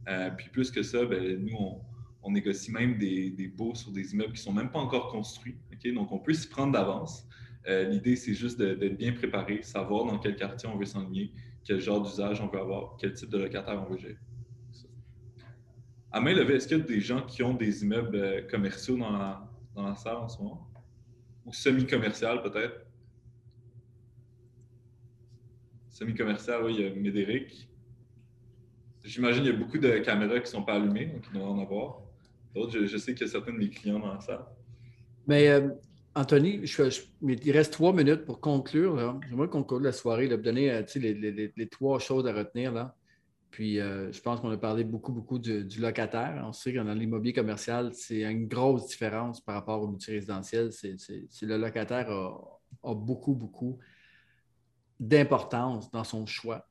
Euh, 0.10 0.32
puis 0.32 0.50
plus 0.50 0.72
que 0.72 0.82
ça, 0.82 1.06
ben, 1.06 1.40
nous, 1.46 1.58
on, 2.24 2.32
négocie 2.32 2.72
même 2.72 2.98
des, 2.98 3.30
des, 3.30 3.48
baux 3.48 3.76
sur 3.76 3.92
des 3.92 4.14
immeubles 4.14 4.34
qui 4.34 4.42
ne 4.42 4.44
sont 4.46 4.54
même 4.54 4.72
pas 4.72 4.80
encore 4.80 5.12
construits. 5.12 5.56
Donc, 5.94 6.12
on 6.12 6.20
peut 6.20 6.34
s'y 6.34 6.48
prendre 6.48 6.74
d'avance. 6.74 7.28
Euh, 7.68 7.84
l'idée, 7.84 8.16
c'est 8.16 8.34
juste 8.34 8.58
d'être 8.58 8.98
bien 8.98 9.14
préparé, 9.14 9.62
savoir 9.62 10.06
dans 10.06 10.18
quel 10.18 10.36
quartier 10.36 10.68
on 10.68 10.78
veut 10.78 10.86
s'enligner, 10.86 11.32
quel 11.64 11.80
genre 11.80 12.02
d'usage 12.02 12.42
on 12.42 12.48
veut 12.48 12.60
avoir, 12.60 12.98
quel 12.98 13.14
type 13.14 13.30
de 13.30 13.38
locataire 13.38 13.82
on 13.82 13.92
veut 13.92 13.98
gérer. 13.98 14.18
À 16.12 16.20
main 16.20 16.34
levée, 16.34 16.56
est-ce 16.56 16.68
qu'il 16.68 16.78
y 16.78 16.82
a 16.82 16.84
des 16.84 17.02
gens 17.02 17.22
qui 17.22 17.44
ont 17.44 17.54
des 17.54 17.84
immeubles 17.84 18.16
euh, 18.16 18.42
commerciaux 18.50 18.98
dans 18.98 19.12
la, 19.12 19.48
dans 19.76 19.84
la 19.84 19.96
salle 19.96 20.18
en 20.18 20.28
ce 20.28 20.40
moment? 20.40 20.68
Ou 21.46 21.54
semi-commercial 21.54 22.42
peut-être? 22.42 22.86
Semi-commercial, 25.90 26.64
oui, 26.64 26.76
il 26.80 26.82
y 26.82 26.88
a 26.88 26.96
Médéric. 26.96 27.69
J'imagine 29.04 29.44
qu'il 29.44 29.54
y 29.54 29.56
a 29.56 29.58
beaucoup 29.58 29.78
de 29.78 29.98
caméras 30.00 30.36
qui 30.36 30.42
ne 30.42 30.46
sont 30.46 30.64
pas 30.64 30.76
allumées, 30.76 31.06
donc 31.08 31.24
il 31.32 31.40
doit 31.40 31.48
en 31.48 31.60
avoir. 31.60 32.02
D'autres, 32.54 32.86
je, 32.86 32.98
sais 32.98 33.14
qu'il 33.14 33.26
y 33.26 33.30
a 33.30 33.32
certains 33.32 33.54
de 33.54 33.58
mes 33.58 33.70
clients 33.70 34.00
dans 34.00 34.14
la 34.14 34.20
salle. 34.20 34.46
Mais 35.28 35.48
euh, 35.50 35.70
Anthony, 36.16 36.62
il 37.22 37.52
reste 37.52 37.74
trois 37.74 37.94
minutes 37.94 38.26
pour 38.26 38.42
conclure. 38.42 39.20
J'aimerais 39.30 39.48
conclure 39.48 39.80
la 39.80 39.92
soirée, 39.92 40.28
de 40.28 40.36
donner 40.36 40.72
euh, 40.72 40.84
les, 40.96 41.70
trois 41.70 42.00
choses 42.00 42.28
à 42.28 42.34
retenir. 42.34 42.74
Là. 42.74 42.96
Puis 43.52 43.80
euh, 43.80 44.12
je 44.12 44.22
pense 44.22 44.40
qu'on 44.40 44.52
a 44.52 44.58
parlé 44.58 44.84
beaucoup, 44.84 45.12
beaucoup 45.12 45.40
du, 45.40 45.68
locataire. 45.80 46.44
On 46.46 46.54
sait 46.54 46.74
que 46.74 46.80
dans 46.80 46.94
l'immobilier 46.94 47.34
commercial, 47.34 47.94
c'est 47.94 48.24
une 48.24 48.48
grosse 48.48 48.88
différence 48.88 49.42
par 49.42 49.56
rapport 49.56 49.82
au 49.82 49.88
multirésidentiel. 49.88 50.72
C'est, 50.72 50.98
le 51.42 51.58
locataire 51.58 52.10
a, 52.10 52.96
beaucoup, 52.96 53.34
beaucoup 53.34 53.80
d'importance 55.00 55.90
dans 55.92 56.04
son 56.04 56.26
choix. 56.26 56.69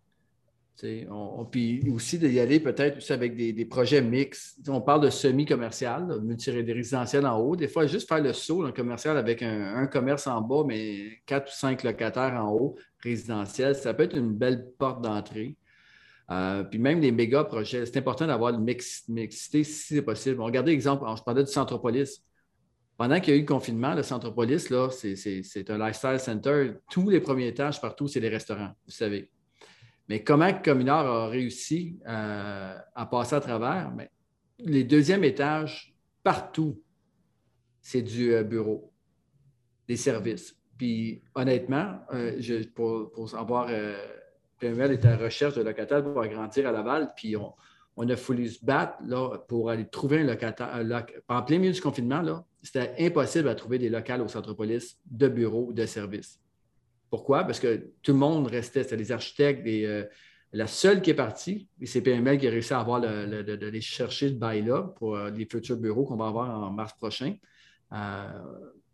On, 1.11 1.45
puis 1.45 1.83
aussi 1.93 2.19
d'y 2.19 2.39
aller 2.39 2.61
peut-être 2.61 3.11
avec 3.11 3.35
des, 3.35 3.65
projets 3.65 4.01
mixtes. 4.01 4.59
on 4.69 4.81
parle 4.81 5.01
de 5.01 5.11
semi-commercial, 5.11 6.21
multirésidentiel 6.23 7.27
en 7.27 7.39
haut. 7.39 7.57
Des 7.57 7.67
fois, 7.67 7.87
juste 7.87 8.09
faire 8.09 8.23
le 8.23 8.33
saut 8.33 8.63
dans 8.63 8.73
commercial 8.73 9.17
avec 9.17 9.43
un, 9.43 9.75
un, 9.75 9.87
commerce 9.89 10.29
en 10.29 10.41
bas, 10.41 10.63
mais 10.67 11.21
quatre 11.27 11.49
ou 11.49 11.55
cinq 11.55 11.83
locataires 11.83 12.35
en 12.35 12.53
haut, 12.53 12.77
résidentiel, 13.03 13.75
ça 13.75 13.93
peut 13.93 14.05
être 14.05 14.17
une 14.17 14.33
belle 14.33 14.69
porte 14.79 15.03
d'entrée. 15.03 15.57
Euh, 16.31 16.63
puis 16.63 16.79
même 16.79 17.01
les 17.01 17.11
méga 17.11 17.45
projets, 17.45 17.87
c'est 17.87 17.97
important 17.97 18.27
d'avoir 18.27 18.55
une 18.55 18.63
mixité 18.63 19.65
si 19.65 19.95
c'est 19.95 20.03
possible. 20.03 20.41
Regardez 20.41 20.73
l'exemple, 20.73 21.05
je 21.17 21.23
parlais 21.23 21.43
du 21.43 21.51
Centropolis. 21.51 22.23
Pendant 22.97 23.21
qu'il 23.21 23.33
y 23.33 23.37
a 23.37 23.39
eu 23.39 23.43
le 23.43 23.47
confinement, 23.47 23.95
le 23.95 24.03
Centropolis, 24.03 24.71
là, 24.71 24.91
c'est 24.91 25.71
un 25.71 25.79
lifestyle 25.79 26.19
center. 26.19 26.73
Tous 26.91 27.09
les 27.09 27.21
premiers 27.21 27.49
étages 27.49 27.81
partout, 27.81 28.09
c'est 28.09 28.21
des 28.21 28.29
restaurants, 28.29 28.73
vous 28.87 28.93
savez. 28.93 29.31
Mais 30.09 30.23
comment 30.23 30.53
Communard 30.55 31.07
a 31.07 31.29
réussi 31.29 31.99
euh, 32.07 32.79
à 32.95 33.07
passer 33.07 33.37
à 33.37 33.41
travers? 33.41 33.93
Mais 33.95 34.11
les 34.59 34.85
deuxièmes 34.85 35.25
étages, 35.25 35.95
partout, 36.23 36.83
c'est 37.81 38.03
du 38.03 38.33
euh, 38.33 38.43
bureau, 38.43 38.93
des 39.87 39.97
services. 39.97 40.57
Puis 40.77 41.23
honnêtement, 41.35 41.99
pour, 42.77 43.11
pour, 43.11 43.35
avoir 43.35 43.69
PML 44.59 44.93
est 44.93 45.05
à 45.05 45.17
recherche 45.17 45.55
de 45.55 45.63
locataires 45.63 46.03
pour 46.03 46.21
agrandir 46.21 46.69
à 46.69 46.73
Laval, 46.73 47.13
puis 47.17 47.37
on, 47.37 48.09
a 48.09 48.15
voulu 48.15 48.49
se 48.49 48.65
battre 48.65 48.99
pour 49.49 49.71
aller 49.71 49.87
trouver 49.89 50.21
un 50.21 50.25
locataire. 50.25 50.71
en 51.29 51.43
plein 51.43 51.59
milieu 51.59 51.73
du 51.73 51.81
confinement, 51.81 52.47
c'était 52.63 52.95
impossible 53.01 53.49
à 53.49 53.55
trouver 53.55 53.79
des 53.79 53.89
locales 53.89 54.21
au 54.21 54.29
Centropolis 54.29 54.99
de 55.07 55.29
bureaux, 55.29 55.73
de 55.73 55.87
services. 55.87 56.41
Pourquoi? 57.11 57.45
Parce 57.45 57.61
que 57.61 57.91
tout 58.03 58.13
le 58.13 58.19
monde 58.19 58.47
restait, 58.47 58.83
c'était 58.83 58.97
les 58.97 59.13
architectes, 59.13 59.67
euh, 59.67 60.05
la 60.53 60.67
seule 60.67 61.03
qui 61.03 61.11
est 61.11 61.15
partie, 61.15 61.69
c'est 61.85 62.01
PML 62.01 62.39
qui 62.39 62.47
a 62.47 62.51
réussi 62.51 62.73
à 62.73 62.81
avoir 62.81 63.01
le, 63.01 63.43
de, 63.43 63.67
les 63.67 63.81
chercher 63.81 64.29
ce 64.29 64.35
bail-là 64.35 64.95
pour 64.97 65.17
euh, 65.17 65.31
les 65.31 65.47
futurs 65.47 65.77
bureaux 65.77 66.05
qu'on 66.05 66.17
va 66.17 66.29
avoir 66.29 66.51
en 66.51 66.71
mars 66.71 66.95
prochain. 66.95 67.35
Euh, 67.93 68.29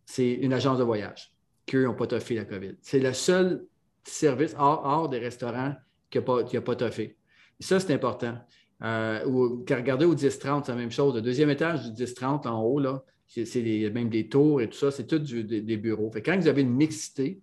c'est 0.04 0.32
une 0.32 0.52
agence 0.52 0.78
de 0.78 0.84
voyage 0.84 1.32
qu'eux 1.66 1.84
n'ont 1.84 1.94
pas 1.94 2.06
toffé 2.06 2.34
la 2.34 2.44
COVID. 2.44 2.76
C'est 2.82 3.00
la 3.00 3.14
seule 3.14 3.66
service 4.04 4.54
hors, 4.58 5.08
des 5.08 5.18
restaurants 5.18 5.74
qui 6.10 6.18
n'a 6.18 6.22
pas, 6.22 6.44
pas 6.44 6.76
toffé. 6.76 7.16
Ça, 7.58 7.80
c'est 7.80 7.94
important. 7.94 8.36
Regardez 8.80 10.04
au 10.04 10.14
10-30, 10.14 10.64
c'est 10.66 10.72
la 10.72 10.78
même 10.78 10.90
chose. 10.90 11.14
Le 11.14 11.22
deuxième 11.22 11.48
étage 11.48 11.90
du 11.90 12.04
10-30 12.04 12.46
en 12.46 12.60
haut, 12.60 12.80
là, 12.80 13.02
c'est 13.26 13.90
même 13.92 14.08
des 14.08 14.28
tours 14.28 14.60
et 14.60 14.68
tout 14.68 14.76
ça, 14.76 14.90
c'est 14.90 15.06
tout 15.06 15.18
des, 15.18 15.76
bureaux. 15.76 16.10
Fait 16.10 16.22
quand 16.22 16.38
vous 16.38 16.48
avez 16.48 16.62
une 16.62 16.74
mixité 16.74 17.40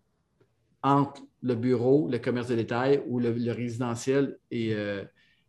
entre 0.84 1.22
le 1.42 1.56
bureau, 1.56 2.08
le 2.10 2.20
commerce 2.20 2.48
de 2.48 2.56
détail 2.56 3.02
ou 3.08 3.20
le, 3.20 3.30
résidentiel 3.52 4.38
euh, 4.54 5.04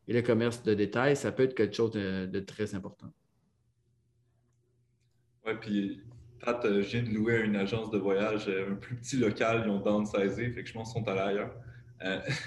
et, 0.08 0.12
le 0.12 0.22
commerce 0.22 0.62
de 0.62 0.74
détail, 0.74 1.16
ça 1.16 1.32
peut 1.32 1.44
être 1.44 1.54
quelque 1.54 1.74
chose 1.74 1.92
de, 1.92 2.40
très 2.40 2.74
important. 2.74 3.12
Oui, 5.46 5.52
puis 5.60 6.00
Pat, 6.40 6.64
euh, 6.64 6.82
je 6.82 6.98
viens 6.98 7.02
de 7.02 7.14
louer 7.14 7.40
une 7.42 7.56
agence 7.56 7.90
de 7.90 7.98
voyage, 7.98 8.48
euh, 8.48 8.72
un 8.72 8.74
plus 8.74 8.96
petit 8.96 9.16
local, 9.16 9.62
ils 9.64 9.70
ont 9.70 9.80
downsizé, 9.80 10.50
fait 10.50 10.62
que 10.62 10.68
je 10.68 10.72
pense 10.72 10.92
qu'ils 10.92 11.02
sont 11.02 11.08
allés 11.08 11.20
ailleurs. 11.20 11.54
Euh, 12.04 12.20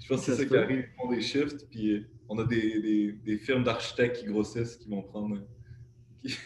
je 0.00 0.08
pense 0.08 0.24
que 0.24 0.32
c'est 0.32 0.36
ça 0.36 0.44
qui 0.44 0.56
arrive, 0.56 0.88
ils 0.88 0.96
font 0.96 1.10
des 1.10 1.20
shifts, 1.20 1.68
puis 1.70 2.06
on 2.28 2.38
a 2.38 2.44
des, 2.44 3.40
firmes 3.42 3.64
d'architectes 3.64 4.18
qui 4.18 4.26
grossissent, 4.26 4.76
qui 4.76 4.88
vont 4.88 5.02
prendre 5.02 5.40
qui, 6.22 6.36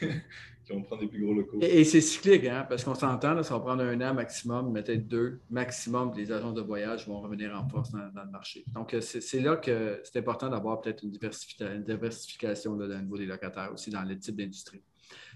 vont 0.71 0.83
prendre 0.83 1.03
des 1.03 1.09
plus 1.09 1.23
gros 1.23 1.35
locaux. 1.35 1.59
Et, 1.61 1.85
c'est 1.85 2.01
cyclique, 2.01 2.45
hein, 2.47 2.67
parce 2.69 2.85
qu'on 2.85 2.95
s'entend, 2.95 3.43
ça 3.43 3.55
va 3.55 3.61
prendre 3.61 3.83
un 3.83 4.01
an 4.01 4.15
maximum, 4.15 4.73
peut-être 4.73 5.07
deux 5.09 5.41
maximum, 5.51 6.13
les 6.17 6.31
agences 6.33 6.55
de 6.55 6.61
voyage 6.61 7.07
vont 7.07 7.21
revenir 7.21 7.55
en 7.57 7.69
force 7.69 7.91
dans, 7.91 7.99
le 7.99 8.31
marché. 8.31 8.65
Donc, 8.73 8.97
c'est 9.01 9.41
là 9.41 9.57
que 9.57 10.01
c'est 10.05 10.19
important 10.19 10.49
d'avoir 10.49 10.81
peut-être 10.81 11.03
une, 11.03 11.11
diversification 11.11 12.77
là, 12.77 12.97
au 12.97 13.01
niveau 13.01 13.19
des 13.19 13.27
locataires 13.27 13.71
aussi 13.73 13.91
dans 13.91 14.03
le 14.03 14.19
type 14.19 14.37
d'industrie. 14.37 14.83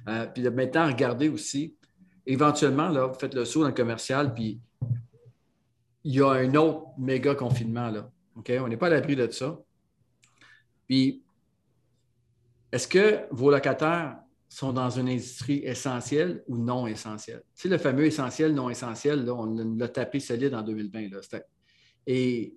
Euh, 0.09 0.26
puis 0.26 0.43
maintenant, 0.51 0.87
regardez 0.87 1.28
aussi, 1.28 1.76
éventuellement, 2.26 2.89
là, 2.89 3.07
vous 3.07 3.18
faites 3.18 3.35
le 3.35 3.45
saut 3.45 3.62
dans 3.62 3.68
le 3.68 3.74
commercial, 3.74 4.32
puis 4.32 4.61
il 6.05 6.14
y 6.14 6.20
a 6.20 6.30
un 6.30 6.55
autre 6.55 6.87
méga 6.99 7.35
confinement. 7.35 7.91
Là. 7.91 8.11
On 8.37 8.68
n'est 8.68 8.76
pas 8.76 8.87
à 8.87 8.91
l'abri 8.91 9.16
de 9.16 9.28
ça. 9.30 9.59
Puis, 10.87 11.22
est-ce 12.70 12.89
que 12.89 13.26
vos 13.30 13.51
locataires 13.51 14.18
sont 14.55 14.72
dans 14.72 14.90
une 14.90 15.09
industrie 15.09 15.62
essentielle 15.64 16.42
ou 16.46 16.59
non 16.59 16.86
essentielle? 16.86 17.42
C'est 17.55 17.68
le 17.68 17.78
fameux 17.78 18.07
essentiel, 18.07 18.55
non 18.55 18.70
essentiel, 18.70 19.24
là, 19.24 19.34
on 19.34 19.76
l'a 19.76 19.88
tapé 19.88 20.20
solide 20.20 20.55
en 20.55 20.62
2020. 20.62 21.11
Là. 21.11 21.40
Et 22.07 22.57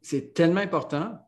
c'est 0.00 0.34
tellement 0.34 0.60
important 0.60 1.18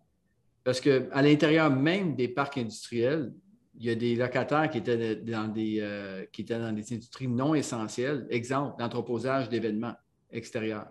parce 0.64 0.81
qu'à 0.81 1.23
l'intérieur 1.23 1.71
même 1.71 2.14
des 2.14 2.29
parcs 2.29 2.59
industriels, 2.59 3.33
il 3.79 3.87
y 3.87 3.91
a 3.91 3.95
des 3.95 4.14
locataires 4.14 4.68
qui 4.68 4.79
étaient 4.79 5.16
dans 5.16 5.49
des, 5.49 5.79
euh, 5.81 6.27
dans 6.49 6.75
des 6.75 6.93
industries 6.93 7.29
non 7.29 7.55
essentielles. 7.55 8.27
Exemple, 8.29 8.77
l'entreposage 8.79 9.49
d'événements 9.49 9.95
extérieurs. 10.31 10.87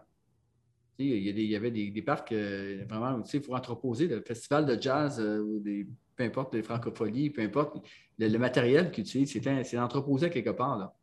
Il 0.97 1.07
y, 1.07 1.55
avait 1.55 1.71
des, 1.71 2.01
parcs 2.01 2.31
euh, 2.33 2.83
vraiment, 2.89 3.23
il 3.31 3.41
faut 3.41 3.55
entreposer 3.55 4.07
le 4.07 4.21
festival 4.21 4.65
de 4.65 4.81
jazz 4.81 5.17
euh, 5.19 5.39
ou 5.39 5.59
des, 5.59 5.87
peu 6.19 6.25
importe, 6.25 6.53
les 6.53 6.63
francophonies, 6.63 7.29
peu 7.29 7.41
importe, 7.41 7.77
le, 8.19 8.37
matériel 8.37 8.91
qu'ils 8.91 9.03
utilisent, 9.03 9.41
c'est 9.63 9.79
entreposé 9.79 10.29
quelque 10.29 10.51
part. 10.51 10.77
Là. 10.77 10.93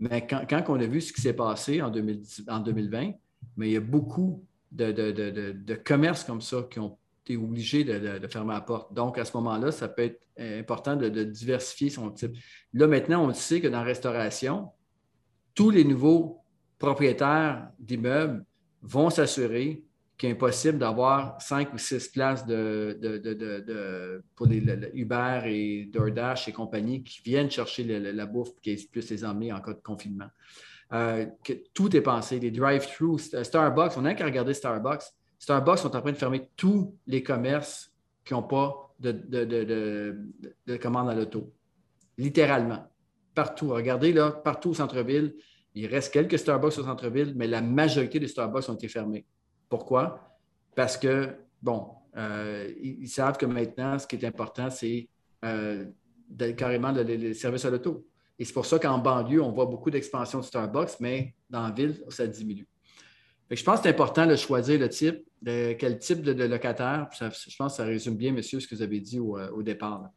Mais 0.00 0.26
quand, 0.26 0.64
on 0.68 0.80
a 0.80 0.86
vu 0.86 1.00
ce 1.00 1.12
qui 1.12 1.20
s'est 1.20 1.34
passé 1.34 1.82
en, 1.82 1.90
2020, 1.90 3.12
mais 3.56 3.68
il 3.68 3.72
y 3.72 3.76
a 3.76 3.80
beaucoup 3.80 4.44
de, 4.72 4.90
de 4.90 5.74
commerces 5.74 6.24
comme 6.24 6.40
ça 6.40 6.66
qui 6.70 6.80
ont 6.80 6.96
tu 7.24 7.32
es 7.32 7.36
obligé 7.36 7.84
de, 7.84 8.26
fermer 8.28 8.52
la 8.52 8.60
porte. 8.60 8.92
Donc, 8.92 9.18
à 9.18 9.24
ce 9.24 9.36
moment-là, 9.36 9.72
ça 9.72 9.88
peut 9.88 10.02
être 10.02 10.20
important 10.38 10.96
de, 10.96 11.08
diversifier 11.24 11.90
son 11.90 12.10
type. 12.10 12.36
Là, 12.72 12.86
maintenant, 12.86 13.26
on 13.26 13.32
sait 13.32 13.60
que 13.60 13.68
dans 13.68 13.78
la 13.78 13.84
restauration, 13.84 14.70
tous 15.54 15.70
les 15.70 15.84
nouveaux 15.84 16.42
propriétaires 16.78 17.68
d'immeubles 17.78 18.44
vont 18.82 19.08
s'assurer 19.08 19.82
impossible 20.30 20.78
d'avoir 20.78 21.40
cinq 21.40 21.72
ou 21.72 21.78
six 21.78 22.08
places 22.08 22.46
de, 22.46 24.22
pour 24.34 24.46
les, 24.46 24.60
Uber 24.94 25.42
et 25.46 25.84
DoorDash 25.92 26.48
et 26.48 26.52
compagnie 26.52 27.02
qui 27.02 27.20
viennent 27.22 27.50
chercher 27.50 27.84
la 28.00 28.26
bouffe 28.26 28.50
qui 28.62 28.76
puissent 28.90 29.10
les 29.10 29.24
emmener 29.24 29.52
en 29.52 29.60
cas 29.60 29.72
de 29.72 29.82
confinement. 29.82 30.28
Euh, 30.92 31.26
tout 31.72 31.96
est 31.96 32.02
pensé, 32.02 32.38
les 32.38 32.50
drive-through, 32.50 33.18
Starbucks, 33.18 33.96
on 33.96 34.02
n'a 34.02 34.14
qu'à 34.14 34.26
regarder 34.26 34.54
Starbucks 34.54 35.04
Starbucks 35.44 35.80
sont 35.80 35.94
en 35.94 36.00
train 36.00 36.12
de 36.12 36.16
fermer 36.16 36.48
tous 36.56 36.96
les 37.06 37.22
commerces 37.22 37.92
qui 38.24 38.32
n'ont 38.32 38.42
pas 38.42 38.94
de, 38.98 39.12
de, 39.12 40.76
commande 40.78 41.10
à 41.10 41.14
l'auto. 41.14 41.52
Littéralement. 42.16 42.88
Partout. 43.34 43.68
Regardez 43.68 44.14
là, 44.14 44.30
partout 44.30 44.70
au 44.70 44.74
centre-ville, 44.74 45.34
il 45.74 45.86
reste 45.86 46.14
quelques 46.14 46.38
Starbucks 46.38 46.78
au 46.78 46.84
centre-ville, 46.84 47.34
mais 47.36 47.46
la 47.46 47.60
majorité 47.60 48.18
des 48.18 48.28
Starbucks 48.28 48.68
ont 48.70 48.74
été 48.74 48.88
fermés. 48.88 49.26
Pourquoi? 49.76 50.38
Parce 50.76 50.96
que, 50.96 51.34
bon, 51.60 51.88
euh, 52.16 52.72
ils, 52.80 53.08
savent 53.08 53.36
que 53.36 53.46
maintenant, 53.46 53.98
ce 53.98 54.06
qui 54.06 54.14
est 54.14 54.24
important, 54.24 54.70
c'est 54.70 55.08
euh, 55.44 55.84
carrément 56.56 56.92
les 56.92 57.34
services 57.34 57.64
à 57.64 57.70
l'auto. 57.70 58.06
Et 58.38 58.44
c'est 58.44 58.52
pour 58.52 58.66
ça 58.66 58.78
qu'en 58.78 58.98
banlieue, 58.98 59.42
on 59.42 59.50
voit 59.50 59.66
beaucoup 59.66 59.90
d'expansion 59.90 60.38
de 60.40 60.44
Starbucks, 60.44 61.00
mais 61.00 61.34
dans 61.50 61.62
la 61.62 61.70
ville, 61.70 62.02
ça 62.08 62.26
diminue 62.26 62.66
je 63.50 63.62
pense 63.62 63.78
que 63.78 63.84
c'est 63.84 63.90
important 63.90 64.26
de 64.26 64.36
choisir 64.36 64.78
le 64.78 64.88
type, 64.88 65.24
de 65.42 65.74
quel 65.74 65.98
type 65.98 66.22
de, 66.22 66.44
locataire. 66.44 67.08
je 67.12 67.56
pense 67.56 67.72
que 67.72 67.76
ça 67.76 67.84
résume 67.84 68.16
bien, 68.16 68.32
monsieur, 68.32 68.60
ce 68.60 68.66
que 68.66 68.74
vous 68.74 68.82
avez 68.82 69.00
dit 69.00 69.18
au, 69.18 69.38
euh, 69.38 69.62
départ. 69.62 70.10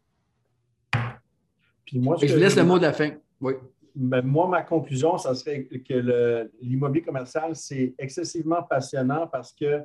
Puis 1.86 1.99
moi, 1.99 2.18
je 2.22 2.34
vous 2.34 2.39
laisse 2.39 2.55
le 2.55 2.64
mot 2.64 2.78
de 2.78 2.84
la 2.84 2.93
fin. 2.93 3.12
Oui. 3.39 3.53
Ben, 4.00 4.22
moi, 4.22 4.48
ma 4.48 4.62
conclusion, 4.62 5.18
ça 5.18 5.34
serait 5.34 5.64
que 5.64 6.52
l'immobilier 6.62 7.04
commercial, 7.04 7.56
c'est 7.56 7.95
excessivement 7.98 8.62
passionnant 8.62 9.26
parce 9.26 9.52
que 9.52 9.82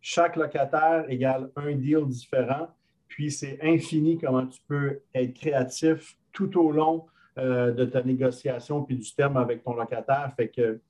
chaque 0.00 0.34
locataire 0.34 1.04
égale 1.08 1.48
un 1.54 1.72
deal 1.72 2.04
différent. 2.06 2.66
Puis 3.06 3.30
c'est 3.30 3.60
infini 3.62 4.18
comment 4.18 4.46
tu 4.46 4.60
peux 4.66 5.00
être 5.14 5.32
créatif 5.34 6.16
tout 6.32 6.58
au 6.58 6.72
long 6.72 7.06
euh, 7.38 7.70
de 7.70 7.84
ta 7.84 8.02
négociation 8.02 8.82
puis 8.82 8.96
du 8.96 9.14
terme 9.14 9.36
avec 9.36 9.62
ton 9.62 9.74
locataire. 9.74 10.32
Fait 10.36 10.48
que 10.48 10.80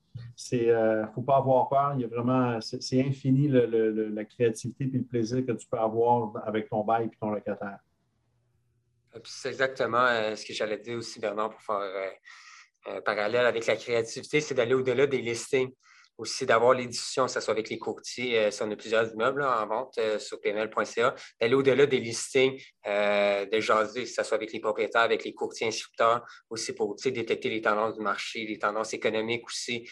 ne 0.53 0.59
euh, 0.71 1.07
faut 1.09 1.21
pas 1.21 1.37
avoir 1.37 1.69
peur. 1.69 1.93
Il 1.97 2.01
y 2.01 2.05
a 2.05 2.09
vraiment, 2.09 2.59
c'est 2.61 3.01
infini 3.03 3.49
la 3.49 4.25
créativité 4.25 4.85
et 4.85 4.99
le 4.99 5.05
plaisir 5.05 5.45
que 5.45 5.53
tu 5.53 5.67
peux 5.67 5.79
avoir 5.79 6.33
avec 6.47 6.71
ton 6.71 6.83
bail 6.85 7.07
et 7.13 7.17
ton 7.21 7.33
locataire. 7.33 7.81
Euh, 9.15 9.19
c'est 9.25 9.51
exactement 9.51 10.07
euh, 10.07 10.35
ce 10.37 10.47
que 10.47 10.55
j'allais 10.55 10.79
dire 10.79 10.97
aussi, 10.97 11.21
Bernard, 11.21 11.51
pour 11.51 11.61
faire 11.61 12.13
un 12.87 13.01
parallèle 13.01 13.47
avec 13.47 13.67
la 13.67 13.77
créativité, 13.77 14.41
c'est 14.41 14.55
d'aller 14.55 14.75
au-delà 14.75 15.07
des 15.07 15.19
listings. 15.19 15.73
aussi 16.19 16.45
d'avoir 16.47 16.75
les 16.75 16.87
discussions, 16.87 17.27
que 17.27 17.33
ce 17.33 17.41
soit 17.41 17.53
avec 17.53 17.69
les 17.71 17.79
courtiers, 17.79 18.51
si 18.51 18.63
on 18.63 18.71
a 18.71 18.77
plusieurs 18.77 19.13
immeubles 19.13 19.43
en 19.43 19.67
vente 19.67 19.99
sur 20.19 20.41
pml.ca, 20.41 21.15
d'aller 21.41 21.55
au-delà 21.55 21.87
des 21.87 21.99
listings, 21.99 22.63
de 22.87 23.61
jaser, 23.61 24.05
que 24.05 24.09
ce 24.09 24.23
soit 24.23 24.37
avec 24.37 24.53
les 24.53 24.61
propriétaires, 24.61 25.03
avec 25.03 25.25
les 25.25 25.33
courtiers 25.33 25.67
instructeurs, 25.67 26.23
aussi 26.51 26.75
pour 26.75 26.97
détecter 26.97 27.49
les 27.49 27.63
tendances 27.63 27.97
du 27.97 28.03
marché, 28.03 28.45
les 28.47 28.59
tendances 28.59 28.93
économiques 28.93 29.47
aussi, 29.47 29.89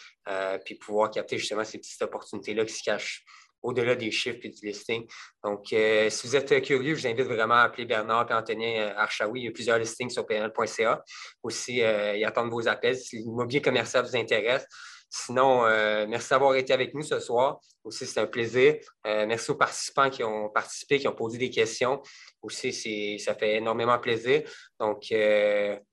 puis 0.64 0.74
pouvoir 0.76 1.10
capter 1.10 1.38
justement 1.38 1.64
ces 1.64 1.78
petites 1.78 2.02
opportunités-là 2.02 2.64
qui 2.64 2.74
se 2.74 2.82
cachent 2.84 3.24
au-delà 3.62 3.94
des 3.94 4.10
chiffres 4.10 4.38
et 4.42 4.48
du 4.48 4.66
listing. 4.66 5.06
Donc, 5.44 5.72
euh, 5.72 6.10
si 6.10 6.26
vous 6.26 6.36
êtes 6.36 6.62
curieux, 6.62 6.94
je 6.94 7.02
vous 7.02 7.06
invite 7.06 7.26
vraiment 7.26 7.54
à 7.54 7.62
appeler 7.62 7.84
Bernard 7.84 8.30
et 8.30 8.34
Anthony 8.34 8.78
euh, 8.78 8.96
Archaoui. 8.96 9.40
Il 9.40 9.44
y 9.44 9.48
a 9.48 9.52
plusieurs 9.52 9.78
listings 9.78 10.10
sur 10.10 10.26
pnl.ca. 10.26 11.04
Aussi, 11.42 11.82
euh, 11.82 12.16
ils 12.16 12.24
attendent 12.24 12.50
vos 12.50 12.68
appels 12.68 12.96
si 12.96 13.16
l'immobilier 13.18 13.60
commercial 13.60 14.04
vous 14.04 14.16
intéresse. 14.16 14.66
Sinon, 15.12 15.64
merci 16.06 16.30
d'avoir 16.30 16.54
été 16.54 16.72
avec 16.72 16.94
nous 16.94 17.02
ce 17.02 17.18
soir. 17.18 17.58
Aussi, 17.82 18.06
c'est 18.06 18.20
un 18.20 18.28
plaisir. 18.28 18.76
merci 19.04 19.50
aux 19.50 19.56
participants 19.56 20.08
qui 20.08 20.22
ont 20.22 20.48
participé, 20.50 21.00
qui 21.00 21.08
ont 21.08 21.16
posé 21.16 21.36
des 21.36 21.50
questions. 21.50 22.00
Aussi, 22.42 23.18
ça 23.18 23.34
fait 23.34 23.56
énormément 23.56 23.98
plaisir. 23.98 24.42
Donc, 24.78 25.12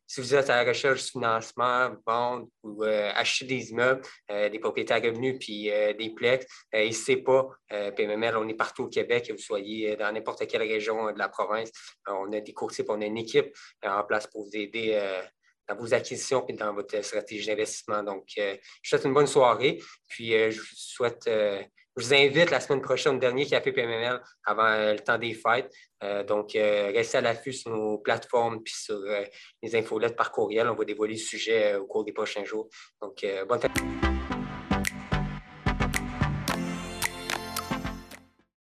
si 0.08 0.22
vous 0.22 0.34
êtes 0.34 0.50
à 0.50 0.64
la 0.64 0.70
recherche 0.70 1.04
de 1.04 1.10
financement, 1.10 1.92
vendre 2.06 2.48
ou 2.64 2.84
euh, 2.84 3.12
acheter 3.14 3.46
des 3.46 3.72
immeubles, 3.72 4.02
euh, 4.32 4.48
des 4.50 4.58
propriétaires 4.58 5.04
revenus 5.04 5.38
puis 5.38 5.70
euh, 5.70 5.94
des 5.94 6.10
plex, 6.12 6.46
n'hésitez 6.74 7.18
pas. 7.18 7.48
PMML, 7.70 8.38
on 8.38 8.48
est 8.48 8.54
partout 8.54 8.84
au 8.84 8.88
Québec, 8.88 9.28
que 9.28 9.34
vous 9.34 9.40
soyez 9.40 9.98
dans 9.98 10.12
n'importe 10.14 10.48
quelle 10.48 10.62
région 10.62 11.12
de 11.12 11.20
la 11.20 11.28
province. 11.28 11.70
on 12.08 12.32
a 12.32 12.40
des 12.40 12.54
courtiers, 12.54 12.86
on 12.88 13.02
a 13.02 13.06
une 13.06 13.18
équipe 13.18 13.54
en 13.84 14.04
place 14.04 14.26
pour 14.28 14.46
vous 14.46 14.56
aider 14.56 14.98
dans 15.68 15.76
vos 15.76 15.94
acquisitions 15.94 16.46
et 16.48 16.54
dans 16.54 16.74
votre 16.74 17.04
stratégie 17.04 17.48
d'investissement. 17.48 18.04
Donc, 18.04 18.24
je 18.38 18.54
vous 18.54 18.60
souhaite 18.84 19.04
une 19.04 19.14
bonne 19.14 19.28
soirée. 19.28 19.82
Puis, 20.08 20.30
je 20.30 20.58
vous 20.58 20.66
souhaite 20.72 21.30
je 21.98 22.06
vous 22.06 22.14
invite 22.14 22.52
la 22.52 22.60
semaine 22.60 22.82
prochaine 22.82 23.16
au 23.16 23.20
dernier 23.20 23.46
Café 23.46 23.72
PMML 23.72 24.22
avant 24.46 24.68
euh, 24.68 24.94
le 24.94 25.00
temps 25.00 25.18
des 25.18 25.34
fêtes. 25.34 25.74
Euh, 26.04 26.24
donc, 26.24 26.56
euh, 26.56 26.92
restez 26.94 27.18
à 27.18 27.22
l'affût 27.22 27.54
sur 27.54 27.72
nos 27.72 27.98
plateformes 27.98 28.62
puis 28.62 28.76
sur 28.76 29.00
les 29.64 29.76
infolettes 29.76 30.16
par 30.16 30.32
courriel. 30.32 30.70
On 30.70 30.76
va 30.76 30.86
dévoiler 30.86 31.16
le 31.16 31.20
sujet 31.20 31.76
au 31.76 31.88
cours 31.88 32.06
des 32.06 32.14
prochains 32.14 32.46
jours. 32.46 32.70
Donc, 33.02 33.26
bonne 33.48 33.60
fête. 33.60 34.17